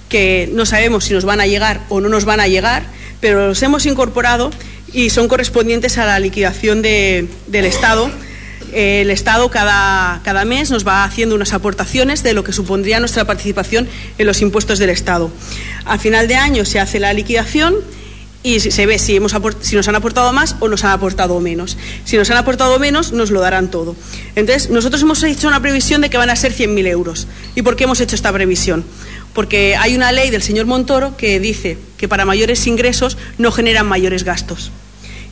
que 0.08 0.50
no 0.54 0.66
sabemos 0.66 1.06
si 1.06 1.14
nos 1.14 1.26
van 1.26 1.40
a 1.40 1.48
llegar 1.48 1.82
o 1.90 2.02
no 2.02 2.10
nos 2.10 2.26
van 2.26 2.40
a 2.40 2.48
llegar, 2.48 2.84
pero 3.22 3.48
los 3.48 3.62
hemos 3.62 3.86
incorporado 3.86 4.52
y 4.92 5.10
son 5.12 5.28
correspondientes 5.28 5.98
a 5.98 6.06
la 6.06 6.20
liquidación 6.20 6.82
de, 6.82 7.28
del 7.48 7.66
Estado. 7.66 8.10
El 8.74 9.10
Estado 9.10 9.50
cada, 9.50 10.22
cada 10.24 10.46
mes 10.46 10.70
nos 10.70 10.88
va 10.88 11.04
haciendo 11.04 11.36
unas 11.36 11.54
aportaciones 11.54 12.24
de 12.24 12.34
lo 12.34 12.44
que 12.44 12.54
supondría 12.54 13.00
nuestra 13.00 13.26
participación 13.26 13.88
en 14.18 14.28
los 14.28 14.42
impuestos 14.42 14.80
del 14.80 14.90
Estado. 14.90 15.32
A 15.86 15.98
final 15.98 16.28
de 16.28 16.36
año 16.36 16.66
se 16.66 16.80
hace 16.80 17.00
la 17.00 17.14
liquidación 17.14 17.76
y 18.42 18.60
se 18.60 18.86
ve 18.86 18.98
si, 19.00 19.18
hemos 19.18 19.36
si 19.62 19.76
nos 19.76 19.88
han 19.88 19.96
aportado 19.96 20.32
más 20.32 20.56
o 20.60 20.70
nos 20.70 20.84
han 20.86 20.92
aportado 20.92 21.40
menos. 21.42 21.78
Si 22.06 22.18
nos 22.18 22.30
han 22.30 22.38
aportado 22.38 22.80
menos, 22.80 23.12
nos 23.12 23.32
lo 23.32 23.42
darán 23.42 23.70
todo. 23.70 23.96
Entonces, 24.36 24.70
nosotros 24.70 25.02
hemos 25.02 25.22
hecho 25.24 25.48
una 25.48 25.62
previsión 25.62 26.02
de 26.02 26.10
que 26.10 26.18
van 26.18 26.30
a 26.30 26.36
ser 26.36 26.54
100.000 26.54 26.88
euros. 26.88 27.28
¿Y 27.56 27.64
por 27.64 27.76
qué 27.76 27.84
hemos 27.84 28.00
hecho 28.00 28.16
esta 28.16 28.32
previsión? 28.32 28.86
Porque 29.34 29.76
hay 29.76 29.96
una 29.96 30.12
ley 30.12 30.30
del 30.30 30.42
señor 30.42 30.68
Montoro 30.68 31.18
que 31.18 31.40
dice 31.40 31.78
que 31.98 32.08
para 32.08 32.26
mayores 32.26 32.66
ingresos 32.66 33.18
no 33.38 33.52
generan 33.52 33.88
mayores 33.88 34.24
gastos. 34.24 34.72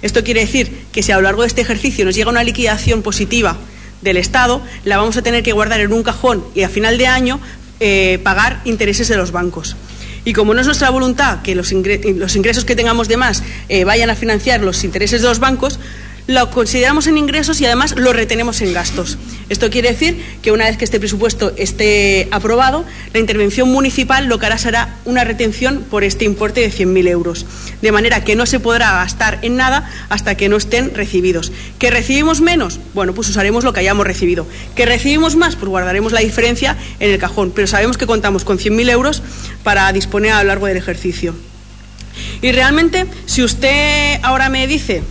Esto 0.01 0.23
quiere 0.23 0.41
decir 0.41 0.85
que 0.91 1.01
si 1.01 1.11
a 1.11 1.15
lo 1.15 1.23
largo 1.23 1.41
de 1.41 1.47
este 1.47 1.61
ejercicio 1.61 2.05
nos 2.05 2.15
llega 2.15 2.29
una 2.29 2.43
liquidación 2.43 3.01
positiva 3.01 3.57
del 4.01 4.17
Estado, 4.17 4.61
la 4.83 4.97
vamos 4.97 5.17
a 5.17 5.21
tener 5.21 5.43
que 5.43 5.53
guardar 5.53 5.79
en 5.79 5.91
un 5.91 6.03
cajón 6.03 6.43
y 6.53 6.63
a 6.63 6.69
final 6.69 6.97
de 6.97 7.07
año 7.07 7.39
eh, 7.79 8.19
pagar 8.23 8.61
intereses 8.65 9.07
de 9.07 9.17
los 9.17 9.31
bancos. 9.31 9.75
Y 10.27 10.33
como 10.33 10.53
no 10.53 10.59
es 10.59 10.65
nuestra 10.67 10.89
voluntad 10.89 11.41
que 11.41 11.55
los, 11.55 11.71
ingresos 11.71 12.65
que 12.65 12.75
tengamos 12.75 13.07
de 13.07 13.15
más 13.15 13.43
eh, 13.69 13.85
vayan 13.85 14.09
a 14.09 14.15
financiar 14.15 14.59
los 14.59 14.83
intereses 14.83 15.21
de 15.21 15.29
los 15.29 15.39
bancos, 15.39 15.79
lo 16.27 16.51
consideramos 16.51 17.07
en 17.07 17.17
ingresos 17.17 17.61
y 17.61 17.65
además 17.65 17.95
lo 17.97 18.11
retenemos 18.11 18.61
en 18.61 18.73
gastos. 18.73 19.17
Esto 19.47 19.69
quiere 19.69 19.89
decir 19.89 20.21
que 20.41 20.51
una 20.51 20.65
vez 20.65 20.77
que 20.77 20.83
este 20.83 20.99
presupuesto 20.99 21.53
esté 21.55 22.27
aprobado, 22.31 22.83
la 23.13 23.19
intervención 23.19 23.69
municipal 23.71 24.27
lo 24.27 24.37
que 24.37 24.45
hará 24.45 24.57
será 24.57 24.97
una 25.05 25.23
retención 25.23 25.85
por 25.89 26.03
este 26.03 26.25
importe 26.25 26.59
de 26.59 26.69
100.000 26.69 27.07
euros, 27.07 27.45
de 27.81 27.91
manera 27.93 28.25
que 28.25 28.35
no 28.35 28.45
se 28.45 28.59
podrá 28.59 28.91
gastar 28.91 29.39
en 29.41 29.55
nada 29.55 29.89
hasta 30.09 30.35
que 30.35 30.49
no 30.49 30.57
estén 30.57 30.93
recibidos. 30.93 31.53
¿Que 31.79 31.91
recibimos 31.91 32.41
menos? 32.41 32.79
Bueno, 32.93 33.13
pues 33.13 33.29
usaremos 33.29 33.63
lo 33.63 33.71
que 33.71 33.79
hayamos 33.79 34.05
recibido. 34.05 34.45
¿Que 34.75 34.85
recibimos 34.85 35.37
más? 35.37 35.55
Pues 35.55 35.69
guardaremos 35.69 36.11
la 36.11 36.19
diferencia 36.19 36.75
en 36.99 37.11
el 37.11 37.19
cajón, 37.19 37.51
pero 37.55 37.67
sabemos 37.67 37.97
que 37.97 38.05
contamos 38.05 38.43
con 38.43 38.59
100.000 38.59 38.89
euros 38.89 39.23
para 39.63 39.91
disponer 39.93 40.33
a 40.33 40.43
lo 40.43 40.49
largo 40.49 40.67
del 40.67 40.75
ejercicio. 40.75 41.33
Y 42.41 42.51
realmente, 42.51 43.05
si 43.25 43.43
usted 43.43 44.19
ahora 44.23 44.49
me 44.49 44.67
dice 44.67 45.03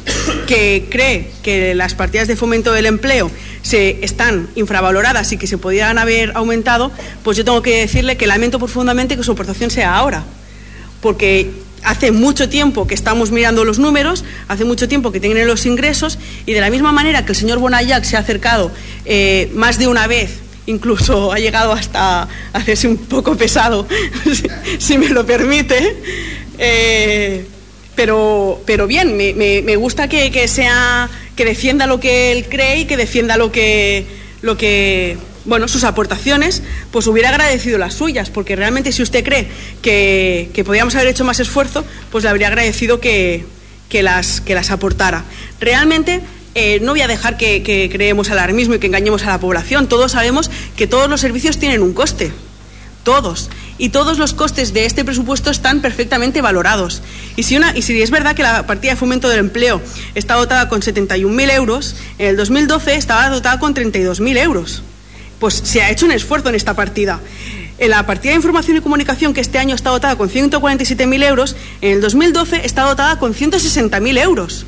que 0.46 0.86
cree 0.90 1.30
que 1.42 1.74
las 1.74 1.94
partidas 1.94 2.28
de 2.28 2.36
fomento 2.36 2.72
del 2.72 2.86
empleo 2.86 3.30
se 3.62 4.04
están 4.04 4.48
infravaloradas 4.54 5.32
y 5.32 5.38
que 5.38 5.46
se 5.46 5.58
podrían 5.58 5.98
haber 5.98 6.32
aumentado, 6.36 6.92
pues 7.24 7.36
yo 7.36 7.44
tengo 7.44 7.62
que 7.62 7.80
decirle 7.80 8.16
que 8.16 8.26
lamento 8.26 8.58
profundamente 8.58 9.16
que 9.16 9.22
su 9.22 9.32
aportación 9.32 9.70
sea 9.70 9.96
ahora, 9.96 10.24
porque 11.00 11.50
hace 11.82 12.12
mucho 12.12 12.48
tiempo 12.48 12.86
que 12.86 12.94
estamos 12.94 13.30
mirando 13.30 13.64
los 13.64 13.78
números, 13.78 14.24
hace 14.48 14.64
mucho 14.64 14.88
tiempo 14.88 15.12
que 15.12 15.20
tienen 15.20 15.46
los 15.46 15.66
ingresos 15.66 16.18
y 16.46 16.52
de 16.52 16.60
la 16.60 16.70
misma 16.70 16.92
manera 16.92 17.24
que 17.24 17.32
el 17.32 17.36
señor 17.36 17.58
Bonayac 17.58 18.04
se 18.04 18.16
ha 18.16 18.20
acercado 18.20 18.70
eh, 19.04 19.50
más 19.54 19.78
de 19.78 19.86
una 19.86 20.06
vez 20.06 20.40
incluso 20.66 21.32
ha 21.32 21.38
llegado 21.38 21.72
hasta 21.72 22.28
hacerse 22.52 22.88
un 22.88 22.98
poco 22.98 23.36
pesado, 23.36 23.86
si 24.78 24.98
me 24.98 25.08
lo 25.08 25.24
permite, 25.24 25.96
eh, 26.58 27.46
pero, 27.94 28.60
pero 28.66 28.86
bien, 28.86 29.16
me, 29.16 29.76
gusta 29.76 30.08
que, 30.08 30.30
que, 30.30 30.46
sea 30.48 31.08
que 31.34 31.44
defienda 31.44 31.86
lo 31.86 31.98
que 31.98 32.32
él 32.32 32.46
cree 32.48 32.80
y 32.80 32.84
que 32.84 32.96
defienda 32.96 33.36
lo 33.36 33.50
que 33.50 34.06
lo 34.42 34.56
que 34.56 35.16
bueno 35.46 35.66
sus 35.66 35.82
aportaciones 35.84 36.62
pues 36.90 37.06
hubiera 37.06 37.30
agradecido 37.30 37.78
las 37.78 37.94
suyas 37.94 38.30
porque 38.30 38.54
realmente 38.54 38.92
si 38.92 39.02
usted 39.02 39.24
cree 39.24 39.48
que, 39.80 40.50
que 40.52 40.62
podíamos 40.62 40.94
haber 40.94 41.08
hecho 41.08 41.24
más 41.24 41.40
esfuerzo 41.40 41.84
pues 42.12 42.22
le 42.24 42.30
habría 42.30 42.48
agradecido 42.48 43.00
que, 43.00 43.44
que 43.88 44.02
las 44.02 44.42
que 44.42 44.54
las 44.54 44.70
aportara. 44.70 45.24
Realmente 45.58 46.20
eh, 46.54 46.80
no 46.80 46.92
voy 46.92 47.00
a 47.00 47.08
dejar 47.08 47.38
que 47.38 47.88
creemos 47.90 48.30
alarmismo 48.30 48.74
y 48.74 48.78
que 48.78 48.86
engañemos 48.86 49.24
a 49.24 49.28
la 49.28 49.40
población. 49.40 49.88
Todos 49.88 50.12
sabemos 50.12 50.50
que 50.76 50.86
todos 50.86 51.08
los 51.08 51.20
servicios 51.20 51.58
tienen 51.58 51.82
un 51.82 51.94
coste. 51.94 52.32
Todos 53.04 53.50
y 53.78 53.90
todos 53.90 54.18
los 54.18 54.34
costes 54.34 54.72
de 54.72 54.86
este 54.86 55.04
presupuesto 55.04 55.50
están 55.50 55.80
perfectamente 55.80 56.40
valorados. 56.40 57.02
Y 57.36 57.42
si, 57.42 57.56
es 57.56 58.10
verdad 58.10 58.34
que 58.34 58.42
la 58.42 58.66
partida 58.66 58.92
de 58.92 58.96
fomento 58.96 59.28
del 59.28 59.40
empleo 59.40 59.80
está 60.14 60.34
dotada 60.34 60.68
con 60.68 60.80
71.000 60.80 61.50
euros, 61.52 61.96
en 62.18 62.28
el 62.28 62.36
2012 62.36 62.94
estaba 62.94 63.28
dotada 63.28 63.58
con 63.58 63.74
32.000 63.74 64.38
euros. 64.38 64.82
Pues 65.38 65.54
se 65.54 65.82
ha 65.82 65.90
hecho 65.90 66.06
un 66.06 66.12
esfuerzo 66.12 66.48
en 66.48 66.54
esta 66.54 66.74
partida. 66.74 67.20
En 67.78 67.90
la 67.90 68.06
partida 68.06 68.30
de 68.30 68.36
información 68.36 68.78
y 68.78 68.80
comunicación, 68.80 69.34
que 69.34 69.42
este 69.42 69.58
año 69.58 69.74
está 69.74 69.90
dotada 69.90 70.16
con 70.16 70.30
147.000 70.30 71.24
euros, 71.24 71.56
en 71.82 71.92
el 71.92 72.00
2012 72.00 72.64
está 72.64 72.82
dotada 72.82 73.18
con 73.18 73.34
160.000 73.34 74.22
euros. 74.22 74.64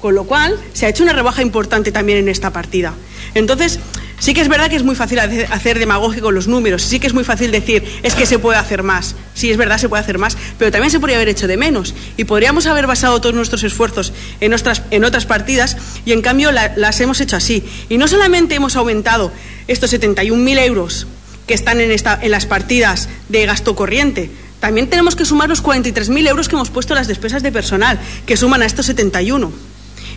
Con 0.00 0.14
lo 0.14 0.24
cual, 0.24 0.56
se 0.72 0.86
ha 0.86 0.88
hecho 0.88 1.02
una 1.02 1.12
rebaja 1.12 1.42
importante 1.42 1.92
también 1.92 2.18
en 2.18 2.28
esta 2.28 2.50
partida. 2.52 2.94
Entonces, 3.34 3.80
Sí 4.20 4.34
que 4.34 4.40
es 4.40 4.48
verdad 4.48 4.68
que 4.68 4.76
es 4.76 4.82
muy 4.82 4.96
fácil 4.96 5.20
hacer 5.20 5.78
demagogia 5.78 6.20
con 6.20 6.34
los 6.34 6.48
números, 6.48 6.82
sí 6.82 6.98
que 6.98 7.06
es 7.06 7.14
muy 7.14 7.22
fácil 7.22 7.52
decir, 7.52 7.84
es 8.02 8.14
que 8.14 8.26
se 8.26 8.38
puede 8.38 8.58
hacer 8.58 8.82
más. 8.82 9.14
Sí, 9.34 9.50
es 9.50 9.56
verdad, 9.56 9.78
se 9.78 9.88
puede 9.88 10.02
hacer 10.02 10.18
más, 10.18 10.36
pero 10.58 10.72
también 10.72 10.90
se 10.90 10.98
podría 10.98 11.16
haber 11.16 11.28
hecho 11.28 11.46
de 11.46 11.56
menos. 11.56 11.94
Y 12.16 12.24
podríamos 12.24 12.66
haber 12.66 12.86
basado 12.86 13.20
todos 13.20 13.34
nuestros 13.34 13.62
esfuerzos 13.62 14.12
en, 14.40 14.54
en 14.90 15.04
otras 15.04 15.26
partidas 15.26 15.76
y 16.04 16.12
en 16.12 16.22
cambio 16.22 16.50
las 16.50 17.00
hemos 17.00 17.20
hecho 17.20 17.36
así. 17.36 17.64
Y 17.88 17.98
no 17.98 18.08
solamente 18.08 18.56
hemos 18.56 18.74
aumentado 18.74 19.32
estos 19.68 19.92
71.000 19.92 20.58
euros 20.64 21.06
que 21.46 21.54
están 21.54 21.80
en, 21.80 21.90
en 21.90 22.30
las 22.30 22.46
partidas 22.46 23.08
de 23.28 23.46
gasto 23.46 23.76
corriente, 23.76 24.30
también 24.60 24.90
tenemos 24.90 25.14
que 25.14 25.24
sumar 25.24 25.48
los 25.48 25.62
43.000 25.62 26.28
euros 26.28 26.48
que 26.48 26.56
hemos 26.56 26.70
puesto 26.70 26.92
en 26.92 26.98
las 26.98 27.06
despesas 27.06 27.42
de 27.42 27.52
personal, 27.52 27.98
que 28.26 28.36
suman 28.36 28.62
a 28.62 28.66
estos 28.66 28.86
71. 28.86 29.52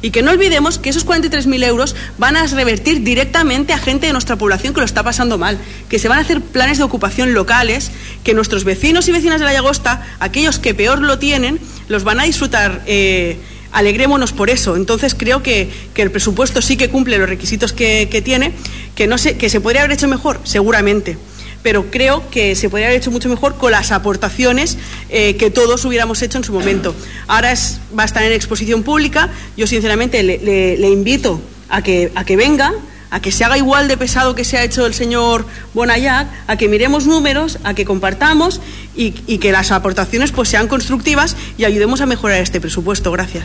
Y 0.02 0.12
que 0.12 0.22
no 0.22 0.32
olvidemos 0.32 0.80
que 0.80 0.90
esos 0.90 1.06
43.000 1.06 1.64
euros 1.66 1.96
van 2.18 2.36
a 2.36 2.46
revertir 2.48 3.04
directamente 3.04 3.74
a 3.74 3.78
gente 3.78 4.08
de 4.08 4.14
nuestra 4.14 4.36
población 4.36 4.74
que 4.74 4.80
lo 4.80 4.86
está 4.86 5.04
pasando 5.04 5.38
mal, 5.38 5.60
que 5.90 6.00
se 6.00 6.08
van 6.08 6.18
a 6.18 6.22
hacer 6.22 6.42
planes 6.42 6.80
de 6.80 6.84
ocupación 6.84 7.34
locales, 7.34 7.92
que 8.24 8.34
nuestros 8.34 8.64
vecinos 8.64 9.08
y 9.08 9.12
vecinas 9.12 9.40
de 9.40 9.46
la 9.46 9.54
Llagosta, 9.54 10.06
aquellos 10.20 10.60
que 10.60 10.74
peor 10.74 11.02
lo 11.02 11.20
tienen, 11.20 11.60
los 11.88 12.04
van 12.04 12.20
a 12.20 12.24
disfrutar. 12.24 12.82
Eh, 12.88 13.38
alegrémonos 13.72 14.34
por 14.34 14.50
eso. 14.50 14.76
Entonces 14.76 15.16
creo 15.16 15.44
que, 15.44 15.70
que, 15.94 16.02
el 16.02 16.12
presupuesto 16.12 16.62
sí 16.62 16.78
que 16.78 16.90
cumple 16.90 17.18
los 17.18 17.30
requisitos 17.30 17.72
que, 17.72 18.10
que 18.12 18.22
tiene, 18.22 18.52
que, 18.96 19.08
no 19.08 19.18
se, 19.18 19.38
que 19.38 19.50
se 19.50 19.62
podría 19.62 19.82
haber 19.82 19.94
hecho 19.94 20.08
mejor, 20.08 20.42
seguramente 20.44 21.18
pero 21.64 21.92
creo 21.92 22.30
que 22.30 22.56
se 22.56 22.70
podría 22.70 22.88
haber 22.88 23.00
hecho 23.00 23.12
mucho 23.12 23.30
mejor 23.30 23.58
con 23.58 23.72
las 23.72 23.92
aportaciones 23.92 24.78
eh, 25.10 25.36
que 25.36 25.52
todos 25.52 25.84
hubiéramos 25.86 26.22
hecho 26.22 26.38
en 26.38 26.44
su 26.44 26.54
momento. 26.54 26.96
Ahora 27.28 27.52
es, 27.52 27.80
va 27.98 28.04
a 28.04 28.06
estar 28.06 28.24
en 28.24 28.32
exposición 28.32 28.84
pública. 28.84 29.30
Yo, 29.58 29.68
sinceramente, 29.68 30.24
le, 30.24 30.90
invito 30.90 31.42
a 31.70 31.82
que, 31.82 32.12
a 32.16 32.26
que 32.26 32.36
venga, 32.36 32.74
a 33.12 33.20
que 33.20 33.32
se 33.32 33.44
haga 33.44 33.58
igual 33.58 33.88
de 33.88 33.98
pesado 33.98 34.36
que 34.36 34.44
se 34.44 34.58
ha 34.58 34.64
hecho 34.64 34.86
el 34.86 34.94
señor 34.94 35.46
Bonayac, 35.74 36.28
a 36.48 36.56
que 36.56 36.68
miremos 36.68 37.06
números, 37.06 37.60
a 37.64 37.74
que 37.74 37.86
compartamos 37.86 38.62
y, 38.96 39.12
que 39.12 39.52
las 39.52 39.72
aportaciones 39.72 40.32
pues 40.32 40.50
sean 40.50 40.68
constructivas 40.68 41.36
y 41.58 41.66
ayudemos 41.66 42.02
a 42.02 42.06
mejorar 42.06 42.42
este 42.42 42.62
presupuesto. 42.62 43.12
Gracias. 43.12 43.44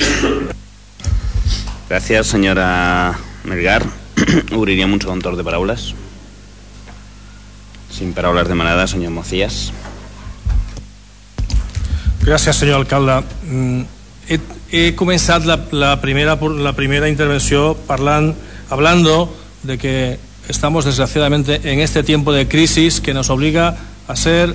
Gracias, 1.89 2.27
señora 2.27 3.19
Melgar. 3.45 3.85
Obriríem 4.53 4.93
un 4.93 5.01
segon 5.01 5.21
de 5.21 5.45
paraules. 5.45 5.95
Sin 7.97 8.13
paraules 8.13 8.45
demanades, 8.45 8.91
senyor 8.91 9.11
Mocías. 9.11 9.73
Gràcies, 12.21 12.59
senyor 12.59 12.83
alcalde. 12.83 13.23
Mm, 13.49 13.87
he, 14.29 14.39
he 14.69 14.83
començat 14.99 15.47
la, 15.47 15.95
primera, 16.03 16.37
la 16.37 16.75
primera 16.77 17.09
intervenció 17.09 17.77
hablando 17.89 19.33
de 19.63 19.79
que 19.79 20.19
estamos 20.49 20.85
desgraciadamente 20.85 21.73
en 21.73 21.81
este 21.81 22.03
tiempo 22.03 22.33
de 22.33 22.49
crisis 22.49 23.01
que 23.01 23.15
nos 23.15 23.31
obliga 23.31 23.79
a 24.09 24.17
ser 24.17 24.55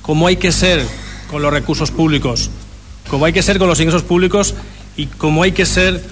como 0.00 0.26
hay 0.26 0.36
que 0.36 0.50
ser 0.50 0.86
con 1.30 1.42
los 1.42 1.52
recursos 1.52 1.90
públicos, 1.90 2.50
como 3.10 3.26
hay 3.26 3.34
que 3.34 3.42
ser 3.42 3.58
con 3.58 3.68
los 3.68 3.80
ingresos 3.80 4.04
públicos 4.04 4.54
y 4.96 5.06
como 5.06 5.42
hay 5.42 5.52
que 5.52 5.66
ser 5.66 6.02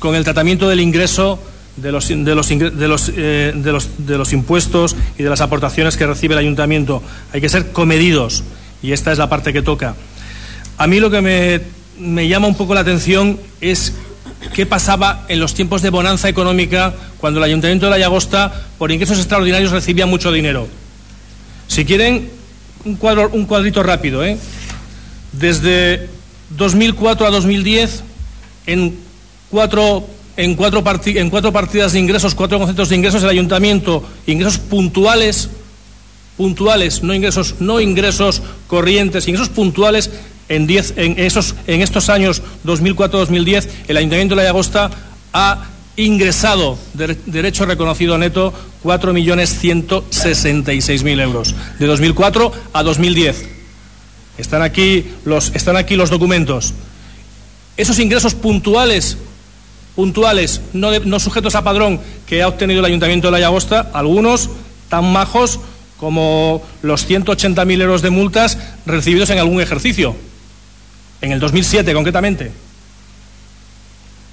con 0.00 0.16
el 0.16 0.24
tratamiento 0.24 0.68
del 0.68 0.80
ingreso 0.80 1.38
de 1.76 1.92
los, 1.92 2.08
de 2.08 2.34
los, 2.34 2.48
de 2.48 2.88
los, 2.88 3.12
eh, 3.16 3.52
de 3.54 3.72
los, 3.72 4.06
de 4.06 4.18
los 4.18 4.32
impuestos 4.32 4.96
y 5.18 5.22
de 5.22 5.30
las 5.30 5.40
aportaciones 5.40 5.96
que 5.96 6.06
recibe 6.06 6.34
el 6.34 6.38
ayuntamiento. 6.38 7.02
Hay 7.32 7.40
que 7.40 7.48
ser 7.48 7.72
comedidos 7.72 8.44
y 8.82 8.92
esta 8.92 9.12
es 9.12 9.18
la 9.18 9.28
parte 9.28 9.52
que 9.52 9.62
toca. 9.62 9.94
A 10.78 10.86
mí 10.86 11.00
lo 11.00 11.10
que 11.10 11.20
me, 11.20 11.60
me 11.98 12.28
llama 12.28 12.48
un 12.48 12.56
poco 12.56 12.74
la 12.74 12.80
atención 12.80 13.38
es 13.60 13.94
qué 14.52 14.66
pasaba 14.66 15.24
en 15.28 15.40
los 15.40 15.54
tiempos 15.54 15.82
de 15.82 15.90
bonanza 15.90 16.28
económica 16.28 16.94
cuando 17.18 17.38
el 17.38 17.44
Ayuntamiento 17.44 17.86
de 17.86 17.90
La 17.90 17.98
Llagosta, 17.98 18.52
por 18.78 18.92
ingresos 18.92 19.18
extraordinarios, 19.18 19.72
recibía 19.72 20.06
mucho 20.06 20.32
dinero. 20.32 20.68
Si 21.68 21.84
quieren, 21.84 22.30
un, 22.84 22.96
cuadro, 22.96 23.30
un 23.32 23.46
cuadrito 23.46 23.82
rápido. 23.82 24.24
¿eh? 24.24 24.36
Desde 25.32 26.08
2004 26.50 27.26
a 27.26 27.30
2010, 27.30 28.02
en 28.66 28.98
cuatro 29.50 30.06
en 30.36 30.54
cuatro, 30.54 30.84
partidas 30.84 31.92
de 31.92 31.98
ingresos, 31.98 32.34
cuatro 32.34 32.58
conceptos 32.58 32.88
de 32.88 32.96
ingresos, 32.96 33.22
el 33.22 33.28
ayuntamiento, 33.28 34.02
ingresos 34.26 34.58
puntuales, 34.58 35.50
puntuales, 36.36 37.02
no 37.02 37.14
ingresos, 37.14 37.56
no 37.60 37.80
ingresos 37.80 38.42
corrientes, 38.66 39.28
ingresos 39.28 39.50
puntuales 39.50 40.10
en, 40.48 40.66
diez, 40.66 40.94
en, 40.96 41.18
esos, 41.18 41.54
en 41.66 41.82
estos 41.82 42.08
años 42.08 42.42
2004-2010, 42.64 43.68
el 43.88 43.96
ayuntamiento 43.96 44.34
de 44.34 44.42
La 44.42 44.48
Llagosta 44.48 44.90
ha 45.32 45.66
ingresado 45.96 46.76
de 46.94 47.16
derecho 47.26 47.66
reconocido 47.66 48.18
neto 48.18 48.52
4.166.000 48.82 51.20
euros, 51.20 51.54
de 51.78 51.86
2004 51.86 52.52
a 52.72 52.82
2010. 52.82 53.44
Están 54.36 54.62
aquí 54.62 55.06
los, 55.24 55.54
están 55.54 55.76
aquí 55.76 55.94
los 55.94 56.10
documentos. 56.10 56.74
Esos 57.76 58.00
ingresos 58.00 58.34
puntuales 58.34 59.16
puntuales, 59.94 60.60
no, 60.72 61.20
sujetos 61.20 61.54
a 61.54 61.62
padrón, 61.62 62.00
que 62.26 62.42
ha 62.42 62.48
obtenido 62.48 62.80
el 62.80 62.86
Ayuntamiento 62.86 63.28
de 63.28 63.32
La 63.32 63.40
Llagosta, 63.40 63.90
algunos 63.92 64.50
tan 64.88 65.12
majos 65.12 65.60
como 65.96 66.62
los 66.82 67.08
180.000 67.08 67.80
euros 67.80 68.02
de 68.02 68.10
multas 68.10 68.58
recibidos 68.86 69.30
en 69.30 69.38
algún 69.38 69.60
ejercicio, 69.60 70.16
en 71.20 71.32
el 71.32 71.40
2007 71.40 71.94
concretamente. 71.94 72.52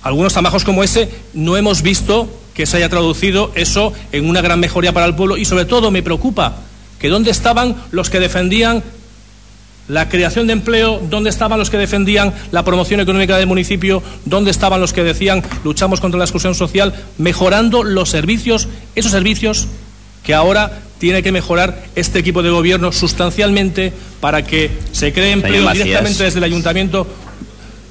Algunos 0.04 0.34
tan 0.34 0.44
bajos 0.44 0.64
como 0.64 0.84
ese 0.84 1.10
no 1.34 1.58
hemos 1.58 1.84
visto 1.84 2.28
que 2.56 2.66
se 2.66 2.78
haya 2.78 2.90
traducido 2.90 3.52
eso 3.56 3.94
en 4.12 4.28
una 4.28 4.42
gran 4.42 4.60
mejoría 4.60 4.94
para 4.94 5.06
el 5.06 5.16
pueblo 5.16 5.38
y 5.38 5.46
sobre 5.46 5.66
todo 5.66 5.92
me 5.92 6.04
preocupa 6.04 6.56
que 7.00 7.10
dónde 7.10 7.32
estaban 7.32 7.76
los 7.92 8.10
que 8.10 8.20
defendían 8.20 8.84
la 9.88 10.10
creación 10.10 10.48
de 10.48 10.54
empleo, 10.54 11.02
¿dónde 11.10 11.30
estaban 11.30 11.60
los 11.60 11.70
que 11.70 11.78
defendían 11.78 12.34
la 12.52 12.64
promoción 12.64 13.00
económica 13.00 13.38
del 13.38 13.48
municipio? 13.48 14.02
¿Dónde 14.26 14.52
estaban 14.52 14.80
los 14.80 14.94
que 14.94 15.04
decían 15.04 15.44
luchamos 15.64 16.00
contra 16.00 16.18
la 16.18 16.26
exclusión 16.26 16.56
social? 16.56 16.94
Mejorando 17.18 17.84
los 17.84 18.10
servicios, 18.10 18.68
esos 18.96 19.12
servicios 19.12 19.68
que 20.24 20.34
ahora 20.34 20.80
tiene 21.00 21.24
que 21.24 21.32
mejorar 21.32 21.84
este 21.96 22.20
equipo 22.20 22.44
de 22.44 22.52
gobierno 22.52 22.92
sustancialmente 22.92 23.92
para 24.20 24.44
que 24.44 24.70
se 24.92 25.12
cree 25.12 25.32
empleo 25.32 25.70
directamente 25.72 26.24
desde 26.24 26.38
el 26.38 26.44
ayuntamiento 26.44 27.08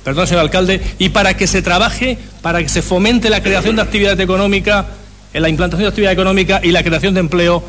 perdón, 0.05 0.26
señor 0.26 0.43
alcalde, 0.43 0.80
y 0.99 1.11
para 1.11 1.36
que 1.36 1.47
se 1.47 1.62
trabaje, 1.62 2.18
para 2.43 2.62
que 2.62 2.68
se 2.68 2.82
fomente 2.82 3.30
la 3.30 3.43
creación 3.43 3.76
de 3.76 3.82
actividad 3.82 4.18
económica, 4.18 4.86
en 5.32 5.43
la 5.43 5.49
implantación 5.49 5.84
de 5.84 5.88
actividad 5.88 6.12
económica 6.12 6.61
y 6.62 6.72
la 6.72 6.82
creación 6.82 7.14
de 7.14 7.20
empleo 7.20 7.62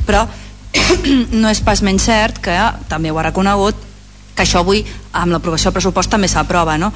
però 0.05 0.27
no 1.41 1.49
és 1.49 1.61
pas 1.63 1.81
menys 1.81 2.03
cert 2.09 2.41
que 2.43 2.57
també 2.91 3.09
ho 3.09 3.17
ha 3.17 3.25
reconegut 3.29 3.75
que 4.35 4.43
això 4.43 4.59
avui 4.61 4.83
amb 5.17 5.31
l'aprovació 5.33 5.71
del 5.71 5.79
pressupost 5.79 6.11
també 6.13 6.27
s'aprova 6.29 6.77
no? 6.77 6.91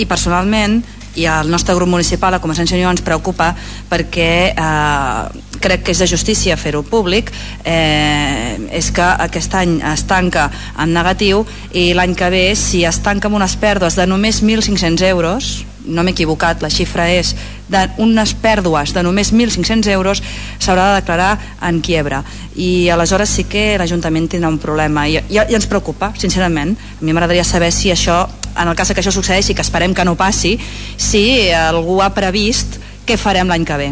i 0.00 0.08
personalment 0.10 0.80
i 1.16 1.26
el 1.26 1.50
nostre 1.50 1.74
grup 1.74 1.90
municipal, 1.90 2.34
a 2.34 2.40
Convergència 2.42 2.78
Unió, 2.78 2.90
ens 2.90 3.02
preocupa 3.06 3.50
perquè 3.90 4.30
eh, 4.52 5.40
crec 5.60 5.84
que 5.86 5.94
és 5.94 6.02
de 6.02 6.08
justícia 6.10 6.58
fer-ho 6.60 6.82
públic. 6.86 7.32
Eh, 7.64 8.56
és 8.70 8.90
que 8.94 9.06
aquest 9.26 9.54
any 9.58 9.78
es 9.92 10.06
tanca 10.10 10.48
en 10.78 10.94
negatiu 10.94 11.44
i 11.72 11.90
l'any 11.96 12.14
que 12.14 12.30
ve 12.30 12.44
si 12.58 12.84
es 12.86 13.02
tanca 13.04 13.28
amb 13.28 13.40
unes 13.40 13.56
pèrdues 13.60 13.98
de 13.98 14.06
només 14.06 14.42
1.500 14.44 15.08
euros 15.10 15.50
no 15.84 16.04
m'he 16.04 16.12
equivocat, 16.12 16.60
la 16.62 16.70
xifra 16.70 17.08
és 17.12 17.34
d'unes 17.70 18.34
pèrdues 18.42 18.94
de 18.96 19.04
només 19.06 19.32
1.500 19.32 19.88
euros 19.94 20.22
s'haurà 20.58 20.90
de 20.90 21.00
declarar 21.00 21.30
en 21.62 21.80
quiebra. 21.80 22.24
I 22.56 22.90
aleshores 22.90 23.30
sí 23.30 23.46
que 23.48 23.78
l'Ajuntament 23.78 24.28
tindrà 24.28 24.50
un 24.50 24.58
problema. 24.58 25.06
I, 25.08 25.20
i, 25.22 25.38
i 25.38 25.56
ens 25.56 25.70
preocupa, 25.70 26.12
sincerament. 26.18 26.74
A 26.74 27.04
mi 27.04 27.14
m'agradaria 27.14 27.46
saber 27.46 27.72
si 27.72 27.94
això 27.94 28.24
en 28.56 28.68
el 28.68 28.76
cas 28.76 28.92
que 28.92 29.00
això 29.00 29.14
succeeixi, 29.14 29.54
que 29.54 29.62
esperem 29.62 29.94
que 29.94 30.04
no 30.04 30.16
passi 30.18 30.56
si 30.98 31.50
algú 31.54 32.00
ha 32.02 32.10
previst 32.14 32.80
què 33.06 33.16
farem 33.18 33.48
l'any 33.50 33.64
que 33.66 33.76
ve. 33.80 33.88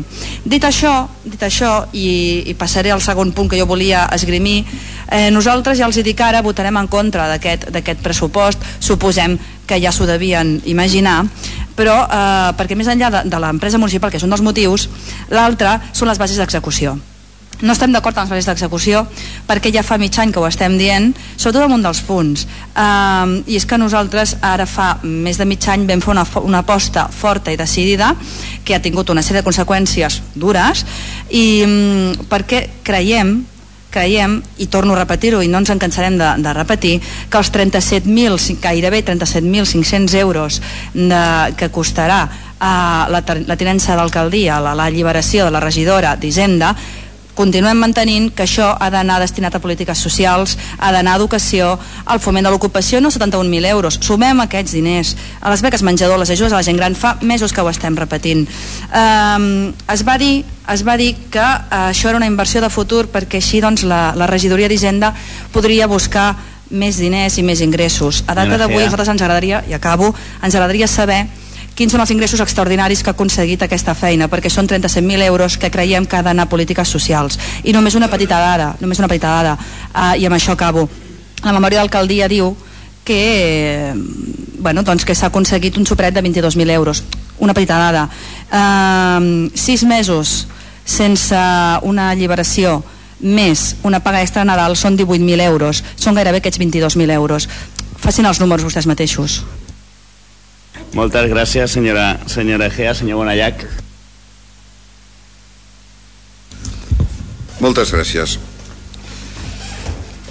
Dit 0.46 0.64
això, 0.68 0.92
dit 1.24 1.42
això 1.42 1.88
i, 1.96 2.44
i 2.50 2.54
passaré 2.58 2.92
al 2.94 3.02
segon 3.02 3.32
punt 3.34 3.48
que 3.50 3.58
jo 3.58 3.66
volia 3.66 4.04
esgrimir, 4.14 4.60
eh, 5.10 5.28
nosaltres 5.34 5.78
ja 5.80 5.88
els 5.88 5.98
dic 6.04 6.20
ara 6.22 6.44
votarem 6.44 6.76
en 6.78 6.90
contra 6.90 7.26
d'aquest 7.34 8.04
pressupost, 8.04 8.62
suposem 8.78 9.38
que 9.68 9.80
ja 9.82 9.92
s'ho 9.92 10.06
devien 10.08 10.58
imaginar, 10.70 11.24
però 11.78 12.00
eh, 12.04 12.48
perquè 12.58 12.78
més 12.78 12.90
enllà 12.90 13.12
de, 13.14 13.22
de 13.30 13.44
l'empresa 13.44 13.78
municipal, 13.78 14.10
que 14.10 14.18
és 14.18 14.26
un 14.26 14.34
dels 14.34 14.42
motius, 14.42 14.88
l'altre 15.30 15.78
són 15.92 16.10
les 16.10 16.18
bases 16.18 16.40
d'execució. 16.40 16.96
No 17.58 17.74
estem 17.74 17.90
d'acord 17.90 18.14
amb 18.14 18.28
les 18.28 18.36
bases 18.36 18.46
d'execució 18.46 19.00
perquè 19.48 19.72
ja 19.74 19.82
fa 19.82 19.96
mig 19.98 20.14
any 20.22 20.30
que 20.30 20.38
ho 20.38 20.46
estem 20.46 20.76
dient 20.78 21.08
sobretot 21.34 21.64
en 21.66 21.74
un 21.74 21.82
dels 21.82 22.04
punts. 22.06 22.44
Um, 22.78 23.40
i 23.50 23.58
és 23.58 23.66
que 23.66 23.78
nosaltres 23.80 24.36
ara 24.46 24.66
fa 24.66 24.92
més 25.02 25.40
de 25.40 25.46
mig 25.48 25.66
any 25.66 25.86
vam 25.88 26.02
fer 26.04 26.12
una, 26.14 26.26
una 26.46 26.62
aposta 26.62 27.08
forta 27.10 27.50
i 27.50 27.58
decidida 27.58 28.12
que 28.64 28.76
ha 28.76 28.82
tingut 28.82 29.10
una 29.10 29.26
sèrie 29.26 29.42
de 29.42 29.48
conseqüències 29.48 30.20
dures 30.38 30.84
i 31.34 31.46
um, 31.66 32.14
perquè 32.30 32.68
creiem 32.86 33.40
creiem, 33.98 34.38
i 34.62 34.68
torno 34.70 34.94
a 34.94 35.00
repetir-ho 35.02 35.42
i 35.42 35.50
no 35.50 35.58
ens 35.58 35.72
en 35.74 35.80
cansarem 35.82 36.18
de, 36.20 36.28
de 36.44 36.54
repetir, 36.54 36.94
que 37.30 37.40
els 37.40 37.50
37.000, 37.54 38.38
gairebé 38.62 39.02
37.500 39.06 40.14
euros 40.22 40.60
de, 40.94 41.24
que 41.58 41.72
costarà 41.74 42.22
uh, 42.28 43.10
la, 43.10 43.22
la 43.46 43.58
tinença 43.58 43.98
d'alcaldia, 43.98 44.60
la, 44.62 44.76
la 44.78 44.88
de 45.48 45.50
la 45.50 45.64
regidora 45.64 46.14
d'Hisenda, 46.16 46.74
continuem 47.38 47.78
mantenint 47.78 48.32
que 48.34 48.44
això 48.48 48.72
ha 48.74 48.90
d'anar 48.90 49.20
destinat 49.22 49.54
a 49.54 49.62
polítiques 49.62 50.00
socials, 50.02 50.56
ha 50.78 50.90
d'anar 50.94 51.14
a 51.14 51.20
educació, 51.22 51.76
al 52.04 52.20
foment 52.20 52.48
de 52.48 52.52
l'ocupació 52.52 53.00
no 53.00 53.12
71.000 53.14 53.70
euros, 53.70 54.00
sumem 54.02 54.42
aquests 54.42 54.74
diners 54.74 55.14
a 55.40 55.52
les 55.52 55.62
beques 55.62 55.84
menjador, 55.86 56.18
les 56.18 56.34
ajudes 56.34 56.52
a 56.52 56.58
la 56.58 56.66
gent 56.66 56.78
gran, 56.80 56.98
fa 56.98 57.16
mesos 57.22 57.54
que 57.54 57.62
ho 57.62 57.70
estem 57.70 57.96
repetint. 57.96 58.46
Um, 58.90 59.70
es 59.94 60.02
va 60.06 60.18
dir 60.18 60.42
es 60.68 60.82
va 60.84 60.98
dir 61.00 61.14
que 61.32 61.40
uh, 61.40 61.88
això 61.88 62.10
era 62.10 62.18
una 62.18 62.28
inversió 62.28 62.60
de 62.60 62.68
futur 62.68 63.06
perquè 63.08 63.38
així 63.40 63.62
doncs, 63.64 63.86
la, 63.88 64.12
la 64.18 64.26
regidoria 64.28 64.68
d'Hisenda 64.68 65.14
podria 65.54 65.88
buscar 65.88 66.34
més 66.68 66.98
diners 67.00 67.38
i 67.40 67.44
més 67.46 67.62
ingressos. 67.64 68.22
A 68.26 68.34
data 68.36 68.58
d'avui 68.60 68.82
a 68.82 68.88
nosaltres 68.88 69.14
ens 69.14 69.22
agradaria, 69.22 69.62
i 69.68 69.72
acabo, 69.72 70.10
ens 70.42 70.54
agradaria 70.54 70.88
saber 70.90 71.22
quins 71.78 71.94
són 71.94 72.02
els 72.02 72.10
ingressos 72.10 72.40
extraordinaris 72.42 73.04
que 73.04 73.12
ha 73.12 73.14
aconseguit 73.14 73.62
aquesta 73.62 73.94
feina, 73.94 74.26
perquè 74.26 74.50
són 74.50 74.66
37.000 74.66 75.22
euros 75.28 75.56
que 75.62 75.70
creiem 75.70 76.08
que 76.10 76.18
ha 76.18 76.24
d'anar 76.26 76.48
a 76.48 76.50
polítiques 76.50 76.90
socials. 76.90 77.38
I 77.62 77.74
només 77.76 77.94
una 77.94 78.10
petita 78.10 78.40
dada, 78.42 78.72
només 78.80 78.98
una 78.98 79.10
petita 79.10 79.30
dada, 79.36 79.52
uh, 79.54 80.16
i 80.18 80.26
amb 80.26 80.34
això 80.34 80.56
acabo. 80.56 80.88
La 81.44 81.54
memòria 81.54 81.78
d'alcaldia 81.78 82.26
diu 82.26 82.50
que, 83.06 83.20
eh, 83.20 83.94
bueno, 84.58 84.82
doncs 84.82 85.06
que 85.06 85.14
s'ha 85.14 85.30
aconseguit 85.30 85.78
un 85.78 85.86
superet 85.86 86.14
de 86.14 86.22
22.000 86.22 86.74
euros. 86.74 87.04
Una 87.38 87.54
petita 87.54 87.78
dada. 87.78 88.08
Uh, 88.50 89.48
sis 89.54 89.84
mesos 89.86 90.48
sense 90.84 91.38
una 91.86 92.10
alliberació 92.10 92.82
més 93.20 93.76
una 93.82 94.00
paga 94.00 94.22
extra 94.22 94.44
Nadal 94.44 94.76
són 94.76 94.98
18.000 94.98 95.46
euros. 95.46 95.84
Són 95.94 96.18
gairebé 96.18 96.42
aquests 96.42 96.58
22.000 96.58 97.14
euros. 97.14 97.48
Facin 98.02 98.26
els 98.26 98.42
números 98.42 98.66
vostès 98.66 98.90
mateixos. 98.90 99.42
Moltes 100.96 101.28
gràcies, 101.28 101.70
senyora, 101.70 102.16
senyora 102.26 102.70
Egea. 102.70 102.94
Senyor 102.96 103.20
Bonallac. 103.20 103.64
Moltes 107.60 107.92
gràcies. 107.92 108.38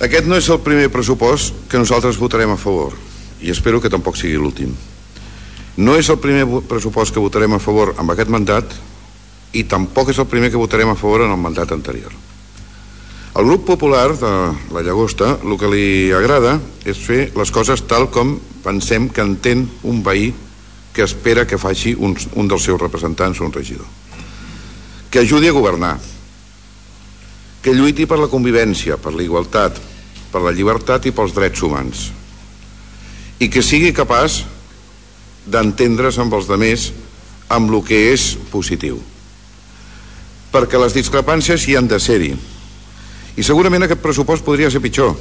Aquest 0.01 0.26
no 0.30 0.38
és 0.38 0.47
el 0.49 0.62
primer 0.66 0.89
pressupost 0.93 1.53
que 1.70 1.82
nosaltres 1.82 2.18
votarem 2.18 2.53
a 2.53 2.58
favor 2.58 2.95
i 3.41 3.51
espero 3.53 3.82
que 3.82 3.91
tampoc 3.93 4.18
sigui 4.18 4.38
l'últim. 4.38 4.72
No 5.78 5.93
és 5.97 6.10
el 6.10 6.18
primer 6.18 6.45
pressupost 6.70 7.14
que 7.14 7.22
votarem 7.22 7.53
a 7.53 7.62
favor 7.62 7.93
amb 7.97 8.14
aquest 8.14 8.32
mandat 8.34 8.74
i 9.53 9.66
tampoc 9.70 10.10
és 10.10 10.18
el 10.18 10.30
primer 10.30 10.49
que 10.49 10.62
votarem 10.62 10.89
a 10.89 10.97
favor 10.97 11.26
en 11.26 11.34
el 11.34 11.41
mandat 11.41 11.74
anterior. 11.74 12.14
Al 13.38 13.45
grup 13.45 13.68
popular 13.68 14.16
de 14.18 14.34
la 14.74 14.82
Llagosta 14.82 15.36
el 15.43 15.58
que 15.62 15.70
li 15.70 15.88
agrada 16.18 16.55
és 16.86 16.97
fer 16.97 17.28
les 17.38 17.53
coses 17.53 17.84
tal 17.86 18.10
com 18.10 18.39
pensem 18.66 19.10
que 19.14 19.22
entén 19.22 19.68
un 19.86 20.01
veí 20.01 20.32
que 20.98 21.06
espera 21.06 21.45
que 21.45 21.60
faci 21.62 21.91
un, 21.93 22.16
un 22.34 22.48
dels 22.50 22.64
seus 22.66 22.82
representants, 22.82 23.38
un 23.45 23.54
regidor. 23.54 23.86
Que 25.14 25.22
ajudi 25.22 25.52
a 25.52 25.54
governar, 25.54 26.00
que 27.62 27.76
lluiti 27.78 28.08
per 28.10 28.18
la 28.18 28.30
convivència, 28.32 28.98
per 28.98 29.14
la 29.14 29.22
igualtat, 29.22 29.78
per 30.34 30.41
la 30.41 30.54
llibertat 30.58 31.06
i 31.06 31.14
pels 31.14 31.36
drets 31.38 31.62
humans, 31.62 32.08
i 33.38 33.45
que 33.54 33.62
sigui 33.62 33.93
capaç 33.93 34.39
d'entendre's 35.45 36.18
amb 36.18 36.34
els 36.34 36.50
demés 36.50 36.88
amb 37.54 37.70
el 37.70 37.86
que 37.86 38.02
és 38.16 38.32
positiu. 38.50 38.98
Perquè 40.50 40.82
les 40.82 40.98
discrepàncies 40.98 41.68
hi 41.68 41.78
han 41.78 41.91
de 41.91 42.02
ser-hi. 42.02 42.32
I 43.38 43.45
segurament 43.45 43.86
aquest 43.86 44.02
pressupost 44.02 44.41
podria 44.41 44.74
ser 44.74 44.82
pitjor, 44.82 45.14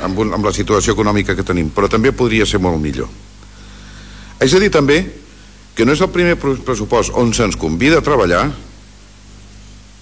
amb, 0.00 0.24
un, 0.24 0.32
amb 0.32 0.48
la 0.48 0.56
situació 0.56 0.96
econòmica 0.96 1.36
que 1.36 1.44
tenim, 1.44 1.68
però 1.68 1.92
també 1.92 2.16
podria 2.16 2.48
ser 2.48 2.64
molt 2.64 2.80
millor. 2.80 3.12
Haig 4.44 4.52
de 4.52 4.58
dir 4.60 4.68
també 4.68 4.98
que 5.72 5.86
no 5.88 5.94
és 5.96 6.00
el 6.04 6.10
primer 6.12 6.34
pressupost 6.36 7.14
on 7.16 7.30
se'ns 7.32 7.56
convida 7.56 8.02
a 8.02 8.04
treballar, 8.04 8.42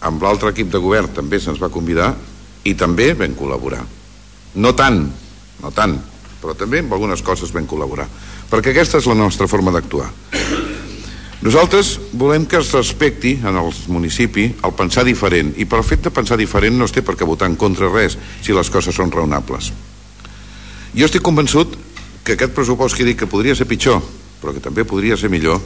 amb 0.03 0.22
l'altre 0.24 0.51
equip 0.51 0.72
de 0.72 0.80
govern 0.82 1.12
també 1.14 1.38
se'ns 1.38 1.61
va 1.62 1.68
convidar 1.70 2.09
i 2.66 2.72
també 2.74 3.12
vam 3.14 3.36
col·laborar. 3.38 3.84
No 4.59 4.72
tant, 4.74 4.97
no 5.62 5.70
tant, 5.70 5.95
però 6.40 6.57
també 6.59 6.80
amb 6.82 6.90
algunes 6.97 7.22
coses 7.22 7.53
vam 7.55 7.68
col·laborar, 7.70 8.09
perquè 8.51 8.72
aquesta 8.72 8.99
és 8.99 9.07
la 9.07 9.14
nostra 9.14 9.47
forma 9.47 9.70
d'actuar. 9.70 10.09
Nosaltres 11.47 11.93
volem 12.11 12.43
que 12.51 12.59
es 12.59 12.72
respecti 12.74 13.36
en 13.47 13.61
el 13.61 13.70
municipi 13.95 14.49
el 14.59 14.74
pensar 14.74 15.05
diferent 15.07 15.53
i 15.55 15.68
per 15.70 15.84
fet 15.86 16.03
de 16.03 16.11
pensar 16.11 16.40
diferent 16.40 16.74
no 16.80 16.90
es 16.90 16.97
té 16.97 17.05
per 17.07 17.14
què 17.14 17.28
votar 17.30 17.47
en 17.47 17.55
contra 17.55 17.93
res 17.95 18.18
si 18.43 18.51
les 18.51 18.70
coses 18.74 18.99
són 18.99 19.14
raonables. 19.14 19.70
Jo 20.99 21.07
estic 21.07 21.22
convençut 21.22 21.78
que 22.26 22.34
aquest 22.34 22.59
pressupost 22.59 22.99
que 22.99 23.07
dic 23.07 23.22
que 23.22 23.30
podria 23.30 23.55
ser 23.55 23.70
pitjor 23.70 24.03
però 24.43 24.53
que 24.53 24.64
també 24.64 24.84
podria 24.84 25.16
ser 25.16 25.30
millor, 25.30 25.61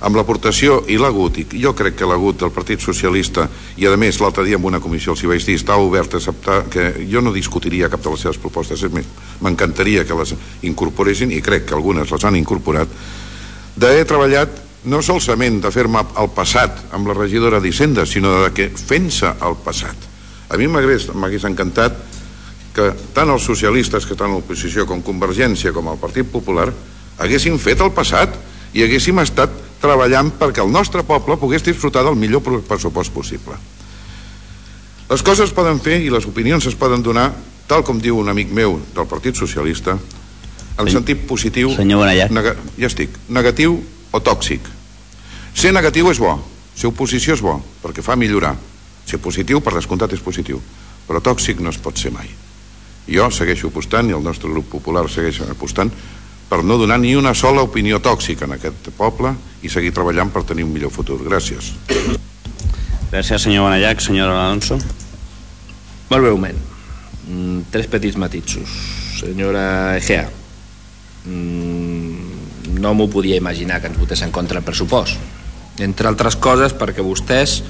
amb 0.00 0.16
l'aportació 0.16 0.80
i 0.88 0.96
l'agut, 1.00 1.38
i 1.42 1.60
jo 1.60 1.74
crec 1.76 1.98
que 1.98 2.08
l'agut 2.08 2.38
del 2.40 2.52
Partit 2.54 2.80
Socialista, 2.80 3.46
i 3.76 3.86
a 3.86 3.96
més 4.00 4.20
l'altre 4.20 4.44
dia 4.46 4.56
en 4.56 4.64
una 4.64 4.80
comissió 4.80 5.12
els 5.12 5.22
hi 5.24 5.28
vaig 5.28 5.44
dir, 5.44 5.58
està 5.60 5.76
obert 5.76 6.14
a 6.14 6.20
acceptar, 6.20 6.62
que 6.72 7.06
jo 7.10 7.20
no 7.20 7.32
discutiria 7.32 7.90
cap 7.92 8.02
de 8.04 8.14
les 8.14 8.24
seves 8.24 8.40
propostes, 8.40 8.84
m'encantaria 9.40 10.06
que 10.08 10.16
les 10.16 10.34
incorporessin, 10.68 11.32
i 11.32 11.42
crec 11.44 11.68
que 11.68 11.76
algunes 11.76 12.10
les 12.10 12.24
han 12.24 12.36
incorporat, 12.40 12.88
d'haver 13.76 14.06
treballat 14.08 14.60
no 14.88 15.02
solament 15.04 15.60
de 15.60 15.72
fer-me 15.72 16.00
el 16.16 16.30
passat 16.32 16.86
amb 16.96 17.10
la 17.10 17.16
regidora 17.16 17.60
d'Hisenda, 17.60 18.06
sinó 18.08 18.46
de 18.46 18.54
que 18.56 18.70
fent-se 18.72 19.34
el 19.44 19.58
passat. 19.60 20.08
A 20.48 20.56
mi 20.56 20.66
m'hagués 20.66 21.44
encantat 21.44 21.98
que 22.72 22.88
tant 23.12 23.28
els 23.28 23.44
socialistes 23.44 24.06
que 24.06 24.16
estan 24.16 24.32
l'oposició 24.32 24.86
com 24.88 25.02
Convergència 25.04 25.74
com 25.76 25.90
el 25.92 26.00
Partit 26.00 26.26
Popular 26.32 26.70
haguessin 27.20 27.58
fet 27.60 27.82
el 27.84 27.92
passat 27.94 28.34
i 28.74 28.84
haguéssim 28.84 29.18
estat 29.22 29.52
treballant 29.80 30.32
perquè 30.40 30.62
el 30.64 30.72
nostre 30.72 31.04
poble 31.06 31.38
pogués 31.40 31.64
disfrutar 31.64 32.04
del 32.06 32.18
millor 32.18 32.42
pressupost 32.68 33.12
possible. 33.12 33.56
Les 35.10 35.22
coses 35.26 35.48
es 35.48 35.54
poden 35.54 35.80
fer 35.82 35.98
i 36.04 36.10
les 36.12 36.26
opinions 36.26 36.66
es 36.70 36.76
poden 36.78 37.02
donar, 37.02 37.30
tal 37.66 37.82
com 37.86 38.00
diu 38.00 38.18
un 38.20 38.28
amic 38.30 38.52
meu 38.54 38.78
del 38.94 39.08
Partit 39.10 39.38
Socialista, 39.38 39.96
en 40.80 40.86
Senyor, 40.86 40.92
sentit 41.00 41.24
positiu... 41.26 41.72
Senyor 41.74 42.06
ja 42.14 42.86
estic. 42.86 43.16
Negatiu 43.28 43.80
o 44.12 44.20
tòxic. 44.22 44.68
Ser 45.54 45.72
negatiu 45.74 46.08
és 46.12 46.20
bo, 46.22 46.36
ser 46.76 46.88
oposició 46.92 47.34
és 47.34 47.42
bo, 47.42 47.58
perquè 47.82 48.04
fa 48.06 48.16
millorar. 48.16 48.54
Ser 49.06 49.18
positiu, 49.18 49.60
per 49.60 49.74
descomptat, 49.74 50.14
és 50.14 50.22
positiu. 50.22 50.60
Però 51.08 51.20
tòxic 51.20 51.58
no 51.60 51.74
es 51.74 51.80
pot 51.82 51.98
ser 51.98 52.14
mai. 52.14 52.30
Jo 53.10 53.26
segueixo 53.34 53.68
apostant, 53.68 54.08
i 54.08 54.14
el 54.14 54.22
nostre 54.22 54.50
grup 54.52 54.70
popular 54.70 55.08
segueix 55.10 55.42
apostant, 55.48 55.90
per 56.50 56.64
no 56.66 56.76
donar 56.76 56.98
ni 56.98 57.14
una 57.14 57.30
sola 57.32 57.62
opinió 57.62 58.00
tòxica 58.02 58.48
en 58.48 58.56
aquest 58.56 58.90
poble 58.98 59.30
i 59.62 59.70
seguir 59.70 59.92
treballant 59.94 60.32
per 60.34 60.42
tenir 60.48 60.66
un 60.66 60.72
millor 60.74 60.90
futur. 60.90 61.20
Gràcies. 61.22 61.70
Gràcies, 63.10 63.38
senyor 63.38 63.68
Bonallac. 63.68 64.02
Senyor 64.02 64.32
Alonso. 64.34 64.78
Molt 66.10 66.22
breument. 66.26 66.58
Mm, 67.28 67.70
tres 67.70 67.86
petits 67.86 68.18
matisos. 68.18 68.70
Senyora 69.20 69.96
Egea, 69.96 70.28
mm, 71.26 72.78
no 72.80 72.94
m'ho 72.94 73.06
podia 73.10 73.36
imaginar 73.36 73.80
que 73.80 73.86
ens 73.86 73.98
votés 73.98 74.22
en 74.22 74.32
contra 74.32 74.58
el 74.58 74.64
pressupost. 74.64 75.18
Entre 75.78 76.08
altres 76.08 76.34
coses 76.36 76.74
perquè 76.74 77.02
vostès 77.02 77.62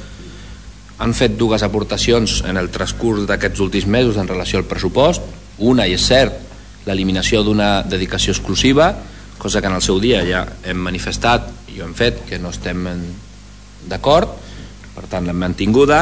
han 0.99 1.13
fet 1.15 1.37
dues 1.37 1.63
aportacions 1.63 2.41
en 2.49 2.57
el 2.57 2.71
transcurs 2.71 3.27
d'aquests 3.27 3.61
últims 3.61 3.87
mesos 3.87 4.17
en 4.17 4.29
relació 4.29 4.59
al 4.59 4.69
pressupost. 4.69 5.21
Una, 5.59 5.87
i 5.87 5.97
és 5.97 6.07
cert, 6.07 6.50
l'eliminació 6.87 7.43
d'una 7.45 7.83
dedicació 7.83 8.33
exclusiva, 8.33 8.95
cosa 9.41 9.61
que 9.61 9.69
en 9.69 9.77
el 9.77 9.83
seu 9.83 10.01
dia 10.01 10.23
ja 10.27 10.45
hem 10.69 10.81
manifestat 10.85 11.49
i 11.73 11.81
ho 11.81 11.87
hem 11.87 11.95
fet, 11.97 12.25
que 12.29 12.39
no 12.39 12.53
estem 12.53 12.87
d'acord, 13.89 14.33
per 14.95 15.07
tant 15.09 15.27
l'hem 15.27 15.39
mantinguda. 15.41 16.01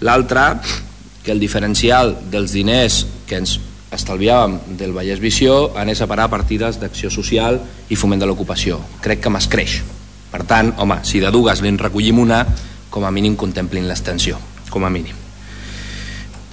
L'altra, 0.00 0.54
que 1.22 1.32
el 1.32 1.40
diferencial 1.40 2.16
dels 2.32 2.54
diners 2.56 3.04
que 3.28 3.40
ens 3.40 3.58
estalviàvem 3.90 4.76
del 4.78 4.94
Vallès 4.94 5.20
Visió 5.20 5.72
anés 5.78 6.00
a 6.00 6.08
parar 6.08 6.30
partides 6.30 6.78
d'acció 6.80 7.10
social 7.10 7.58
i 7.90 7.98
foment 7.98 8.22
de 8.22 8.28
l'ocupació. 8.30 8.78
Crec 9.02 9.24
que 9.24 9.32
m'escreix. 9.32 9.80
Per 10.30 10.44
tant, 10.46 10.72
home, 10.78 11.00
si 11.04 11.20
de 11.20 11.32
dues 11.34 11.60
li'n 11.60 11.78
recollim 11.78 12.20
una, 12.22 12.44
com 12.90 13.04
a 13.04 13.10
mínim 13.10 13.36
contemplin 13.36 13.88
l'extensió, 13.90 14.38
com 14.70 14.86
a 14.86 14.90
mínim. 14.90 15.16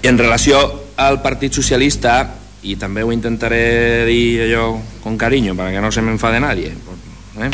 I 0.01 0.09
en 0.09 0.17
relació 0.17 0.59
al 0.97 1.21
Partit 1.21 1.53
Socialista, 1.53 2.17
i 2.63 2.75
també 2.75 3.03
ho 3.03 3.11
intentaré 3.13 4.05
dir 4.07 4.47
allò 4.47 4.71
con 5.03 5.17
carinyo 5.17 5.53
perquè 5.55 5.81
no 5.81 5.91
se 5.91 6.01
m'enfade 6.01 6.39
nadie, 6.41 6.73
eh? 7.37 7.51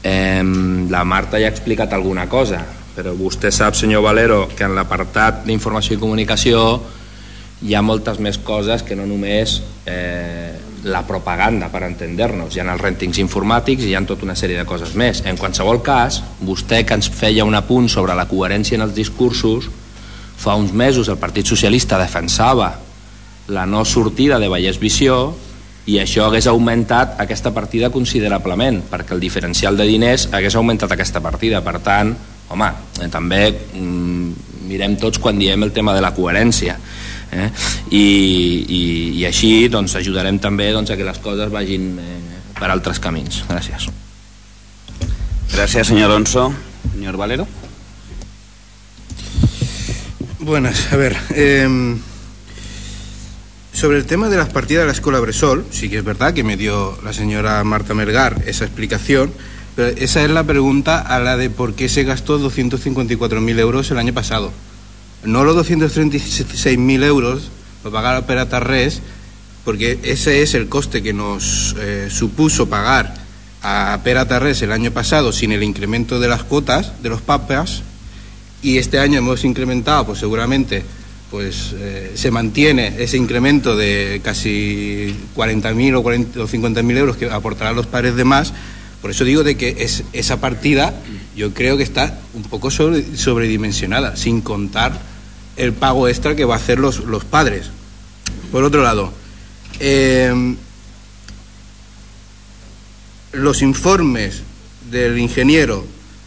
Eh, 0.00 0.42
la 0.88 1.04
Marta 1.04 1.38
ja 1.38 1.48
ha 1.48 1.52
explicat 1.52 1.92
alguna 1.92 2.26
cosa, 2.28 2.62
però 2.94 3.12
vostè 3.14 3.50
sap, 3.50 3.74
senyor 3.74 4.02
Valero, 4.02 4.46
que 4.56 4.64
en 4.64 4.74
l'apartat 4.74 5.44
d'informació 5.44 5.96
i 5.96 6.00
comunicació 6.00 6.62
hi 7.66 7.74
ha 7.74 7.82
moltes 7.82 8.20
més 8.22 8.38
coses 8.38 8.84
que 8.86 8.96
no 8.96 9.04
només 9.06 9.58
eh, 9.84 10.54
la 10.84 11.02
propaganda, 11.06 11.68
per 11.72 11.82
entendre-nos. 11.88 12.54
Hi 12.54 12.62
ha 12.62 12.66
els 12.72 12.82
rèntings 12.82 13.18
informàtics 13.18 13.84
i 13.84 13.90
hi 13.92 13.96
ha 13.98 14.04
tota 14.06 14.24
una 14.24 14.36
sèrie 14.38 14.56
de 14.58 14.66
coses 14.66 14.94
més. 14.94 15.24
En 15.26 15.36
qualsevol 15.36 15.82
cas, 15.82 16.22
vostè 16.40 16.84
que 16.86 16.94
ens 16.94 17.10
feia 17.10 17.44
un 17.44 17.58
apunt 17.58 17.90
sobre 17.90 18.14
la 18.14 18.28
coherència 18.30 18.78
en 18.78 18.86
els 18.86 18.94
discursos, 18.94 19.68
fa 20.38 20.54
uns 20.54 20.72
mesos 20.72 21.10
el 21.10 21.18
Partit 21.18 21.50
Socialista 21.50 21.98
defensava 21.98 22.70
la 23.48 23.66
no 23.66 23.84
sortida 23.84 24.38
de 24.38 24.48
Vallès 24.48 24.80
Visió 24.80 25.18
i 25.88 25.96
això 26.02 26.26
hagués 26.28 26.46
augmentat 26.50 27.16
aquesta 27.22 27.54
partida 27.56 27.88
considerablement, 27.90 28.82
perquè 28.90 29.16
el 29.16 29.24
diferencial 29.24 29.76
de 29.76 29.86
diners 29.88 30.28
hagués 30.36 30.56
augmentat 30.56 30.92
aquesta 30.92 31.22
partida. 31.24 31.62
Per 31.64 31.78
tant, 31.80 32.12
home, 32.52 32.68
eh, 33.00 33.08
també 33.08 33.42
mm, 33.50 34.66
mirem 34.68 34.98
tots 35.00 35.20
quan 35.22 35.38
diem 35.40 35.64
el 35.64 35.72
tema 35.72 35.94
de 35.96 36.04
la 36.04 36.12
coherència 36.12 36.76
eh? 37.32 37.48
I, 37.90 38.04
i, 38.68 38.82
i 39.20 39.24
així 39.28 39.68
doncs, 39.72 39.96
ajudarem 40.00 40.38
també 40.42 40.70
doncs, 40.72 40.92
a 40.92 40.98
que 40.98 41.06
les 41.06 41.20
coses 41.24 41.52
vagin 41.52 41.94
eh, 42.00 42.18
per 42.58 42.70
altres 42.72 43.00
camins. 43.00 43.42
Gràcies. 43.48 43.88
Gràcies, 45.54 45.88
senyor 45.88 46.10
Alonso. 46.10 46.50
Señor 46.92 47.16
Valero. 47.16 47.46
Buenas, 50.40 50.86
a 50.92 50.96
ver. 50.96 51.16
Eh, 51.34 51.68
sobre 53.78 53.98
el 53.98 54.06
tema 54.06 54.28
de 54.28 54.36
las 54.36 54.48
partidas 54.48 54.82
de 54.82 54.86
la 54.86 54.92
Escuela 54.92 55.20
Bresol, 55.20 55.64
sí 55.70 55.88
que 55.88 55.98
es 55.98 56.04
verdad 56.04 56.34
que 56.34 56.42
me 56.42 56.56
dio 56.56 56.98
la 57.04 57.12
señora 57.12 57.62
Marta 57.62 57.94
Melgar 57.94 58.42
esa 58.44 58.64
explicación, 58.64 59.32
pero 59.76 59.96
esa 59.96 60.24
es 60.24 60.30
la 60.30 60.42
pregunta 60.42 60.98
a 60.98 61.20
la 61.20 61.36
de 61.36 61.48
por 61.48 61.74
qué 61.74 61.88
se 61.88 62.02
gastó 62.02 62.40
254.000 62.40 63.58
euros 63.60 63.88
el 63.92 63.98
año 63.98 64.12
pasado. 64.12 64.50
no 65.22 65.44
los 65.44 65.56
236.000 65.56 67.04
euros 67.04 67.50
para 67.84 67.92
pagar 67.92 68.16
a 68.16 68.26
Pera 68.26 68.48
Tarrés, 68.48 69.00
porque 69.64 70.00
ese 70.02 70.42
es 70.42 70.54
el 70.54 70.68
coste 70.68 71.00
que 71.00 71.12
nos 71.12 71.76
eh, 71.78 72.08
supuso 72.10 72.68
pagar 72.68 73.14
a 73.62 74.00
Pera 74.02 74.26
Tarrés 74.26 74.60
el 74.62 74.72
año 74.72 74.90
pasado 74.90 75.30
sin 75.30 75.52
el 75.52 75.62
incremento 75.62 76.18
de 76.18 76.26
las 76.26 76.42
cuotas 76.42 77.00
de 77.00 77.10
los 77.10 77.22
papas 77.22 77.82
y 78.60 78.78
este 78.78 78.98
año 78.98 79.18
hemos 79.18 79.44
incrementado, 79.44 80.06
pues 80.06 80.18
seguramente 80.18 80.82
pues 81.30 81.74
eh, 81.76 82.12
se 82.14 82.30
mantiene 82.30 82.94
ese 82.98 83.16
incremento 83.16 83.76
de 83.76 84.20
casi 84.24 85.14
40.000 85.36 85.96
o, 85.96 86.02
40, 86.02 86.40
o 86.40 86.48
50.000 86.48 86.96
euros 86.96 87.16
que 87.16 87.30
aportarán 87.30 87.76
los 87.76 87.86
padres 87.86 88.16
de 88.16 88.24
más. 88.24 88.52
Por 89.02 89.10
eso 89.10 89.24
digo 89.24 89.44
de 89.44 89.56
que 89.56 89.76
es, 89.78 90.04
esa 90.12 90.40
partida 90.40 90.94
yo 91.36 91.52
creo 91.52 91.76
que 91.76 91.82
está 91.82 92.18
un 92.34 92.42
poco 92.42 92.70
sobre, 92.70 93.16
sobredimensionada, 93.16 94.16
sin 94.16 94.40
contar 94.40 94.98
el 95.56 95.72
pago 95.72 96.08
extra 96.08 96.34
que 96.34 96.44
va 96.44 96.54
a 96.54 96.58
hacer 96.58 96.78
los, 96.78 97.00
los 97.00 97.24
padres. 97.24 97.66
Por 98.50 98.64
otro 98.64 98.82
lado, 98.82 99.12
eh, 99.80 100.56
los 103.32 103.62
informes 103.62 104.42
del 104.90 105.18
ingeniero 105.18 105.84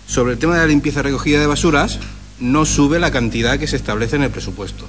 sobre 0.08 0.34
el 0.34 0.40
tema 0.40 0.56
de 0.56 0.62
la 0.62 0.68
limpieza 0.68 1.02
recogida 1.02 1.40
de 1.40 1.48
basuras 1.48 2.00
no 2.42 2.66
sube 2.66 3.00
la 3.00 3.12
cantidad 3.12 3.58
que 3.58 3.68
se 3.68 3.78
establece 3.78 4.18
en 4.18 4.24
el 4.24 4.32
presupuesto. 4.32 4.86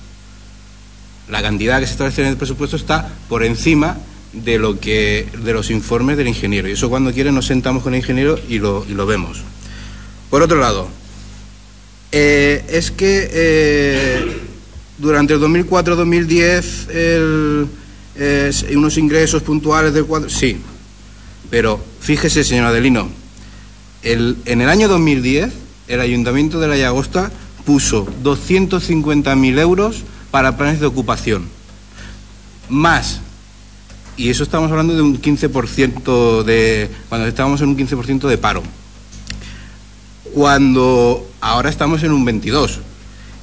La 1.28 1.42
cantidad 1.42 1.78
que 1.78 1.86
se 1.86 1.92
establece 1.92 2.22
en 2.22 2.28
el 2.28 2.36
presupuesto 2.36 2.76
está 2.76 3.08
por 3.28 3.44
encima 3.44 3.98
de 4.32 4.58
lo 4.58 4.80
que 4.80 5.28
de 5.44 5.52
los 5.52 5.70
informes 5.70 6.16
del 6.16 6.26
ingeniero 6.26 6.66
y 6.66 6.72
eso 6.72 6.88
cuando 6.88 7.12
quiere 7.12 7.30
nos 7.32 7.46
sentamos 7.46 7.82
con 7.82 7.92
el 7.92 8.00
ingeniero 8.00 8.38
y 8.48 8.58
lo, 8.58 8.84
y 8.88 8.94
lo 8.94 9.06
vemos. 9.06 9.42
Por 10.30 10.42
otro 10.42 10.58
lado, 10.58 10.88
eh, 12.10 12.64
es 12.68 12.90
que 12.90 13.28
eh, 13.30 14.40
durante 14.98 15.34
el 15.34 15.40
2004-2010 15.40 16.86
eh, 18.14 18.50
unos 18.74 18.98
ingresos 18.98 19.42
puntuales 19.42 19.92
del 19.92 20.06
cuadro... 20.06 20.28
Sí, 20.30 20.58
pero 21.50 21.82
fíjese, 22.00 22.44
señor 22.44 22.66
Adelino, 22.66 23.08
el, 24.02 24.38
en 24.46 24.62
el 24.62 24.68
año 24.68 24.88
2010 24.88 25.52
el 25.88 26.00
Ayuntamiento 26.00 26.60
de 26.60 26.68
la 26.68 26.76
Llagosta 26.76 27.30
puso 27.64 28.06
250.000 28.22 29.58
euros 29.58 30.02
para 30.30 30.56
planes 30.56 30.80
de 30.80 30.86
ocupación, 30.86 31.48
más, 32.68 33.20
y 34.16 34.30
eso 34.30 34.42
estamos 34.42 34.70
hablando 34.70 34.94
de 34.94 35.02
un 35.02 35.20
15% 35.20 36.42
de, 36.44 36.90
cuando 37.08 37.26
estábamos 37.26 37.60
en 37.60 37.68
un 37.68 37.76
15% 37.76 38.28
de 38.28 38.38
paro 38.38 38.62
cuando 40.34 41.28
ahora 41.40 41.70
estamos 41.70 42.02
en 42.02 42.12
un 42.12 42.24
22. 42.24 42.80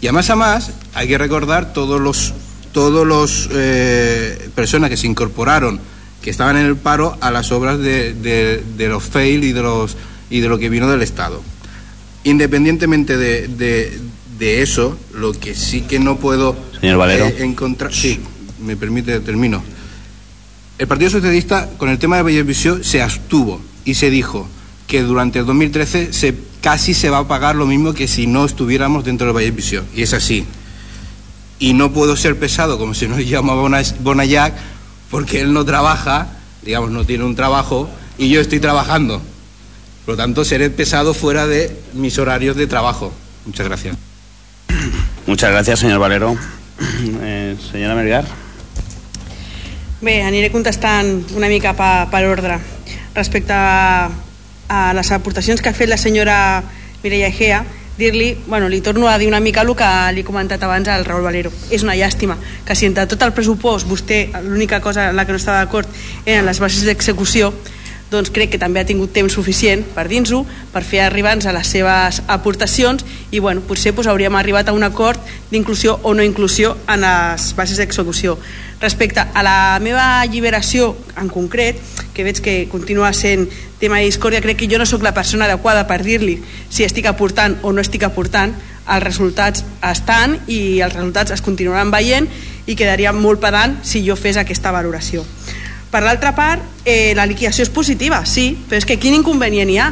Y 0.02 0.08
además 0.08 0.30
a 0.30 0.36
más 0.36 0.72
hay 0.94 1.08
que 1.08 1.18
recordar 1.18 1.74
todos 1.74 2.00
los 2.00 2.34
todos 2.72 3.06
los 3.06 3.50
eh, 3.52 4.50
personas 4.54 4.92
que 4.92 4.98
se 4.98 5.08
incorporaron 5.08 5.80
que 6.22 6.30
estaban 6.30 6.58
en 6.58 6.66
el 6.66 6.76
paro 6.76 7.18
a 7.20 7.32
las 7.32 7.52
obras 7.52 7.80
de, 7.80 8.14
de, 8.14 8.64
de, 8.78 8.88
los 8.88 9.04
fail 9.04 9.44
y 9.44 9.54
de 9.54 9.64
los 9.64 9.98
y 10.30 10.42
de 10.42 10.50
lo 10.50 10.60
que 10.60 10.70
vino 10.70 10.90
del 10.90 11.02
Estado. 11.02 11.42
Independientemente 12.24 13.18
de, 13.18 13.48
de 14.40 14.62
eso, 14.62 14.98
lo 15.14 15.34
que 15.34 15.54
sí 15.54 15.82
que 15.82 16.00
no 16.00 16.18
puedo 16.18 16.56
Señor 16.80 16.98
Valero. 16.98 17.26
Eh, 17.26 17.36
encontrar. 17.40 17.94
Sí, 17.94 18.20
me 18.64 18.76
permite, 18.76 19.20
termino. 19.20 19.62
El 20.78 20.88
Partido 20.88 21.12
Socialista, 21.12 21.70
con 21.78 21.90
el 21.90 22.00
tema 22.00 22.18
de 22.18 22.24
Bellevisión, 22.24 22.84
se 22.84 23.02
abstuvo 23.02 23.62
y 23.84 23.96
se 23.96 24.10
dijo 24.10 24.48
que 24.88 25.04
durante 25.04 25.40
el 25.40 25.46
2013 25.46 26.14
se 26.14 26.34
casi 26.62 26.94
se 26.94 27.10
va 27.10 27.20
a 27.20 27.28
pagar 27.28 27.56
lo 27.56 27.66
mismo 27.66 27.94
que 27.94 28.08
si 28.08 28.28
no 28.28 28.46
estuviéramos 28.46 29.04
dentro 29.04 29.28
del 29.28 29.36
Valle 29.36 29.52
Visión. 29.52 29.86
Y 29.94 30.04
es 30.04 30.14
así. 30.14 30.46
Y 31.60 31.74
no 31.74 31.92
puedo 31.92 32.16
ser 32.16 32.40
pesado 32.40 32.78
como 32.78 32.94
si 32.94 33.08
nos 33.08 33.20
llama 33.26 33.54
Bonayac, 34.00 34.54
porque 35.12 35.42
él 35.42 35.52
no 35.52 35.66
trabaja, 35.66 36.38
digamos, 36.64 36.92
no 36.92 37.06
tiene 37.06 37.26
un 37.26 37.36
trabajo, 37.36 37.90
y 38.18 38.30
yo 38.30 38.40
estoy 38.40 38.62
trabajando. 38.62 39.22
Por 40.10 40.18
lo 40.18 40.24
tanto, 40.24 40.44
seré 40.44 40.72
pesado 40.72 41.14
fuera 41.14 41.46
de 41.46 41.70
mis 41.94 42.18
horarios 42.18 42.56
de 42.56 42.66
trabajo. 42.66 43.14
Muchas 43.46 43.68
gracias. 43.68 43.96
Muchas 45.28 45.52
gracias, 45.52 45.82
señor 45.82 46.00
Valero. 46.00 46.36
Eh, 47.22 47.56
senyora 47.72 47.94
Melgar. 47.94 48.26
Bé, 50.02 50.24
aniré 50.24 50.50
contestant 50.50 51.30
una 51.38 51.46
mica 51.48 51.76
per, 51.78 52.10
per 52.10 52.26
ordre. 52.26 52.58
Respecte 53.14 53.54
a, 53.54 54.10
a 54.68 54.94
les 54.98 55.12
aportacions 55.14 55.62
que 55.62 55.70
ha 55.70 55.78
fet 55.78 55.94
la 55.94 56.02
senyora 56.02 56.64
Mireia 57.04 57.30
Egea, 57.30 57.62
dir-li, 58.00 58.32
bueno, 58.48 58.66
li 58.66 58.82
torno 58.82 59.14
a 59.14 59.20
dir 59.22 59.28
una 59.30 59.40
mica 59.40 59.62
el 59.62 59.76
que 59.78 59.92
li 60.16 60.24
he 60.24 60.26
comentat 60.26 60.64
abans 60.66 60.90
al 60.90 61.06
Raül 61.06 61.22
Valero. 61.22 61.54
És 61.70 61.86
una 61.86 61.94
llàstima 61.94 62.40
que 62.66 62.74
si 62.74 62.90
entre 62.90 63.06
tot 63.06 63.22
el 63.22 63.38
pressupost 63.38 63.86
vostè 63.86 64.26
l'única 64.42 64.82
cosa 64.82 65.12
en 65.12 65.22
la 65.22 65.28
que 65.30 65.38
no 65.38 65.38
estava 65.38 65.62
d'acord 65.62 65.86
eren 66.26 66.50
les 66.50 66.58
bases 66.58 66.82
d'execució, 66.82 67.54
doncs 68.10 68.32
crec 68.34 68.54
que 68.54 68.60
també 68.62 68.82
ha 68.82 68.88
tingut 68.90 69.14
temps 69.14 69.34
suficient 69.34 69.84
per 69.94 70.08
dins-ho, 70.10 70.42
per 70.74 70.82
fer 70.86 71.04
arribar-nos 71.06 71.46
a 71.46 71.54
les 71.54 71.70
seves 71.70 72.22
aportacions 72.28 73.06
i 73.32 73.40
bueno, 73.40 73.62
potser 73.62 73.94
doncs, 73.94 74.10
hauríem 74.10 74.36
arribat 74.36 74.70
a 74.70 74.74
un 74.74 74.84
acord 74.84 75.22
d'inclusió 75.52 76.00
o 76.04 76.14
no 76.14 76.26
inclusió 76.26 76.76
en 76.88 77.06
les 77.06 77.54
bases 77.56 77.78
d'execució. 77.78 78.38
Respecte 78.82 79.22
a 79.22 79.44
la 79.44 79.80
meva 79.84 80.22
alliberació 80.22 80.96
en 81.20 81.30
concret, 81.30 81.78
que 82.14 82.24
veig 82.24 82.42
que 82.42 82.68
continua 82.72 83.14
sent 83.14 83.50
tema 83.80 84.00
de 84.00 84.08
discòrdia, 84.08 84.42
crec 84.42 84.58
que 84.60 84.70
jo 84.72 84.80
no 84.80 84.88
sóc 84.88 85.04
la 85.04 85.14
persona 85.14 85.46
adequada 85.46 85.86
per 85.88 86.02
dir-li 86.04 86.40
si 86.70 86.84
estic 86.84 87.06
aportant 87.08 87.60
o 87.62 87.72
no 87.72 87.84
estic 87.84 88.04
aportant, 88.08 88.56
els 88.90 89.04
resultats 89.04 89.64
estan 89.86 90.40
i 90.50 90.82
els 90.82 90.96
resultats 90.96 91.36
es 91.36 91.44
continuaran 91.46 91.92
veient 91.94 92.28
i 92.66 92.76
quedaria 92.76 93.14
molt 93.14 93.42
pedant 93.44 93.78
si 93.86 94.02
jo 94.06 94.18
fes 94.18 94.40
aquesta 94.42 94.74
valoració. 94.74 95.26
Per 95.90 96.04
l'altra 96.06 96.36
part, 96.38 96.62
eh, 96.86 97.14
la 97.18 97.26
liquidació 97.26 97.66
és 97.66 97.74
positiva, 97.74 98.22
sí, 98.26 98.52
però 98.70 98.78
és 98.78 98.86
que 98.86 99.00
quin 99.02 99.16
inconvenient 99.18 99.70
hi 99.74 99.78
ha? 99.82 99.90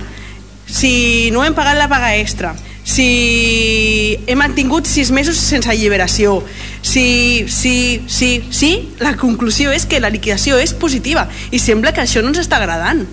Si 0.68 1.30
no 1.34 1.44
hem 1.46 1.56
pagat 1.58 1.78
la 1.80 1.88
paga 1.90 2.12
extra, 2.20 2.54
si 2.88 4.16
hem 4.28 4.38
mantingut 4.40 4.88
sis 4.88 5.10
mesos 5.12 5.40
sense 5.42 5.68
alliberació, 5.72 6.38
si, 6.86 7.44
si, 7.52 8.04
si, 8.08 8.30
si, 8.52 8.72
la 9.04 9.16
conclusió 9.20 9.74
és 9.76 9.88
que 9.90 10.00
la 10.00 10.12
liquidació 10.14 10.60
és 10.62 10.76
positiva 10.78 11.26
i 11.52 11.60
sembla 11.60 11.92
que 11.92 12.06
això 12.06 12.22
no 12.22 12.32
ens 12.32 12.46
està 12.46 12.62
agradant. 12.62 13.04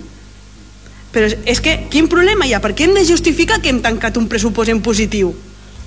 Però 1.15 1.27
és 1.47 1.59
que, 1.63 1.75
quin 1.91 2.07
problema 2.11 2.45
hi 2.45 2.53
ha? 2.53 2.61
Per 2.63 2.75
què 2.75 2.85
hem 2.85 2.95
de 2.95 3.03
justificar 3.07 3.59
que 3.63 3.71
hem 3.71 3.81
tancat 3.83 4.19
un 4.19 4.29
pressupost 4.31 4.71
en 4.71 4.83
positiu? 4.83 5.33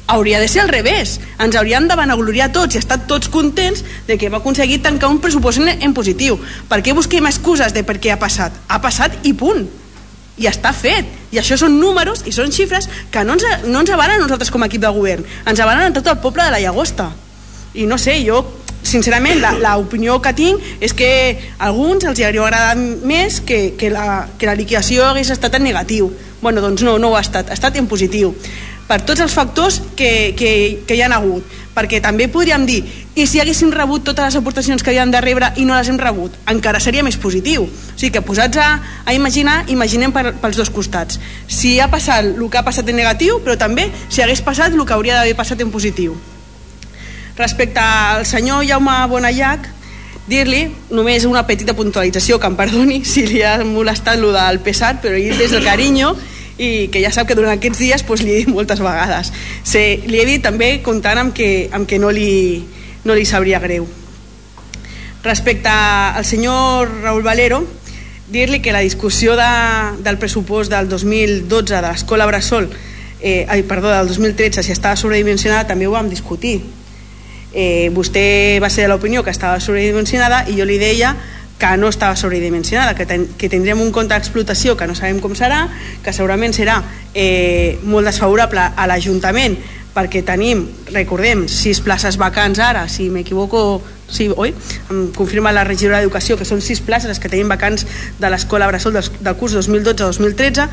Hauria 0.09 0.41
de 0.41 0.49
ser 0.49 0.63
al 0.63 0.73
revés. 0.73 1.21
Ens 1.39 1.55
hauríem 1.55 1.87
de 1.87 1.95
vanagloriar 1.95 2.51
tots 2.51 2.75
i 2.75 2.81
estar 2.81 2.99
tots 3.07 3.29
contents 3.31 3.85
de 4.09 4.17
que 4.19 4.27
hem 4.27 4.35
aconseguit 4.35 4.83
tancar 4.83 5.13
un 5.13 5.21
pressupost 5.23 5.61
en, 5.63 5.69
en 5.69 5.95
positiu. 5.95 6.41
Per 6.69 6.81
què 6.83 6.97
busquem 6.97 7.29
excuses 7.29 7.77
de 7.77 7.85
per 7.87 8.01
què 8.01 8.15
ha 8.15 8.19
passat? 8.19 8.57
Ha 8.67 8.81
passat 8.83 9.21
i 9.29 9.35
punt. 9.37 9.69
I 10.39 10.47
està 10.49 10.73
fet, 10.73 11.07
i 11.35 11.39
això 11.41 11.59
són 11.59 11.77
números 11.81 12.23
i 12.27 12.33
són 12.33 12.53
xifres 12.55 12.87
que 13.13 13.25
no 13.27 13.35
ens, 13.37 13.45
no 13.67 13.83
ens 13.83 13.91
avalen 13.91 14.23
nosaltres 14.23 14.53
com 14.55 14.63
a 14.63 14.69
equip 14.71 14.85
de 14.85 14.93
govern, 14.95 15.27
ens 15.45 15.61
avalen 15.61 15.97
tot 15.97 16.07
el 16.07 16.21
poble 16.23 16.47
de 16.47 16.55
la 16.55 16.61
Llagosta. 16.63 17.11
I 17.75 17.89
no 17.91 17.99
sé, 17.99 18.21
jo 18.25 18.45
sincerament 18.87 19.43
l'opinió 19.61 20.21
que 20.23 20.33
tinc 20.39 20.63
és 20.81 20.95
que 20.95 21.11
a 21.59 21.67
alguns 21.67 22.07
els 22.07 22.23
hauria 22.23 22.47
agradat 22.47 22.79
més 23.05 23.43
que, 23.43 23.75
que, 23.77 23.91
la, 23.91 24.29
que 24.39 24.47
la 24.47 24.55
liquidació 24.57 25.11
hagués 25.11 25.35
estat 25.35 25.59
en 25.59 25.67
negatiu. 25.67 26.13
Bueno, 26.41 26.63
doncs 26.63 26.87
no, 26.87 26.97
no 27.03 27.11
ho 27.11 27.19
ha 27.19 27.25
estat, 27.27 27.51
ha 27.51 27.59
estat 27.59 27.77
en 27.77 27.91
positiu 27.91 28.33
per 28.89 29.03
tots 29.05 29.21
els 29.21 29.35
factors 29.37 29.83
que, 29.97 30.35
que, 30.37 30.51
que 30.89 30.97
hi 30.97 31.03
han 31.05 31.13
hagut. 31.13 31.45
Perquè 31.77 32.01
també 32.03 32.27
podríem 32.33 32.65
dir 32.67 32.81
i 33.15 33.27
si 33.27 33.39
haguéssim 33.39 33.71
rebut 33.75 34.03
totes 34.09 34.25
les 34.25 34.39
aportacions 34.41 34.83
que 34.83 34.91
havíem 34.91 35.13
de 35.15 35.21
rebre 35.23 35.53
i 35.61 35.67
no 35.69 35.77
les 35.77 35.91
hem 35.91 35.99
rebut, 36.01 36.35
encara 36.51 36.81
seria 36.83 37.05
més 37.07 37.19
positiu. 37.21 37.69
O 37.69 37.95
sigui 37.95 38.11
que 38.17 38.25
posats 38.25 38.59
a, 38.59 38.69
a 39.05 39.15
imaginar 39.15 39.61
imaginem 39.71 40.15
per, 40.15 40.33
pels 40.41 40.59
dos 40.59 40.73
costats. 40.75 41.21
Si 41.47 41.77
ha 41.79 41.91
passat 41.93 42.25
el 42.25 42.51
que 42.51 42.59
ha 42.59 42.67
passat 42.67 42.89
en 42.89 42.99
negatiu 42.99 43.39
però 43.45 43.59
també 43.61 43.89
si 44.09 44.25
hagués 44.25 44.43
passat 44.43 44.75
el 44.75 44.87
que 44.87 44.97
hauria 44.97 45.21
d'haver 45.21 45.37
passat 45.39 45.63
en 45.63 45.71
positiu. 45.75 46.17
Respecte 47.39 47.79
al 47.83 48.27
senyor 48.27 48.65
Jaume 48.67 48.97
Bonallac 49.13 49.69
dir-li 50.29 50.65
només 50.93 51.25
una 51.25 51.45
petita 51.47 51.75
puntualització 51.77 52.41
que 52.41 52.51
em 52.51 52.57
perdoni 52.59 53.05
si 53.07 53.25
li 53.29 53.45
ha 53.47 53.59
molestat 53.65 54.19
el 54.19 54.27
del 54.35 54.61
pesat 54.65 55.01
però 55.05 55.17
ell 55.17 55.39
des 55.39 55.55
del 55.55 55.65
carinyo 55.65 56.17
i 56.59 56.89
que 56.91 57.01
ja 57.01 57.13
sap 57.15 57.29
que 57.31 57.37
durant 57.39 57.55
aquests 57.55 57.79
dies 57.79 58.03
pues, 58.03 58.25
li 58.27 58.35
he 58.35 58.43
dit 58.43 58.51
moltes 58.51 58.83
vegades. 58.83 59.31
Se, 59.63 60.03
li 60.07 60.21
he 60.21 60.27
dit 60.27 60.43
també 60.43 60.81
comptant 60.83 61.23
amb 61.23 61.35
que, 61.35 61.69
amb 61.73 61.89
que 61.89 62.01
no, 62.03 62.11
li, 62.11 62.67
no 63.07 63.15
li 63.15 63.25
sabria 63.25 63.63
greu. 63.63 63.87
Respecte 65.23 65.71
al 65.71 66.27
senyor 66.27 66.91
Raül 67.03 67.23
Valero, 67.23 67.63
dir-li 68.29 68.61
que 68.61 68.75
la 68.75 68.83
discussió 68.85 69.37
de, 69.39 69.49
del 70.05 70.19
pressupost 70.19 70.71
del 70.71 70.89
2012 70.91 71.75
de 71.75 71.81
l'escola 71.83 72.27
Bressol, 72.27 72.69
eh, 73.21 73.47
ai, 73.49 73.63
perdó, 73.63 73.91
del 73.91 74.11
2013, 74.11 74.63
si 74.63 74.73
estava 74.73 74.97
sobredimensionada, 74.97 75.67
també 75.67 75.87
ho 75.87 75.95
vam 75.95 76.11
discutir. 76.11 76.61
Eh, 77.55 77.89
vostè 77.95 78.59
va 78.61 78.69
ser 78.69 78.85
de 78.85 78.93
l'opinió 78.93 79.23
que 79.25 79.33
estava 79.33 79.59
sobredimensionada 79.61 80.45
i 80.53 80.59
jo 80.59 80.67
li 80.69 80.77
deia 80.79 81.15
que 81.59 81.77
no 81.77 81.89
estava 81.89 82.17
sobredimensionada, 82.17 82.95
que, 82.95 83.05
ten, 83.07 83.27
que 83.37 83.51
tindrem 83.51 83.81
un 83.83 83.91
compte 83.93 84.15
d'explotació 84.15 84.77
que 84.79 84.87
no 84.87 84.95
sabem 84.95 85.19
com 85.21 85.35
serà, 85.35 85.67
que 86.05 86.15
segurament 86.15 86.55
serà 86.55 86.79
eh, 87.15 87.79
molt 87.83 88.07
desfavorable 88.07 88.63
a 88.63 88.87
l'Ajuntament 88.87 89.59
perquè 89.99 90.23
tenim, 90.23 90.63
recordem, 90.95 91.47
sis 91.51 91.81
places 91.83 92.19
vacants 92.21 92.61
ara, 92.63 92.85
si 92.87 93.09
m'equivoco, 93.11 93.83
sí, 94.07 94.29
oi? 94.31 94.53
Em 94.93 95.09
confirma 95.17 95.51
la 95.51 95.65
regidora 95.67 95.99
d'Educació 95.99 96.39
que 96.39 96.47
són 96.47 96.63
sis 96.63 96.79
places 96.85 97.11
les 97.11 97.19
que 97.19 97.31
tenim 97.33 97.51
vacants 97.51 97.87
de 98.21 98.31
l'escola 98.31 98.69
Bressol 98.71 98.95
del, 98.95 99.11
del 99.19 99.39
curs 99.41 99.57
2012-2013, 99.59 100.69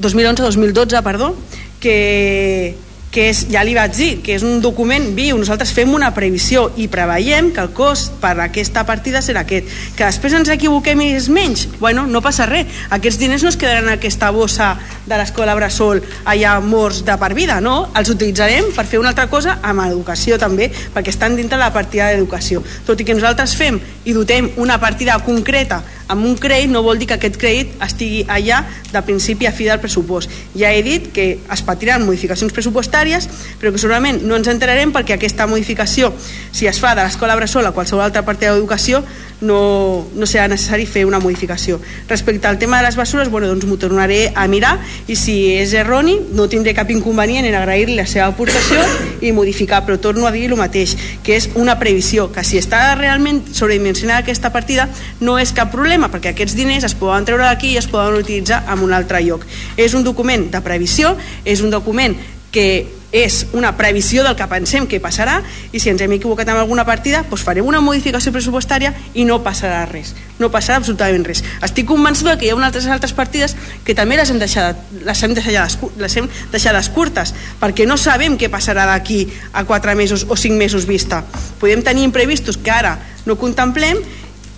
2011-2012, 0.00 1.02
perdó, 1.04 1.34
que 1.82 2.76
que 3.18 3.24
és, 3.32 3.40
ja 3.50 3.64
li 3.66 3.72
vaig 3.74 3.96
dir, 3.98 4.10
que 4.22 4.36
és 4.36 4.44
un 4.46 4.60
document 4.62 5.08
viu, 5.16 5.34
nosaltres 5.40 5.72
fem 5.74 5.90
una 5.90 6.12
previsió 6.14 6.68
i 6.78 6.84
preveiem 6.86 7.48
que 7.50 7.64
el 7.64 7.72
cost 7.74 8.14
per 8.22 8.36
aquesta 8.44 8.84
partida 8.86 9.18
serà 9.26 9.42
aquest. 9.42 9.66
Que 9.98 10.06
després 10.06 10.36
ens 10.38 10.52
equivoquem 10.54 11.02
i 11.02 11.08
és 11.16 11.26
menys, 11.26 11.64
bueno, 11.80 12.06
no 12.06 12.22
passa 12.22 12.46
res. 12.46 12.70
Aquests 12.94 13.18
diners 13.18 13.42
no 13.42 13.50
es 13.50 13.58
quedaran 13.58 13.88
en 13.88 13.96
aquesta 13.96 14.30
bossa 14.30 14.70
de 15.08 15.18
l'escola 15.18 15.58
Bressol 15.58 16.04
allà 16.30 16.54
morts 16.62 17.02
de 17.02 17.18
per 17.18 17.32
vida, 17.34 17.58
no? 17.64 17.88
Els 17.98 18.14
utilitzarem 18.14 18.70
per 18.76 18.86
fer 18.86 19.02
una 19.02 19.10
altra 19.10 19.26
cosa 19.26 19.58
amb 19.66 19.82
educació 19.88 20.38
també, 20.38 20.70
perquè 20.94 21.10
estan 21.10 21.34
dintre 21.34 21.58
la 21.58 21.72
partida 21.74 22.12
d'educació. 22.12 22.62
Tot 22.86 23.02
i 23.02 23.08
que 23.08 23.18
nosaltres 23.18 23.58
fem 23.58 23.82
i 24.06 24.14
dotem 24.14 24.52
una 24.62 24.78
partida 24.78 25.18
concreta 25.26 25.82
amb 26.08 26.24
un 26.24 26.36
crèdit 26.40 26.72
no 26.72 26.82
vol 26.82 26.98
dir 26.98 27.08
que 27.10 27.18
aquest 27.18 27.38
crèdit 27.40 27.76
estigui 27.84 28.24
allà 28.28 28.62
de 28.92 29.02
principi 29.04 29.46
a 29.46 29.52
fi 29.52 29.68
del 29.68 29.80
pressupost. 29.80 30.32
Ja 30.56 30.72
he 30.72 30.82
dit 30.82 31.10
que 31.12 31.28
es 31.38 31.62
patiran 31.64 32.06
modificacions 32.06 32.54
pressupostàries, 32.56 33.28
però 33.60 33.72
que 33.72 33.80
segurament 33.80 34.22
no 34.24 34.36
ens 34.40 34.48
enterarem 34.48 34.92
perquè 34.94 35.18
aquesta 35.18 35.46
modificació, 35.46 36.12
si 36.52 36.66
es 36.66 36.80
fa 36.80 36.94
de 36.96 37.04
l'escola 37.04 37.36
Bressol 37.36 37.68
a 37.68 37.74
qualsevol 37.76 38.06
altra 38.06 38.24
partida 38.24 38.54
d'educació, 38.54 39.04
no, 39.40 40.08
no 40.14 40.26
serà 40.26 40.48
necessari 40.50 40.86
fer 40.86 41.04
una 41.06 41.20
modificació. 41.22 41.78
Respecte 42.08 42.48
al 42.48 42.58
tema 42.58 42.78
de 42.78 42.86
les 42.86 42.96
bessures, 42.96 43.30
bueno, 43.30 43.48
doncs 43.50 43.66
m'ho 43.68 43.78
tornaré 43.78 44.32
a 44.34 44.46
mirar 44.50 44.76
i 45.06 45.16
si 45.16 45.36
és 45.58 45.74
erroni 45.78 46.16
no 46.34 46.48
tindré 46.50 46.74
cap 46.74 46.90
inconvenient 46.90 47.46
en 47.46 47.54
agrair-li 47.58 47.96
la 47.98 48.06
seva 48.06 48.26
aportació 48.32 48.82
i 49.22 49.32
modificar, 49.32 49.84
però 49.86 49.98
torno 50.00 50.26
a 50.26 50.32
dir 50.34 50.46
el 50.48 50.56
mateix, 50.58 50.96
que 51.22 51.36
és 51.36 51.48
una 51.54 51.78
previsió, 51.78 52.28
que 52.32 52.44
si 52.44 52.58
està 52.58 52.94
realment 52.98 53.42
sobredimensionada 53.52 54.24
aquesta 54.24 54.52
partida 54.54 54.88
no 55.20 55.38
és 55.38 55.52
cap 55.54 55.70
problema, 55.72 55.97
perquè 56.06 56.30
aquests 56.30 56.54
diners 56.54 56.86
es 56.86 56.94
poden 56.94 57.26
treure 57.26 57.48
d'aquí 57.48 57.74
i 57.74 57.80
es 57.80 57.90
poden 57.90 58.20
utilitzar 58.20 58.62
en 58.70 58.86
un 58.86 58.94
altre 58.94 59.24
lloc. 59.26 59.42
És 59.76 59.98
un 59.98 60.06
document 60.06 60.46
de 60.52 60.62
previsió, 60.62 61.16
és 61.44 61.64
un 61.66 61.74
document 61.74 62.14
que 62.54 62.86
és 63.12 63.46
una 63.56 63.72
previsió 63.76 64.22
del 64.24 64.36
que 64.36 64.46
pensem 64.48 64.84
que 64.86 65.00
passarà 65.00 65.38
i 65.72 65.80
si 65.80 65.88
ens 65.88 66.02
hem 66.04 66.12
equivocat 66.18 66.50
en 66.52 66.58
alguna 66.60 66.84
partida 66.84 67.22
doncs 67.24 67.44
farem 67.44 67.64
una 67.64 67.80
modificació 67.80 68.34
pressupostària 68.34 68.92
i 69.16 69.24
no 69.24 69.38
passarà 69.44 69.86
res, 69.88 70.12
no 70.36 70.50
passarà 70.52 70.76
absolutament 70.76 71.24
res. 71.24 71.40
Estic 71.64 71.88
convençuda 71.88 72.36
que 72.36 72.44
hi 72.44 72.52
ha 72.52 72.58
altres 72.60 72.86
altres 72.86 73.14
partides 73.16 73.56
que 73.84 73.96
també 73.96 74.18
les 74.20 74.28
hem 74.28 74.40
deixat, 74.40 74.76
les 75.08 75.22
hem 75.24 75.34
deixat, 75.34 75.86
les 75.96 76.16
hem 76.20 76.28
deixades 76.52 76.90
curtes 76.92 77.32
perquè 77.60 77.88
no 77.88 77.96
sabem 77.96 78.36
què 78.36 78.52
passarà 78.52 78.84
d'aquí 78.92 79.24
a 79.52 79.64
4 79.64 79.96
mesos 79.96 80.26
o 80.28 80.36
5 80.36 80.60
mesos 80.60 80.84
vista. 80.84 81.24
Podem 81.60 81.82
tenir 81.82 82.04
imprevistos 82.04 82.60
que 82.60 82.70
ara 82.70 82.98
no 83.24 83.40
contemplem 83.40 84.04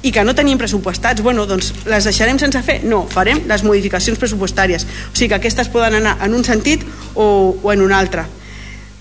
i 0.02 0.12
que 0.12 0.24
no 0.24 0.34
tenim 0.34 0.58
pressupostats, 0.58 1.22
bueno, 1.22 1.44
doncs 1.46 1.72
les 1.88 2.06
deixarem 2.08 2.38
sense 2.40 2.62
fer? 2.64 2.80
No, 2.88 3.02
farem 3.10 3.42
les 3.48 3.64
modificacions 3.66 4.18
pressupostàries. 4.18 4.86
O 5.12 5.16
sigui 5.16 5.28
que 5.28 5.40
aquestes 5.40 5.68
poden 5.68 5.98
anar 6.00 6.16
en 6.24 6.34
un 6.34 6.44
sentit 6.44 6.86
o, 7.14 7.56
o 7.62 7.72
en 7.72 7.84
un 7.84 7.92
altre. 7.92 8.24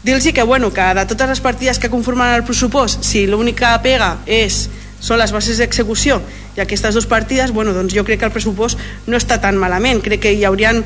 Dir-los 0.03 0.23
que, 0.33 0.43
bueno, 0.43 0.71
que 0.71 0.81
de 0.81 1.05
totes 1.05 1.29
les 1.29 1.41
partides 1.41 1.79
que 1.79 1.89
conformen 1.89 2.33
el 2.33 2.43
pressupost, 2.43 3.03
si 3.03 3.25
l'única 3.27 3.73
pega 3.83 4.17
és 4.25 4.67
són 4.99 5.19
les 5.19 5.31
bases 5.31 5.59
d'execució 5.59 6.19
i 6.55 6.61
aquestes 6.63 6.95
dues 6.95 7.07
partides, 7.07 7.51
bueno, 7.55 7.73
doncs 7.75 7.95
jo 7.95 8.03
crec 8.07 8.19
que 8.19 8.27
el 8.27 8.35
pressupost 8.35 8.79
no 9.07 9.19
està 9.19 9.39
tan 9.39 9.59
malament. 9.59 10.01
Crec 10.03 10.23
que 10.23 10.33
hi 10.35 10.43
haurien 10.47 10.83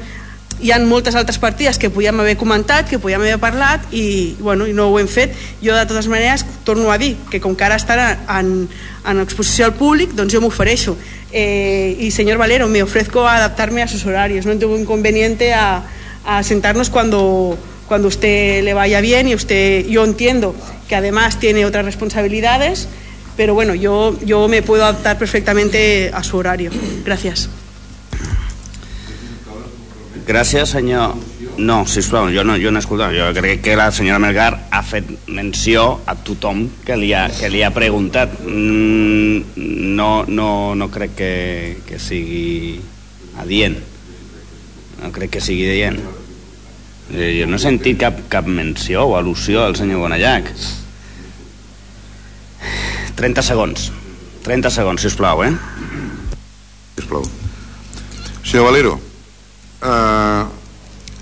hi 0.61 0.71
ha 0.71 0.79
moltes 0.79 1.15
altres 1.15 1.39
partides 1.39 1.77
que 1.79 1.89
podíem 1.89 2.19
haver 2.19 2.35
comentat, 2.37 2.89
que 2.89 2.99
podíem 2.99 3.21
haver 3.21 3.39
parlat 3.41 3.85
i, 3.91 4.35
bueno, 4.39 4.67
i 4.67 4.73
no 4.73 4.89
ho 4.91 4.99
hem 4.99 5.07
fet. 5.07 5.33
Jo, 5.63 5.75
de 5.75 5.85
totes 5.89 6.07
maneres, 6.07 6.45
torno 6.63 6.91
a 6.91 6.97
dir 6.97 7.15
que 7.31 7.41
com 7.41 7.55
que 7.55 7.65
ara 7.65 7.79
estarà 7.79 8.13
en, 8.39 8.69
en 9.05 9.21
exposició 9.23 9.67
al 9.67 9.75
públic, 9.79 10.13
doncs 10.17 10.33
jo 10.33 10.41
m'ofereixo. 10.43 10.97
Eh, 11.33 11.97
y 11.99 12.11
señor 12.11 12.37
Valero, 12.37 12.67
me 12.67 12.83
ofrezco 12.83 13.27
a 13.27 13.37
adaptarme 13.37 13.81
a 13.81 13.87
sus 13.87 14.05
horarios. 14.05 14.45
No 14.45 14.57
tengo 14.57 14.77
inconveniente 14.77 15.53
a, 15.53 15.83
a 16.25 16.43
sentarnos 16.43 16.89
cuando, 16.89 17.57
cuando 17.87 18.07
usted 18.07 18.63
le 18.63 18.73
vaya 18.73 19.01
bien 19.01 19.27
y 19.27 19.35
usted, 19.35 19.85
yo 19.87 20.05
entiendo 20.05 20.55
que 20.87 20.95
además 20.95 21.39
tiene 21.39 21.65
otras 21.65 21.85
responsabilidades, 21.85 22.87
pero 23.35 23.53
bueno, 23.53 23.73
yo, 23.73 24.17
yo 24.23 24.47
me 24.47 24.61
puedo 24.61 24.83
adaptar 24.83 25.17
perfectamente 25.17 26.11
a 26.13 26.23
su 26.23 26.37
horario. 26.37 26.71
Gracias. 27.03 27.49
Gràcies, 30.23 30.71
senyor... 30.71 31.17
No, 31.57 31.83
sisplau, 31.85 32.29
jo 32.33 32.45
no, 32.47 32.55
jo 32.57 32.71
no 32.71 32.79
he 32.79 32.83
escoltat. 32.83 33.11
Jo 33.13 33.27
crec 33.35 33.59
que 33.65 33.75
la 33.75 33.89
senyora 33.91 34.21
Melgar 34.23 34.53
ha 34.71 34.79
fet 34.87 35.09
menció 35.27 35.99
a 36.07 36.15
tothom 36.15 36.63
que 36.87 36.95
li 36.97 37.11
ha, 37.13 37.27
que 37.27 37.49
li 37.51 37.61
ha 37.61 37.73
preguntat. 37.75 38.39
Mm, 38.47 39.43
no, 39.99 40.23
no, 40.27 40.47
no 40.79 40.89
crec 40.93 41.13
que, 41.19 41.33
que 41.85 41.99
sigui 41.99 42.79
adient. 43.43 43.77
No 45.03 45.11
crec 45.11 45.35
que 45.35 45.43
sigui 45.43 45.67
adient. 45.67 45.99
Eh, 47.11 47.35
jo 47.41 47.51
no 47.51 47.59
he 47.59 47.61
sentit 47.61 47.99
cap, 48.01 48.23
cap 48.31 48.47
menció 48.47 49.03
o 49.11 49.17
al·lusió 49.19 49.67
al 49.67 49.75
senyor 49.75 50.05
Bonallac. 50.07 50.53
30 53.19 53.43
segons. 53.45 53.91
30 54.47 54.71
segons, 54.71 55.03
sisplau, 55.03 55.43
eh? 55.43 55.51
Sisplau. 56.95 57.27
Senyor 58.43 58.71
Valero, 58.71 58.99
uh, 59.83 60.47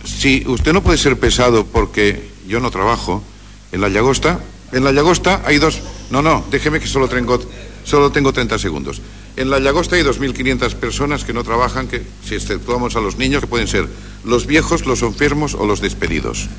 si 0.05 0.43
usted 0.47 0.73
no 0.73 0.81
puede 0.81 0.97
ser 0.97 1.19
pesado 1.19 1.65
porque 1.65 2.29
yo 2.47 2.59
no 2.59 2.71
trabajo 2.71 3.23
en 3.71 3.81
la 3.81 3.89
Llagosta, 3.89 4.39
en 4.71 4.83
la 4.83 4.91
Llagosta 4.91 5.41
hay 5.45 5.57
dos... 5.57 5.81
No, 6.09 6.21
no, 6.21 6.45
déjeme 6.51 6.79
que 6.79 6.87
solo 6.87 7.07
tengo, 7.07 7.39
solo 7.83 8.11
tengo 8.11 8.33
30 8.33 8.59
segundos. 8.59 9.01
En 9.37 9.49
la 9.49 9.59
Llagosta 9.59 9.95
hay 9.95 10.03
2.500 10.03 10.75
personas 10.75 11.23
que 11.23 11.33
no 11.33 11.43
trabajan, 11.43 11.87
que 11.87 12.03
si 12.25 12.35
exceptuamos 12.35 12.95
a 12.95 13.01
los 13.01 13.17
niños, 13.17 13.41
que 13.41 13.47
pueden 13.47 13.67
ser 13.67 13.87
los 14.25 14.45
viejos, 14.45 14.85
los 14.85 15.01
enfermos 15.03 15.53
o 15.53 15.65
los 15.65 15.81
despedidos. 15.81 16.49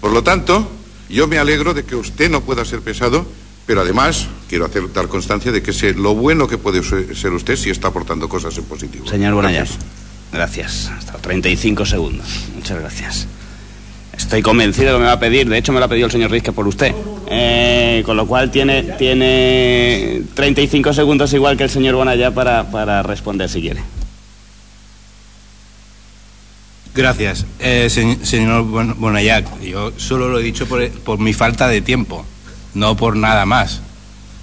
Por 0.00 0.12
lo 0.12 0.22
tanto, 0.22 0.68
yo 1.08 1.28
me 1.28 1.38
alegro 1.38 1.74
de 1.74 1.84
que 1.84 1.96
usted 1.96 2.30
no 2.30 2.42
pueda 2.42 2.64
ser 2.64 2.80
pesado, 2.80 3.24
pero 3.66 3.80
además 3.80 4.28
quiero 4.48 4.66
hacer, 4.66 4.92
dar 4.92 5.08
constancia 5.08 5.52
de 5.52 5.62
que 5.62 5.72
sé 5.72 5.94
lo 5.94 6.14
bueno 6.14 6.48
que 6.48 6.58
puede 6.58 6.82
ser 6.82 7.32
usted 7.32 7.56
si 7.56 7.70
está 7.70 7.88
aportando 7.88 8.28
cosas 8.28 8.56
en 8.58 8.64
positivo. 8.64 9.06
Señor 9.06 9.34
Bonallas. 9.34 9.78
Gracias. 10.32 10.90
Hasta 10.96 11.18
35 11.18 11.86
segundos. 11.86 12.26
Muchas 12.54 12.80
gracias. 12.80 13.28
Estoy 14.16 14.42
convencido 14.42 14.94
que 14.94 15.00
me 15.00 15.06
va 15.06 15.12
a 15.12 15.20
pedir, 15.20 15.48
de 15.48 15.58
hecho 15.58 15.72
me 15.72 15.78
lo 15.78 15.86
ha 15.86 15.88
pedido 15.88 16.06
el 16.06 16.12
señor 16.12 16.30
Rizque 16.30 16.52
por 16.52 16.66
usted. 16.66 16.94
Eh, 17.28 18.02
con 18.04 18.16
lo 18.16 18.26
cual 18.26 18.50
tiene, 18.50 18.82
tiene 18.82 20.22
35 20.34 20.92
segundos 20.92 21.32
igual 21.32 21.56
que 21.56 21.64
el 21.64 21.70
señor 21.70 21.94
Bonallá 21.94 22.30
para, 22.30 22.70
para 22.70 23.02
responder 23.02 23.48
si 23.48 23.60
quiere. 23.60 23.82
Gracias, 26.94 27.46
eh, 27.58 27.88
se, 27.88 28.24
señor 28.24 28.64
Bonayac. 28.64 29.60
Yo 29.60 29.92
solo 29.96 30.28
lo 30.28 30.38
he 30.38 30.42
dicho 30.42 30.66
por, 30.66 30.86
por, 30.90 31.18
mi 31.18 31.32
falta 31.32 31.66
de 31.68 31.80
tiempo, 31.80 32.26
no 32.74 32.96
por 32.96 33.16
nada 33.16 33.46
más. 33.46 33.80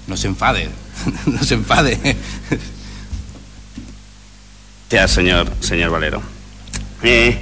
No 0.08 0.16
se 0.16 0.26
enfade, 0.26 0.68
no 1.26 1.44
se 1.44 1.54
enfade. 1.54 2.16
Gracias, 4.90 5.12
señor, 5.12 5.46
señor 5.60 5.90
Valero. 5.92 6.20
Eh, 7.04 7.38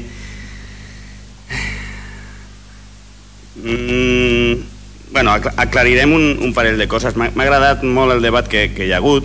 mm, 3.57 5.12
bueno, 5.12 5.30
aclarirem 5.32 6.12
un, 6.12 6.38
un 6.42 6.53
parell 6.53 6.76
de 6.76 6.86
coses. 6.86 7.16
M'ha 7.16 7.32
agradat 7.32 7.86
molt 7.88 8.12
el 8.12 8.20
debat 8.20 8.44
que, 8.53 8.66
que 8.76 8.84
hi 8.84 8.92
ha 8.92 9.01
hagut. 9.01 9.24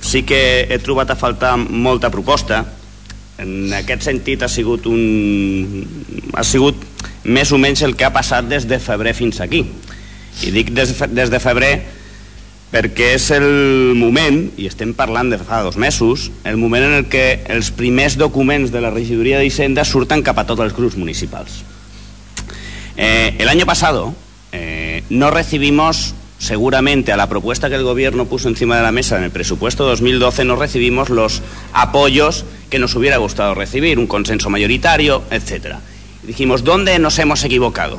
Sí 0.00 0.22
que 0.24 0.64
he 0.64 0.78
trobat 0.80 1.12
a 1.12 1.18
faltar 1.20 1.58
molta 1.58 2.08
proposta. 2.08 2.62
En 3.36 3.68
aquest 3.76 4.08
sentit 4.08 4.40
ha 4.42 4.48
sigut 4.48 4.88
un... 4.88 5.84
ha 6.32 6.40
sigut 6.40 6.80
més 7.28 7.52
o 7.52 7.60
menys 7.60 7.84
el 7.84 7.98
que 8.00 8.08
ha 8.08 8.14
passat 8.16 8.48
des 8.48 8.64
de 8.64 8.80
febrer 8.80 9.12
fins 9.12 9.44
aquí. 9.44 9.66
I 10.40 10.56
dic 10.56 10.72
des, 10.72 10.96
des 11.12 11.28
de 11.28 11.44
febrer 11.44 11.74
perquè 12.68 13.14
és 13.16 13.30
el 13.32 13.94
moment, 13.96 14.42
i 14.60 14.66
estem 14.68 14.92
parlant 14.96 15.30
de 15.32 15.38
fa 15.40 15.62
dos 15.64 15.78
mesos, 15.80 16.28
el 16.44 16.58
moment 16.60 16.84
en 16.84 16.94
el 16.98 17.06
que 17.08 17.40
els 17.48 17.70
primers 17.72 18.18
documents 18.20 18.72
de 18.74 18.82
la 18.84 18.92
regidoria 18.92 19.40
d'Hisenda 19.40 19.86
surten 19.88 20.22
cap 20.22 20.38
a 20.38 20.44
tots 20.48 20.66
els 20.66 20.76
grups 20.76 20.98
municipals. 21.00 21.62
Eh, 22.96 23.36
el 23.38 23.48
año 23.48 23.64
pasado 23.64 24.12
eh, 24.52 25.02
no 25.08 25.30
recibimos, 25.30 26.14
seguramente 26.38 27.10
a 27.10 27.16
la 27.16 27.28
propuesta 27.28 27.68
que 27.68 27.76
el 27.76 27.84
gobierno 27.84 28.26
puso 28.26 28.48
encima 28.48 28.76
de 28.76 28.82
la 28.82 28.92
mesa 28.92 29.16
en 29.16 29.24
el 29.24 29.30
presupuesto 29.30 29.86
2012, 29.86 30.44
no 30.44 30.56
recibimos 30.56 31.08
los 31.08 31.42
apoyos 31.72 32.44
que 32.68 32.78
nos 32.78 32.94
hubiera 32.94 33.16
gustado 33.16 33.54
recibir, 33.54 33.98
un 33.98 34.06
consenso 34.06 34.50
mayoritario, 34.50 35.22
etc. 35.30 35.76
Dijimos, 36.22 36.64
¿dónde 36.64 36.98
nos 36.98 37.18
hemos 37.18 37.42
equivocado? 37.44 37.98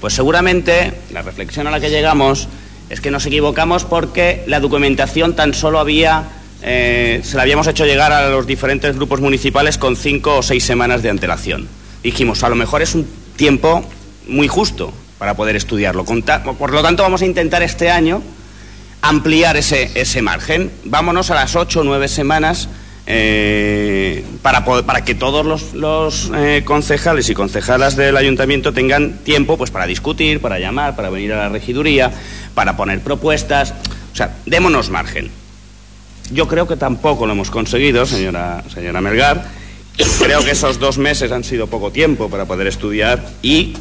Pues 0.00 0.14
seguramente 0.14 0.94
la 1.12 1.22
reflexión 1.22 1.66
a 1.66 1.70
la 1.70 1.80
que 1.80 1.90
llegamos 1.90 2.48
es 2.90 3.00
que 3.00 3.10
nos 3.10 3.26
equivocamos 3.26 3.84
porque 3.84 4.44
la 4.46 4.60
documentación 4.60 5.34
tan 5.34 5.54
solo 5.54 5.78
había, 5.78 6.24
eh, 6.62 7.20
se 7.22 7.36
la 7.36 7.42
habíamos 7.42 7.66
hecho 7.66 7.84
llegar 7.84 8.12
a 8.12 8.28
los 8.28 8.46
diferentes 8.46 8.96
grupos 8.96 9.20
municipales 9.20 9.78
con 9.78 9.96
cinco 9.96 10.38
o 10.38 10.42
seis 10.42 10.64
semanas 10.64 11.02
de 11.02 11.10
antelación. 11.10 11.68
Dijimos, 12.02 12.42
a 12.42 12.48
lo 12.48 12.54
mejor 12.54 12.82
es 12.82 12.94
un 12.94 13.06
tiempo 13.36 13.84
muy 14.26 14.48
justo 14.48 14.92
para 15.18 15.34
poder 15.34 15.56
estudiarlo. 15.56 16.04
Por 16.04 16.72
lo 16.72 16.82
tanto, 16.82 17.02
vamos 17.02 17.22
a 17.22 17.26
intentar 17.26 17.62
este 17.62 17.90
año 17.90 18.22
ampliar 19.02 19.56
ese, 19.56 19.90
ese 19.94 20.22
margen. 20.22 20.70
Vámonos 20.84 21.30
a 21.30 21.34
las 21.34 21.56
ocho 21.56 21.80
o 21.80 21.84
nueve 21.84 22.08
semanas 22.08 22.68
eh, 23.10 24.22
para, 24.42 24.66
para 24.66 25.02
que 25.02 25.14
todos 25.14 25.72
los, 25.72 26.30
eh, 26.36 26.60
concejales 26.66 27.30
y 27.30 27.34
concejalas 27.34 27.96
del 27.96 28.18
ayuntamiento 28.18 28.74
tengan 28.74 29.20
tiempo 29.24 29.56
pues, 29.56 29.70
para 29.70 29.86
discutir, 29.86 30.40
para 30.42 30.58
llamar, 30.58 30.94
para 30.94 31.08
venir 31.08 31.32
a 31.32 31.38
la 31.38 31.48
regiduría, 31.48 32.12
para 32.54 32.76
poner 32.76 33.00
propuestas. 33.00 33.72
O 34.12 34.16
sea, 34.16 34.36
démonos 34.44 34.90
margen. 34.90 35.30
Yo 36.30 36.48
creo 36.48 36.68
que 36.68 36.76
tampoco 36.76 37.26
lo 37.26 37.32
hemos 37.32 37.50
conseguido, 37.50 38.04
señora, 38.04 38.62
señora 38.74 39.00
Melgar. 39.00 39.42
Creo 40.20 40.44
que 40.44 40.50
esos 40.50 40.78
dos 40.78 40.98
meses 40.98 41.32
han 41.32 41.44
sido 41.44 41.66
poco 41.66 41.90
tiempo 41.90 42.28
para 42.28 42.44
poder 42.44 42.66
estudiar 42.66 43.26
y 43.40 43.74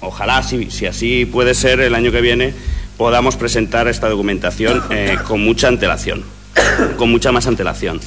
ojalá, 0.00 0.42
si, 0.42 0.72
si 0.72 0.86
así 0.86 1.24
puede 1.24 1.54
ser, 1.54 1.78
el 1.78 1.94
año 1.94 2.10
que 2.10 2.20
viene 2.20 2.52
podamos 2.96 3.36
presentar 3.36 3.86
esta 3.86 4.08
documentación 4.08 4.82
eh, 4.90 5.16
con 5.24 5.40
mucha 5.40 5.68
antelación, 5.68 6.24
con 6.96 7.12
mucha 7.12 7.30
más 7.30 7.46
antelación. 7.46 8.00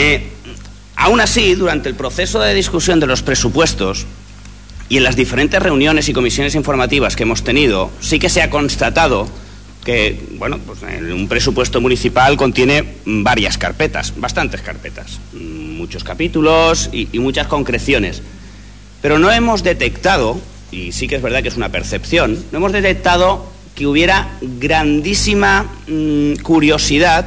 Eh, 0.00 0.22
aún 0.94 1.20
así, 1.20 1.56
durante 1.56 1.88
el 1.88 1.96
proceso 1.96 2.38
de 2.38 2.54
discusión 2.54 3.00
de 3.00 3.08
los 3.08 3.22
presupuestos 3.22 4.06
y 4.88 4.96
en 4.96 5.02
las 5.02 5.16
diferentes 5.16 5.60
reuniones 5.60 6.08
y 6.08 6.12
comisiones 6.12 6.54
informativas 6.54 7.16
que 7.16 7.24
hemos 7.24 7.42
tenido, 7.42 7.90
sí 8.00 8.20
que 8.20 8.28
se 8.28 8.40
ha 8.40 8.48
constatado 8.48 9.28
que 9.84 10.20
bueno, 10.32 10.58
pues 10.58 10.78
un 10.82 11.26
presupuesto 11.26 11.80
municipal 11.80 12.36
contiene 12.36 12.84
varias 13.06 13.58
carpetas, 13.58 14.14
bastantes 14.16 14.60
carpetas, 14.60 15.18
muchos 15.32 16.04
capítulos 16.04 16.90
y, 16.92 17.18
muchas 17.18 17.48
concreciones. 17.48 18.22
Pero 19.02 19.18
no 19.18 19.32
hemos 19.32 19.64
detectado, 19.64 20.40
y 20.70 20.92
sí 20.92 21.08
que 21.08 21.16
es 21.16 21.22
verdad 21.22 21.42
que 21.42 21.48
es 21.48 21.56
una 21.56 21.70
percepción, 21.70 22.38
no 22.52 22.58
hemos 22.58 22.70
detectado 22.70 23.50
que 23.74 23.88
hubiera 23.88 24.38
grandísima 24.42 25.66
mmm, 25.88 26.34
curiosidad 26.42 27.26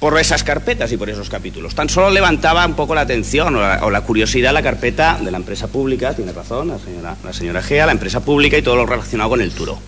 por 0.00 0.18
esas 0.18 0.44
carpetas 0.44 0.92
y 0.92 0.96
por 0.96 1.10
esos 1.10 1.28
capítulos. 1.28 1.74
Tan 1.74 1.88
solo 1.88 2.10
levantaba 2.10 2.64
un 2.66 2.74
poco 2.74 2.94
la 2.94 3.00
atención 3.00 3.56
o 3.56 3.60
la, 3.60 3.84
o 3.84 3.90
la, 3.90 4.02
curiosidad 4.02 4.52
la 4.52 4.62
carpeta 4.62 5.18
de 5.20 5.30
la 5.30 5.38
empresa 5.38 5.66
pública, 5.68 6.14
tiene 6.14 6.32
razón 6.32 6.68
la 6.68 6.78
señora, 6.78 7.16
la 7.24 7.32
señora 7.32 7.62
Gea, 7.62 7.86
la 7.86 7.92
empresa 7.92 8.20
pública 8.20 8.56
y 8.56 8.62
todo 8.62 8.76
lo 8.76 8.86
relacionado 8.86 9.30
con 9.30 9.40
el 9.40 9.50
Turo. 9.50 9.78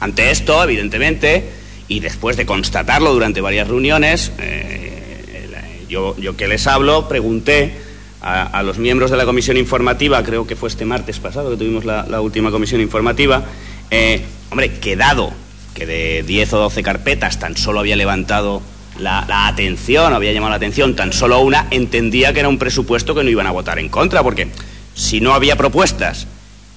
Ante 0.00 0.30
esto, 0.30 0.62
evidentemente, 0.62 1.50
y 1.88 2.00
después 2.00 2.36
de 2.36 2.46
constatarlo 2.46 3.12
durante 3.12 3.40
varias 3.40 3.66
reuniones, 3.66 4.32
eh, 4.38 5.86
yo, 5.88 6.16
yo, 6.18 6.36
que 6.36 6.46
les 6.46 6.66
hablo, 6.66 7.08
pregunté 7.08 7.86
a, 8.20 8.62
los 8.64 8.78
miembros 8.78 9.12
de 9.12 9.16
la 9.16 9.24
comisión 9.24 9.56
informativa, 9.56 10.22
creo 10.24 10.46
que 10.46 10.56
fue 10.56 10.68
este 10.68 10.84
martes 10.84 11.20
pasado 11.20 11.50
que 11.50 11.56
tuvimos 11.56 11.84
la, 11.84 12.04
la 12.08 12.20
última 12.20 12.50
comisión 12.50 12.80
informativa, 12.80 13.44
eh, 13.90 14.20
hombre, 14.50 14.72
que 14.78 14.96
dado 14.96 15.32
que 15.74 15.86
de 15.86 16.24
10 16.26 16.54
o 16.54 16.58
12 16.58 16.82
carpetas 16.82 17.38
tan 17.38 17.56
solo 17.56 17.80
había 17.80 17.96
levantado 17.96 18.62
la, 18.98 19.24
la, 19.26 19.46
atención, 19.46 20.12
había 20.12 20.32
llamado 20.32 20.50
la 20.50 20.56
atención 20.56 20.96
tan 20.96 21.12
solo 21.12 21.40
una, 21.40 21.66
entendía 21.70 22.32
que 22.32 22.40
era 22.40 22.48
un 22.48 22.58
presupuesto 22.58 23.14
que 23.14 23.24
no 23.24 23.30
iban 23.30 23.46
a 23.46 23.50
votar 23.50 23.78
en 23.78 23.88
contra, 23.88 24.22
porque 24.22 24.48
si 24.94 25.20
no 25.20 25.34
había 25.34 25.56
propuestas 25.56 26.26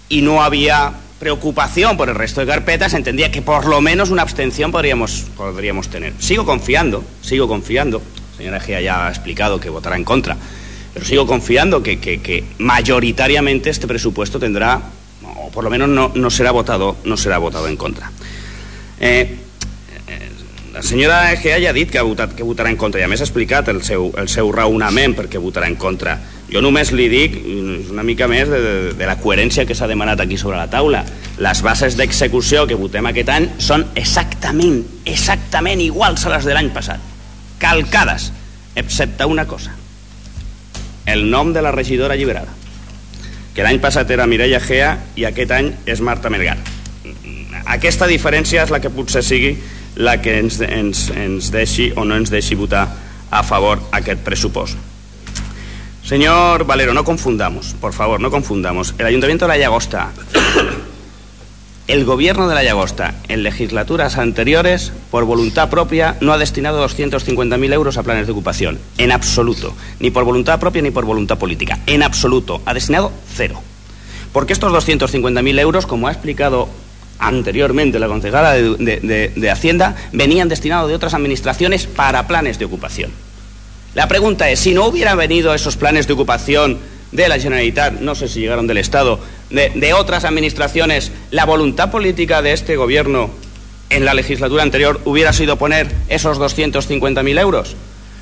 y 0.10 0.22
no 0.22 0.44
había 0.44 0.94
preocupación 1.20 1.98
por 1.98 2.10
el 2.10 2.16
resto 2.16 2.42
de 2.42 2.48
carpetas, 2.48 2.94
entendía 2.94 3.32
que 3.32 3.42
por 3.42 3.66
lo 3.66 3.82
menos 3.82 4.10
una 4.10 4.22
abstención 4.22 4.72
podríamos, 4.72 5.26
podríamos 5.36 5.90
tener. 5.90 6.14
Sigo 6.20 6.46
confiando, 6.46 7.04
sigo 7.22 7.48
confiando, 7.48 8.02
señora 8.38 8.60
Gea 8.60 8.82
ya 8.82 9.08
ha 9.08 9.10
explicado 9.10 9.60
que 9.60 9.70
votará 9.70 9.98
en 9.98 10.06
contra, 10.06 10.38
pero 10.94 11.06
sigo 11.06 11.28
confiando 11.28 11.84
que, 11.84 12.00
que, 12.00 12.44
mayoritariamente 12.58 13.70
este 13.70 13.86
presupuesto 13.86 14.40
tendrá, 14.40 14.82
o 15.24 15.50
por 15.52 15.64
lo 15.64 15.70
menos 15.70 15.90
no, 15.90 16.12
no, 16.16 16.30
será, 16.30 16.52
votado, 16.52 16.96
no 17.04 17.16
serà 17.18 17.38
votado 17.38 17.68
en 17.68 17.76
contra. 17.76 18.12
Eh, 19.00 19.38
la 20.74 20.84
senyora 20.84 21.32
Egea 21.34 21.58
ja 21.60 21.70
ha 21.72 21.74
dit 21.74 21.90
que, 21.90 21.98
ha 21.98 22.06
votat, 22.06 22.36
que 22.38 22.46
votarà 22.46 22.70
en 22.70 22.78
contra 22.78 23.02
i 23.02 23.04
a 23.04 23.10
més 23.10 23.22
ha 23.24 23.26
explicat 23.26 23.72
el 23.72 23.82
seu, 23.86 24.12
el 24.22 24.30
seu 24.30 24.52
raonament 24.54 25.16
perquè 25.18 25.42
votarà 25.42 25.68
en 25.70 25.78
contra. 25.82 26.18
Jo 26.50 26.62
només 26.62 26.92
li 26.94 27.08
dic 27.10 27.38
una 27.90 28.06
mica 28.06 28.28
més 28.30 28.50
de, 28.50 28.60
de, 28.62 28.76
de 28.98 29.08
la 29.10 29.18
coherència 29.22 29.66
que 29.66 29.78
s'ha 29.78 29.90
demanat 29.90 30.22
aquí 30.22 30.38
sobre 30.38 30.58
la 30.58 30.70
taula. 30.70 31.04
Les 31.42 31.64
bases 31.66 31.98
d'execució 31.98 32.68
que 32.70 32.78
votem 32.78 33.10
aquest 33.10 33.32
any 33.34 33.50
són 33.62 33.88
exactament, 33.98 34.84
exactament 35.10 35.82
iguals 35.82 36.26
a 36.26 36.36
les 36.36 36.46
de 36.46 36.58
l'any 36.58 36.70
passat. 36.76 37.02
Calcades, 37.60 38.30
excepte 38.78 39.26
una 39.26 39.48
cosa. 39.50 39.74
El 41.10 41.30
nom 41.32 41.54
de 41.54 41.66
la 41.66 41.74
regidora 41.74 42.14
alliberada. 42.14 42.54
Que 43.56 43.66
l'any 43.66 43.82
passat 43.82 44.12
era 44.14 44.30
Mireia 44.30 44.62
Gea 44.62 44.94
i 45.18 45.26
aquest 45.26 45.52
any 45.58 45.74
és 45.90 46.02
Marta 46.06 46.30
Melgar. 46.30 46.60
Aquesta 47.70 48.08
diferència 48.10 48.64
és 48.64 48.72
la 48.74 48.80
que 48.82 48.94
potser 48.94 49.26
sigui 49.26 49.58
la 50.00 50.22
que 50.24 50.40
ens, 50.40 50.62
ens, 50.64 51.10
ens 51.12 51.52
deixi 51.52 51.92
o 51.92 52.08
no 52.08 52.16
ens 52.16 52.32
deixi 52.32 52.56
votar 52.56 52.88
a 53.30 53.44
favor 53.44 53.84
aquest 53.92 54.24
pressupost. 54.24 54.80
Señor 56.08 56.64
Valero, 56.64 56.96
no 56.96 57.04
confundamos, 57.04 57.76
por 57.82 57.92
favor, 57.92 58.20
no 58.20 58.32
confundamos. 58.32 58.96
El 58.98 59.06
Ayuntamiento 59.06 59.44
de 59.44 59.50
la 59.50 59.58
Llagosta, 59.58 60.12
el 61.88 62.06
gobierno 62.06 62.48
de 62.48 62.56
la 62.56 62.64
Llagosta, 62.64 63.16
en 63.28 63.44
legislaturas 63.44 64.18
anteriores, 64.18 64.94
por 65.12 65.26
voluntad 65.26 65.70
propia, 65.70 66.16
no 66.22 66.32
ha 66.32 66.38
destinado 66.38 66.84
250.000 66.88 67.74
euros 67.74 67.98
a 67.98 68.04
planes 68.04 68.26
de 68.26 68.32
ocupación. 68.32 68.80
En 68.98 69.12
absoluto. 69.12 69.76
Ni 70.00 70.12
por 70.12 70.24
voluntad 70.24 70.62
propia 70.62 70.82
ni 70.82 70.92
por 70.92 71.04
voluntad 71.04 71.38
política. 71.38 71.80
En 71.88 72.04
absoluto. 72.04 72.62
Ha 72.66 72.74
destinado 72.74 73.12
cero. 73.36 73.62
Porque 74.32 74.54
estos 74.54 74.72
250.000 74.72 75.60
euros, 75.60 75.86
como 75.86 76.08
ha 76.08 76.12
explicado 76.12 76.70
anteriormente 77.20 78.00
la 78.00 78.08
concejala 78.08 78.54
de, 78.54 78.76
de, 78.78 79.32
de, 79.36 79.52
Hacienda, 79.52 79.96
venían 80.14 80.50
destinados 80.50 80.90
de 80.90 80.96
otras 80.96 81.14
administraciones 81.14 81.86
para 81.86 82.28
planes 82.28 82.58
de 82.58 82.66
ocupación. 82.66 83.12
La 83.94 84.08
pregunta 84.08 84.50
es, 84.50 84.60
si 84.60 84.74
no 84.74 84.86
hubieran 84.86 85.18
venido 85.18 85.54
esos 85.54 85.76
planes 85.76 86.08
de 86.08 86.14
ocupación 86.14 86.80
de 87.12 87.28
la 87.28 87.40
Generalitat, 87.40 88.00
no 88.00 88.16
sé 88.16 88.28
si 88.28 88.40
llegaron 88.40 88.68
del 88.68 88.78
Estado, 88.78 89.20
de, 89.50 89.72
de, 89.76 89.94
otras 89.94 90.26
administraciones, 90.26 91.12
la 91.32 91.46
voluntad 91.46 91.92
política 91.92 92.42
de 92.42 92.54
este 92.54 92.76
gobierno 92.76 93.32
en 93.90 94.06
la 94.06 94.14
legislatura 94.14 94.64
anterior 94.64 95.02
hubiera 95.06 95.34
sido 95.34 95.58
poner 95.58 95.92
esos 96.08 96.40
250.000 96.40 97.40
euros. 97.40 97.76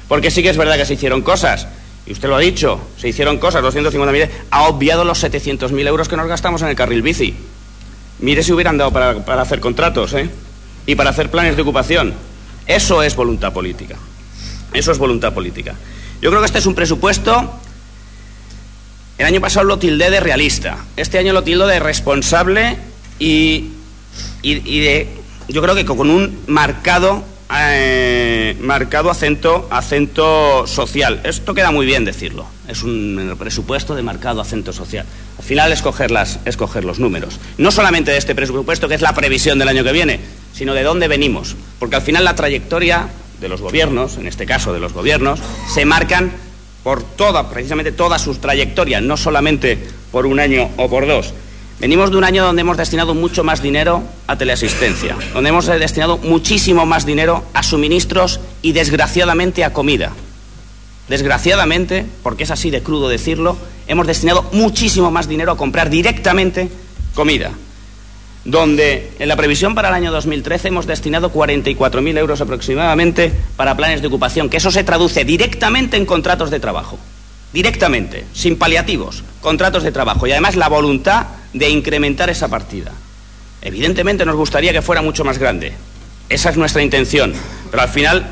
Porque 0.07 0.31
sí 0.31 0.41
que 0.41 0.49
es 0.49 0.57
verdad 0.57 0.77
que 0.77 0.85
se 0.85 0.93
hicieron 0.93 1.21
cosas, 1.21 1.67
y 2.05 2.13
usted 2.13 2.29
lo 2.29 2.37
ha 2.37 2.39
dicho, 2.39 2.79
se 2.97 3.09
hicieron 3.09 3.37
cosas, 3.37 3.61
250.000, 3.63 4.29
ha 4.49 4.67
obviado 4.67 5.03
los 5.03 5.21
700.000 5.21 5.87
euros 5.87 6.07
que 6.07 6.15
nos 6.15 6.27
gastamos 6.27 6.61
en 6.61 6.69
el 6.69 6.75
carril 6.75 7.01
bici. 7.01 7.35
Mire 8.19 8.43
si 8.43 8.51
hubieran 8.51 8.77
dado 8.77 8.91
para, 8.91 9.25
para 9.25 9.43
hacer 9.43 9.59
contratos 9.59 10.13
¿eh? 10.13 10.29
y 10.85 10.95
para 10.95 11.11
hacer 11.11 11.29
planes 11.29 11.55
de 11.55 11.61
ocupación. 11.61 12.13
Eso 12.65 13.03
es 13.03 13.15
voluntad 13.15 13.53
política. 13.53 13.95
Eso 14.73 14.91
es 14.91 14.97
voluntad 14.97 15.33
política. 15.33 15.75
Yo 16.21 16.29
creo 16.29 16.41
que 16.41 16.47
este 16.47 16.59
es 16.59 16.65
un 16.65 16.75
presupuesto. 16.75 17.53
El 19.17 19.25
año 19.25 19.39
pasado 19.39 19.65
lo 19.65 19.79
tildé 19.79 20.09
de 20.09 20.19
realista. 20.19 20.77
Este 20.95 21.17
año 21.17 21.33
lo 21.33 21.43
tildo 21.43 21.67
de 21.67 21.79
responsable 21.79 22.77
y, 23.19 23.69
y, 24.41 24.75
y 24.75 24.79
de. 24.79 25.07
Yo 25.47 25.61
creo 25.61 25.75
que 25.75 25.85
con 25.85 26.09
un 26.09 26.39
marcado, 26.47 27.23
eh, 27.55 28.55
marcado 28.59 29.09
acento, 29.09 29.67
acento 29.71 30.67
social. 30.67 31.21
Esto 31.23 31.53
queda 31.53 31.71
muy 31.71 31.85
bien 31.85 32.05
decirlo. 32.05 32.45
Es 32.67 32.83
un 32.83 33.35
presupuesto 33.39 33.95
de 33.95 34.03
marcado 34.03 34.41
acento 34.41 34.73
social. 34.73 35.05
Al 35.37 35.43
final, 35.43 35.71
escoger, 35.71 36.11
las, 36.11 36.39
escoger 36.45 36.83
los 36.83 36.99
números. 36.99 37.39
No 37.57 37.71
solamente 37.71 38.11
de 38.11 38.17
este 38.17 38.35
presupuesto, 38.35 38.87
que 38.87 38.95
es 38.95 39.01
la 39.01 39.13
previsión 39.13 39.59
del 39.59 39.69
año 39.69 39.83
que 39.83 39.91
viene, 39.93 40.19
sino 40.53 40.73
de 40.73 40.83
dónde 40.83 41.07
venimos. 41.07 41.55
Porque 41.79 41.95
al 41.95 42.01
final 42.01 42.25
la 42.25 42.35
trayectoria 42.35 43.07
de 43.39 43.49
los 43.49 43.61
gobiernos, 43.61 44.17
en 44.17 44.27
este 44.27 44.45
caso 44.45 44.73
de 44.73 44.79
los 44.79 44.93
gobiernos, 44.93 45.39
se 45.73 45.85
marcan 45.85 46.31
por 46.83 47.03
toda, 47.03 47.49
precisamente 47.49 47.91
toda 47.91 48.19
su 48.19 48.35
trayectoria, 48.35 49.01
no 49.01 49.17
solamente 49.17 49.77
por 50.11 50.25
un 50.25 50.39
año 50.39 50.69
o 50.77 50.89
por 50.89 51.07
dos. 51.07 51.33
Venimos 51.79 52.09
de 52.09 52.17
un 52.17 52.23
año 52.23 52.43
donde 52.43 52.61
hemos 52.61 52.77
destinado 52.77 53.13
mucho 53.13 53.43
más 53.43 53.61
dinero 53.61 54.03
a 54.25 54.35
teleasistencia, 54.35 55.15
donde 55.33 55.49
hemos 55.49 55.67
destinado 55.67 56.17
muchísimo 56.17 56.85
más 56.85 57.05
dinero 57.05 57.43
a 57.53 57.61
suministros 57.61 58.39
y 58.63 58.71
desgraciadamente 58.71 59.63
a 59.63 59.73
comida. 59.73 60.11
Desgraciadamente, 61.07 62.05
porque 62.23 62.43
es 62.43 62.51
así 62.51 62.71
de 62.71 62.81
crudo 62.81 63.09
decirlo, 63.09 63.57
hemos 63.87 64.07
destinado 64.07 64.49
muchísimo 64.53 65.11
más 65.11 65.27
dinero 65.27 65.51
a 65.51 65.57
comprar 65.57 65.89
directamente 65.89 66.69
comida 67.13 67.51
donde 68.47 69.11
en 69.19 69.27
la 69.27 69.35
previsión 69.35 69.75
para 69.75 69.89
el 69.89 69.93
año 69.93 70.11
2013 70.11 70.69
hemos 70.69 70.87
destinado 70.87 71.33
44.000 71.33 72.17
euros 72.17 72.39
aproximadamente 72.39 73.33
para 73.57 73.75
planes 73.75 74.01
de 74.01 74.07
ocupación, 74.07 74.49
que 74.49 74.55
eso 74.55 74.71
se 74.71 74.85
traduce 74.85 75.25
directamente 75.25 75.97
en 75.97 76.05
contratos 76.05 76.49
de 76.49 76.61
trabajo. 76.61 76.97
Directamente, 77.53 78.25
sin 78.33 78.57
paliativos, 78.57 79.23
contratos 79.41 79.83
de 79.83 79.91
trabajo 79.91 80.27
y 80.27 80.31
además 80.31 80.55
la 80.55 80.67
voluntad 80.67 81.27
de 81.53 81.69
incrementar 81.69 82.29
esa 82.29 82.49
partida. 82.49 82.91
Evidentemente 83.61 84.25
nos 84.25 84.35
gustaría 84.35 84.73
que 84.73 84.81
fuera 84.81 85.01
mucho 85.01 85.23
más 85.23 85.37
grande. 85.37 85.73
Esa 86.29 86.49
es 86.49 86.57
nuestra 86.57 86.83
intención, 86.83 87.33
pero 87.71 87.83
al 87.83 87.89
final 87.89 88.27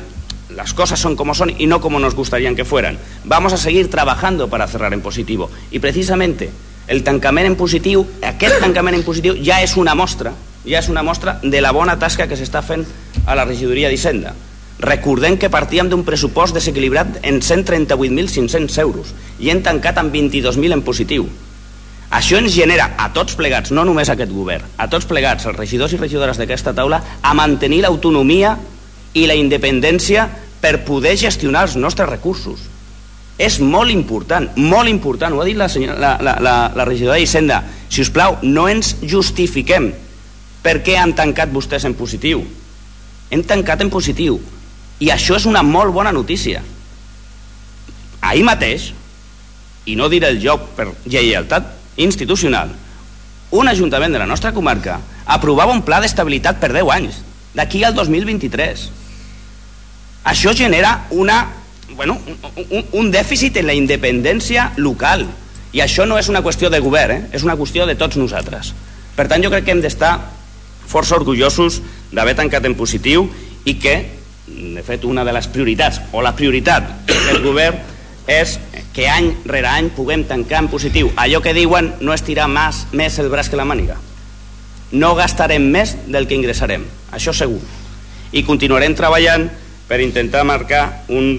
las 0.50 0.74
cosas 0.74 1.00
son 1.00 1.16
como 1.16 1.34
son 1.34 1.52
y 1.58 1.66
no 1.66 1.80
como 1.80 1.98
nos 1.98 2.14
gustarían 2.14 2.54
que 2.54 2.64
fueran. 2.64 2.98
Vamos 3.24 3.52
a 3.52 3.56
seguir 3.56 3.90
trabajando 3.90 4.48
para 4.48 4.68
cerrar 4.68 4.92
en 4.92 5.00
positivo 5.00 5.50
y 5.70 5.78
precisamente 5.78 6.50
el 6.86 7.02
tancament 7.02 7.48
en 7.48 7.56
positiu, 7.56 8.04
aquest 8.22 8.60
tancament 8.62 8.94
en 8.94 9.02
positiu 9.02 9.34
ja 9.42 9.58
és 9.64 9.74
una 9.76 9.96
mostra, 9.98 10.32
ja 10.62 10.78
és 10.78 10.88
una 10.88 11.02
mostra 11.02 11.40
de 11.42 11.60
la 11.60 11.72
bona 11.74 11.96
tasca 11.98 12.28
que 12.30 12.38
s'està 12.38 12.62
fent 12.62 12.84
a 13.26 13.34
la 13.34 13.44
regidoria 13.44 13.90
d'Hisenda. 13.90 14.36
Recordem 14.78 15.38
que 15.40 15.48
partíem 15.52 15.88
d'un 15.88 16.04
pressupost 16.04 16.54
desequilibrat 16.56 17.22
en 17.24 17.40
138.500 17.40 18.78
euros 18.82 19.14
i 19.40 19.48
hem 19.50 19.62
tancat 19.64 19.98
amb 20.02 20.12
22.000 20.12 20.76
en 20.76 20.84
positiu. 20.84 21.26
Això 22.16 22.38
ens 22.38 22.54
genera 22.54 22.92
a 23.00 23.08
tots 23.12 23.34
plegats, 23.34 23.72
no 23.72 23.84
només 23.88 24.08
a 24.08 24.14
aquest 24.14 24.30
govern, 24.30 24.68
a 24.76 24.86
tots 24.92 25.08
plegats, 25.08 25.48
els 25.48 25.56
regidors 25.58 25.96
i 25.96 26.00
regidores 26.00 26.38
d'aquesta 26.38 26.76
taula, 26.76 27.00
a 27.22 27.34
mantenir 27.34 27.82
l'autonomia 27.82 28.54
i 29.16 29.26
la 29.26 29.34
independència 29.34 30.28
per 30.60 30.84
poder 30.86 31.16
gestionar 31.18 31.66
els 31.66 31.76
nostres 31.80 32.08
recursos 32.08 32.68
és 33.36 33.58
molt 33.60 33.92
important, 33.92 34.48
molt 34.56 34.88
important, 34.88 35.34
ho 35.36 35.42
ha 35.42 35.46
dit 35.46 35.56
la, 35.58 35.68
senyora, 35.68 35.98
la, 36.00 36.12
la, 36.24 36.36
la, 36.40 36.54
la 36.72 36.86
regidora 36.88 37.18
d'Hisenda. 37.20 37.60
Si 37.92 38.00
us 38.00 38.10
plau, 38.12 38.38
no 38.42 38.64
ens 38.72 38.94
justifiquem 39.04 39.90
per 40.64 40.78
què 40.84 40.96
han 40.96 41.12
tancat 41.16 41.52
vostès 41.52 41.84
en 41.84 41.94
positiu. 41.98 42.40
Hem 43.30 43.42
tancat 43.44 43.84
en 43.84 43.92
positiu. 43.92 44.38
I 45.00 45.10
això 45.12 45.36
és 45.36 45.46
una 45.46 45.62
molt 45.62 45.92
bona 45.92 46.12
notícia. 46.12 46.62
Ahir 48.22 48.44
mateix, 48.46 48.92
i 49.86 49.94
no 49.96 50.08
diré 50.10 50.32
el 50.32 50.40
joc 50.42 50.72
per 50.76 50.88
lleialtat 51.04 51.68
institucional, 52.02 52.72
un 53.56 53.68
ajuntament 53.68 54.12
de 54.12 54.18
la 54.18 54.26
nostra 54.26 54.52
comarca 54.52 54.98
aprovava 55.26 55.74
un 55.74 55.84
pla 55.86 56.00
d'estabilitat 56.02 56.58
per 56.62 56.72
10 56.74 56.90
anys, 56.96 57.20
d'aquí 57.54 57.84
al 57.84 57.94
2023. 57.94 58.88
Això 60.26 60.52
genera 60.56 61.06
una 61.14 61.44
bueno, 61.94 62.18
un, 62.70 62.84
un 62.92 63.10
dèficit 63.10 63.56
en 63.56 63.68
la 63.68 63.76
independència 63.76 64.72
local. 64.76 65.26
I 65.76 65.82
això 65.84 66.06
no 66.06 66.18
és 66.18 66.30
una 66.32 66.42
qüestió 66.42 66.70
de 66.72 66.80
govern, 66.82 67.12
eh? 67.12 67.36
és 67.36 67.44
una 67.46 67.56
qüestió 67.56 67.86
de 67.86 67.94
tots 67.98 68.18
nosaltres. 68.18 68.72
Per 69.16 69.26
tant, 69.28 69.42
jo 69.44 69.50
crec 69.52 69.66
que 69.66 69.74
hem 69.74 69.82
d'estar 69.84 70.16
força 70.86 71.16
orgullosos 71.16 71.80
d'haver 72.14 72.36
tancat 72.38 72.66
en 72.66 72.76
positiu 72.78 73.26
i 73.66 73.76
que, 73.80 73.96
de 74.46 74.82
fet, 74.82 75.04
una 75.04 75.24
de 75.24 75.32
les 75.34 75.48
prioritats, 75.50 76.00
o 76.12 76.22
la 76.22 76.34
prioritat 76.36 76.88
del 77.08 77.42
govern, 77.42 77.78
és 78.26 78.56
que 78.94 79.06
any 79.10 79.30
rere 79.46 79.68
any 79.70 79.90
puguem 79.94 80.24
tancar 80.26 80.62
en 80.64 80.70
positiu. 80.70 81.10
Allò 81.16 81.40
que 81.42 81.54
diuen 81.54 81.92
no 82.00 82.14
estirar 82.14 82.48
més, 82.50 82.86
més 82.92 83.18
el 83.22 83.30
braç 83.30 83.50
que 83.50 83.58
la 83.58 83.66
màniga. 83.66 83.98
No 84.92 85.14
gastarem 85.18 85.66
més 85.70 85.96
del 86.06 86.26
que 86.26 86.38
ingressarem, 86.38 86.84
això 87.12 87.34
segur. 87.34 87.60
I 88.32 88.42
continuarem 88.46 88.94
treballant 88.98 89.48
per 89.86 90.00
intentar 90.02 90.44
marcar 90.46 91.06
un 91.08 91.38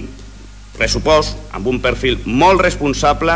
pressupost 0.78 1.36
amb 1.56 1.66
un 1.68 1.80
perfil 1.84 2.20
molt 2.24 2.62
responsable, 2.62 3.34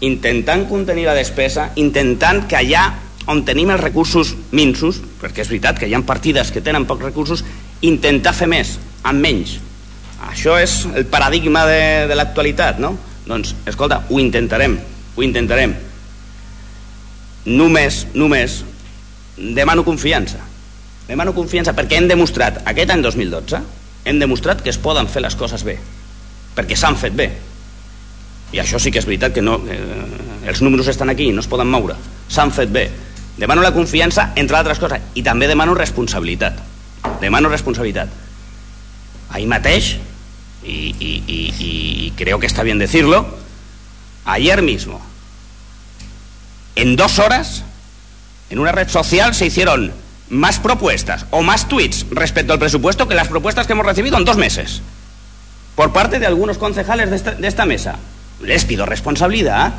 intentant 0.00 0.66
contenir 0.68 1.06
la 1.08 1.16
despesa, 1.16 1.70
intentant 1.76 2.44
que 2.48 2.58
allà 2.60 2.86
on 3.26 3.42
tenim 3.44 3.72
els 3.74 3.82
recursos 3.82 4.34
minsos, 4.52 5.00
perquè 5.20 5.42
és 5.42 5.50
veritat 5.50 5.80
que 5.80 5.88
hi 5.88 5.96
ha 5.96 6.02
partides 6.06 6.52
que 6.54 6.62
tenen 6.62 6.86
pocs 6.86 7.08
recursos, 7.08 7.42
intentar 7.82 8.32
fer 8.36 8.46
més, 8.48 8.76
amb 9.06 9.22
menys. 9.22 9.56
Això 10.26 10.56
és 10.58 10.78
el 10.94 11.06
paradigma 11.12 11.64
de, 11.68 11.80
de 12.10 12.18
l'actualitat, 12.18 12.80
no? 12.82 12.94
Doncs, 13.26 13.54
escolta, 13.66 14.02
ho 14.08 14.20
intentarem, 14.22 14.76
ho 15.16 15.24
intentarem. 15.24 15.74
Només, 17.46 18.04
només, 18.14 18.60
demano 19.36 19.84
confiança. 19.86 20.40
Demano 21.06 21.34
confiança 21.34 21.74
perquè 21.76 22.00
hem 22.00 22.08
demostrat, 22.10 22.62
aquest 22.66 22.90
any 22.90 23.04
2012, 23.04 23.60
hem 24.06 24.22
demostrat 24.22 24.62
que 24.62 24.72
es 24.72 24.80
poden 24.82 25.06
fer 25.10 25.22
les 25.22 25.38
coses 25.38 25.62
bé 25.66 25.76
perquè 26.56 26.76
s'han 26.78 26.96
fet 26.96 27.12
bé 27.12 27.26
i 28.54 28.60
això 28.62 28.78
sí 28.80 28.92
que 28.94 29.00
és 29.02 29.06
veritat 29.08 29.34
que 29.34 29.42
no, 29.42 29.58
eh, 29.68 30.48
els 30.48 30.62
números 30.62 30.88
estan 30.88 31.10
aquí 31.10 31.32
no 31.32 31.42
es 31.42 31.48
poden 31.50 31.68
moure, 31.68 31.96
s'han 32.28 32.52
fet 32.54 32.70
bé. 32.72 32.86
Demano 33.36 33.60
la 33.60 33.72
confiança, 33.74 34.30
entre 34.36 34.56
altres 34.56 34.78
coses, 34.78 35.02
i 35.14 35.22
també 35.22 35.48
demano 35.50 35.74
responsabilitat. 35.74 36.62
Demano 37.20 37.50
responsabilitat. 37.50 38.08
Ahí 39.30 39.46
mateix, 39.46 39.98
y, 40.62 42.12
creo 42.16 42.38
que 42.38 42.46
está 42.46 42.62
bien 42.62 42.78
decirlo, 42.78 43.26
ayer 44.24 44.62
mismo, 44.62 45.00
en 46.74 46.96
dos 46.96 47.18
horas, 47.18 47.64
en 48.50 48.58
una 48.58 48.72
red 48.72 48.88
social 48.88 49.34
se 49.34 49.46
hicieron 49.46 49.92
más 50.28 50.58
propuestas 50.58 51.26
o 51.30 51.42
más 51.42 51.68
tweets 51.68 52.06
respecto 52.10 52.52
al 52.52 52.58
presupuesto 52.58 53.06
que 53.06 53.14
las 53.14 53.28
propuestas 53.28 53.66
que 53.66 53.72
hemos 53.72 53.86
recibido 53.86 54.16
en 54.18 54.24
dos 54.24 54.36
meses 54.36 54.82
por 55.76 55.92
parte 55.92 56.18
de 56.18 56.26
algunos 56.26 56.58
concejales 56.58 57.10
de 57.10 57.16
esta, 57.16 57.32
de 57.32 57.46
esta 57.46 57.66
mesa. 57.66 57.96
Les 58.42 58.64
pido 58.64 58.86
responsabilidad. 58.86 59.74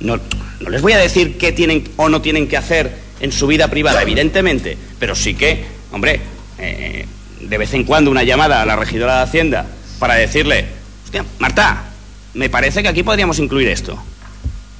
No, 0.00 0.20
no, 0.60 0.70
les 0.70 0.82
voy 0.82 0.92
a 0.92 0.98
decir 0.98 1.38
qué 1.38 1.52
tienen 1.52 1.88
o 1.96 2.08
no 2.08 2.20
tienen 2.20 2.48
que 2.48 2.56
hacer 2.56 2.98
en 3.20 3.32
su 3.32 3.46
vida 3.46 3.68
privada, 3.68 4.02
evidentemente, 4.02 4.76
pero 4.98 5.14
sí 5.14 5.34
que, 5.34 5.64
hombre, 5.92 6.20
eh, 6.58 7.06
de 7.40 7.58
vez 7.58 7.74
en 7.74 7.84
cuando 7.84 8.10
una 8.10 8.22
llamada 8.22 8.62
a 8.62 8.66
la 8.66 8.76
regidora 8.76 9.16
de 9.16 9.22
Hacienda 9.22 9.66
para 9.98 10.14
decirle, 10.14 10.66
hostia, 11.04 11.24
Marta, 11.38 11.84
me 12.34 12.48
parece 12.48 12.82
que 12.82 12.88
aquí 12.88 13.02
podríamos 13.02 13.38
incluir 13.38 13.68
esto. 13.68 13.98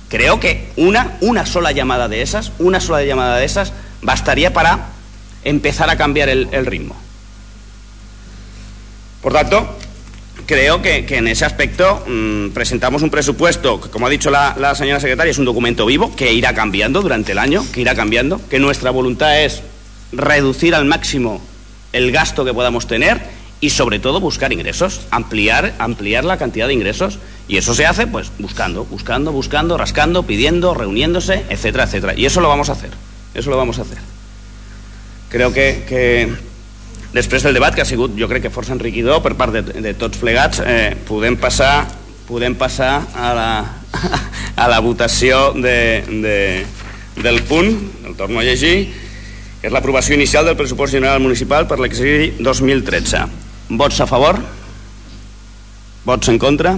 Creo 0.09 0.41
que 0.41 0.69
una, 0.77 1.19
una 1.21 1.45
sola 1.45 1.73
llamada 1.73 2.09
de 2.09 2.23
esas, 2.23 2.53
una 2.59 2.81
sola 2.81 3.05
llamada 3.05 3.37
de 3.37 3.45
esas, 3.45 3.73
bastaría 4.01 4.53
para 4.53 4.89
empezar 5.45 5.91
a 5.91 5.97
cambiar 5.97 6.29
el, 6.29 6.67
ritmo. 6.67 6.97
Por 9.23 9.33
tanto, 9.33 9.77
creo 10.47 10.81
que, 10.81 11.05
que 11.05 11.17
en 11.17 11.29
ese 11.29 11.45
aspecto 11.45 12.05
mmm, 12.07 12.49
presentamos 12.51 13.03
un 13.03 13.11
presupuesto 13.11 13.81
que, 13.81 13.91
como 13.91 14.07
ha 14.07 14.11
dicho 14.11 14.31
la, 14.31 14.75
señora 14.75 15.01
secretaria, 15.01 15.31
es 15.31 15.39
un 15.39 15.45
documento 15.45 15.85
vivo 15.85 16.15
que 16.17 16.33
irá 16.33 16.55
cambiando 16.55 17.03
durante 17.03 17.33
el 17.33 17.39
año, 17.39 17.65
que 17.73 17.83
irá 17.83 17.95
cambiando, 17.95 18.41
que 18.49 18.59
nuestra 18.59 18.91
voluntad 18.91 19.43
es 19.43 19.63
reducir 20.13 20.75
al 20.75 20.87
máximo 20.87 21.43
el 21.93 22.12
gasto 22.12 22.44
que 22.44 22.55
podamos 22.55 22.86
tener 22.86 23.20
y 23.60 23.70
sobre 23.70 23.98
todo 23.98 24.20
buscar 24.20 24.52
ingresos, 24.52 25.01
ampliar, 25.10 25.74
ampliar 25.78 26.24
la 26.24 26.36
cantidad 26.36 26.69
de 26.69 26.74
ingresos 26.74 27.19
y 27.48 27.56
eso 27.56 27.74
se 27.74 27.86
hace 27.86 28.06
pues 28.06 28.31
buscando, 28.39 28.85
buscando, 28.85 29.32
buscando, 29.32 29.77
rascando, 29.77 30.23
pidiendo, 30.23 30.74
reuniéndose, 30.74 31.44
etcétera, 31.48 31.85
etcétera. 31.85 32.15
Y 32.16 32.27
eso 32.27 32.40
lo 32.40 32.48
vamos 32.48 32.69
a 32.69 32.73
hacer, 32.73 32.90
eso 33.35 33.51
lo 33.51 33.56
vamos 33.56 33.78
a 33.78 33.82
hacer. 33.82 33.98
Creo 35.28 35.52
que, 35.52 35.85
que 35.89 36.28
després 37.12 37.43
del 37.43 37.56
debat 37.56 37.74
que 37.74 37.82
ha 37.82 37.89
sigut 37.89 38.16
jo 38.20 38.28
crec 38.28 38.44
que 38.47 38.52
força 38.52 38.74
enriquidor 38.77 39.23
per 39.24 39.35
part 39.39 39.55
de, 39.56 39.62
de 39.81 39.93
tots 39.97 40.20
plegats 40.20 40.60
eh, 40.60 40.93
podem 41.09 41.39
passar 41.40 41.89
podem 42.28 42.52
passar 42.60 43.09
a 43.16 43.32
la, 43.36 43.51
a 44.62 44.69
la 44.69 44.81
votació 44.85 45.55
de, 45.56 46.05
de, 46.05 46.39
del 47.24 47.43
punt 47.48 47.73
el 48.05 48.16
torno 48.16 48.40
a 48.40 48.44
llegir 48.44 48.93
que 49.61 49.67
és 49.67 49.75
l'aprovació 49.75 50.15
inicial 50.15 50.47
del 50.47 50.57
pressupost 50.59 50.95
general 50.95 51.21
municipal 51.23 51.67
per 51.67 51.81
l'exercici 51.83 52.39
2013 52.45 53.27
vots 53.69 54.01
a 54.01 54.07
favor? 54.09 54.39
Vots 56.07 56.31
en 56.31 56.39
contra? 56.41 56.77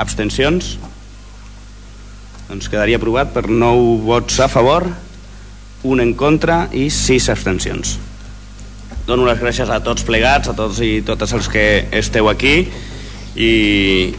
Abstencions? 0.00 0.76
Doncs 2.48 2.70
quedaria 2.70 3.00
aprovat 3.00 3.34
per 3.34 3.48
9 3.50 3.98
vots 4.06 4.40
a 4.40 4.48
favor 4.48 4.88
un 5.84 6.00
en 6.00 6.14
contra 6.16 6.64
i 6.72 6.88
6 6.88 7.28
abstencions. 7.34 7.98
Dono 9.04 9.26
les 9.28 9.40
gràcies 9.40 9.68
a 9.68 9.82
tots 9.84 10.06
plegats, 10.06 10.48
a 10.48 10.56
tots 10.56 10.80
i 10.80 11.02
totes 11.04 11.34
els 11.36 11.50
que 11.52 11.66
esteu 11.92 12.30
aquí 12.32 12.56
i, 13.36 13.50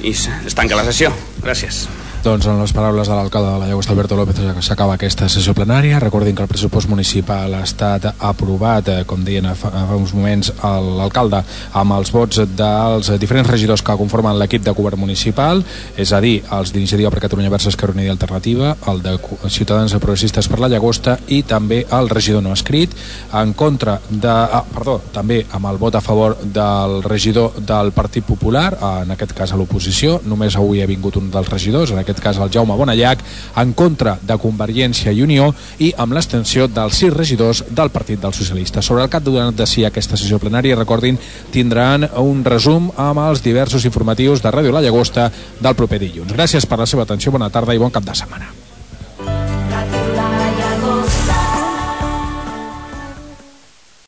i 0.05 0.13
es 0.13 0.57
tanca 0.57 0.77
la 0.77 0.85
sessió. 0.85 1.13
Gràcies. 1.41 1.87
Doncs 2.25 2.47
en 2.49 2.57
les 2.57 2.71
paraules 2.73 3.05
de 3.05 3.13
l'alcalde 3.13 3.51
de 3.51 3.57
la 3.61 3.67
Llagosta, 3.69 3.91
Alberto 3.93 4.15
López, 4.17 4.39
s'acaba 4.65 4.95
aquesta 4.95 5.27
sessió 5.29 5.53
plenària. 5.53 5.99
Recordin 6.01 6.33
que 6.33 6.41
el 6.41 6.49
pressupost 6.49 6.89
municipal 6.89 7.53
ha 7.53 7.59
estat 7.61 8.07
aprovat, 8.17 8.87
eh, 8.89 9.03
com 9.05 9.21
deien 9.23 9.45
fa, 9.53 9.69
uns 9.93 10.15
moments 10.17 10.49
l'alcalde, 10.63 11.43
amb 11.71 11.93
els 11.93 12.09
vots 12.11 12.41
dels 12.57 13.11
diferents 13.21 13.47
regidors 13.47 13.83
que 13.83 13.95
conformen 13.95 14.39
l'equip 14.39 14.63
de 14.63 14.73
govern 14.73 14.99
municipal, 14.99 15.61
és 15.95 16.13
a 16.13 16.19
dir, 16.19 16.41
els 16.49 16.73
d'Iniciativa 16.73 17.11
per 17.11 17.21
Catalunya 17.27 17.51
versus 17.51 17.75
Esquerra 17.75 17.93
Unida 17.93 18.09
Alternativa, 18.09 18.75
el 18.87 19.03
de 19.03 19.19
Ciutadans 19.47 19.93
i 19.93 19.99
Progressistes 19.99 20.47
per 20.47 20.59
la 20.59 20.67
Llagosta 20.67 21.19
i 21.27 21.43
també 21.43 21.85
el 21.91 22.09
regidor 22.09 22.41
no 22.41 22.53
escrit, 22.53 22.89
en 23.33 23.53
contra 23.53 23.99
de... 24.09 24.27
Ah, 24.27 24.63
perdó, 24.73 24.99
també 25.13 25.45
amb 25.51 25.67
el 25.67 25.77
vot 25.77 25.93
a 25.93 26.01
favor 26.01 26.39
del 26.41 27.03
regidor 27.03 27.61
del 27.61 27.91
Partit 27.91 28.25
Popular, 28.25 28.71
en 29.03 29.11
aquest 29.11 29.37
cas 29.37 29.53
a 29.53 29.61
l'oposició, 29.61 30.21
només 30.25 30.57
avui 30.57 30.81
ha 30.81 30.89
vingut 30.89 31.21
un 31.21 31.29
dels 31.29 31.53
regidors, 31.53 31.91
en 31.91 31.99
aquest 31.99 32.14
aquest 32.15 32.23
cas 32.23 32.39
el 32.39 32.51
Jaume 32.51 32.75
Bonallac, 32.75 33.19
en 33.59 33.73
contra 33.73 34.17
de 34.21 34.37
Convergència 34.39 35.11
i 35.11 35.23
Unió 35.23 35.51
i 35.79 35.91
amb 35.97 36.15
l'extensió 36.15 36.67
dels 36.71 37.01
sis 37.01 37.13
regidors 37.13 37.63
del 37.69 37.91
Partit 37.91 38.21
dels 38.21 38.37
Socialistes. 38.39 38.85
Sobre 38.85 39.03
el 39.03 39.09
cap 39.09 39.23
de 39.25 39.65
si 39.67 39.85
aquesta 39.85 40.17
sessió 40.17 40.39
plenària, 40.39 40.75
recordin, 40.75 41.19
tindran 41.51 42.07
un 42.21 42.43
resum 42.45 42.91
amb 42.95 43.19
els 43.27 43.43
diversos 43.43 43.85
informatius 43.85 44.41
de 44.41 44.51
Ràdio 44.51 44.71
La 44.71 44.83
Llagosta 44.83 45.31
del 45.59 45.75
proper 45.75 45.99
dilluns. 45.99 46.33
Gràcies 46.33 46.65
per 46.65 46.79
la 46.79 46.87
seva 46.87 47.03
atenció, 47.03 47.31
bona 47.31 47.49
tarda 47.49 47.75
i 47.75 47.81
bon 47.81 47.91
cap 47.91 48.05
de 48.05 48.15
setmana. 48.15 48.74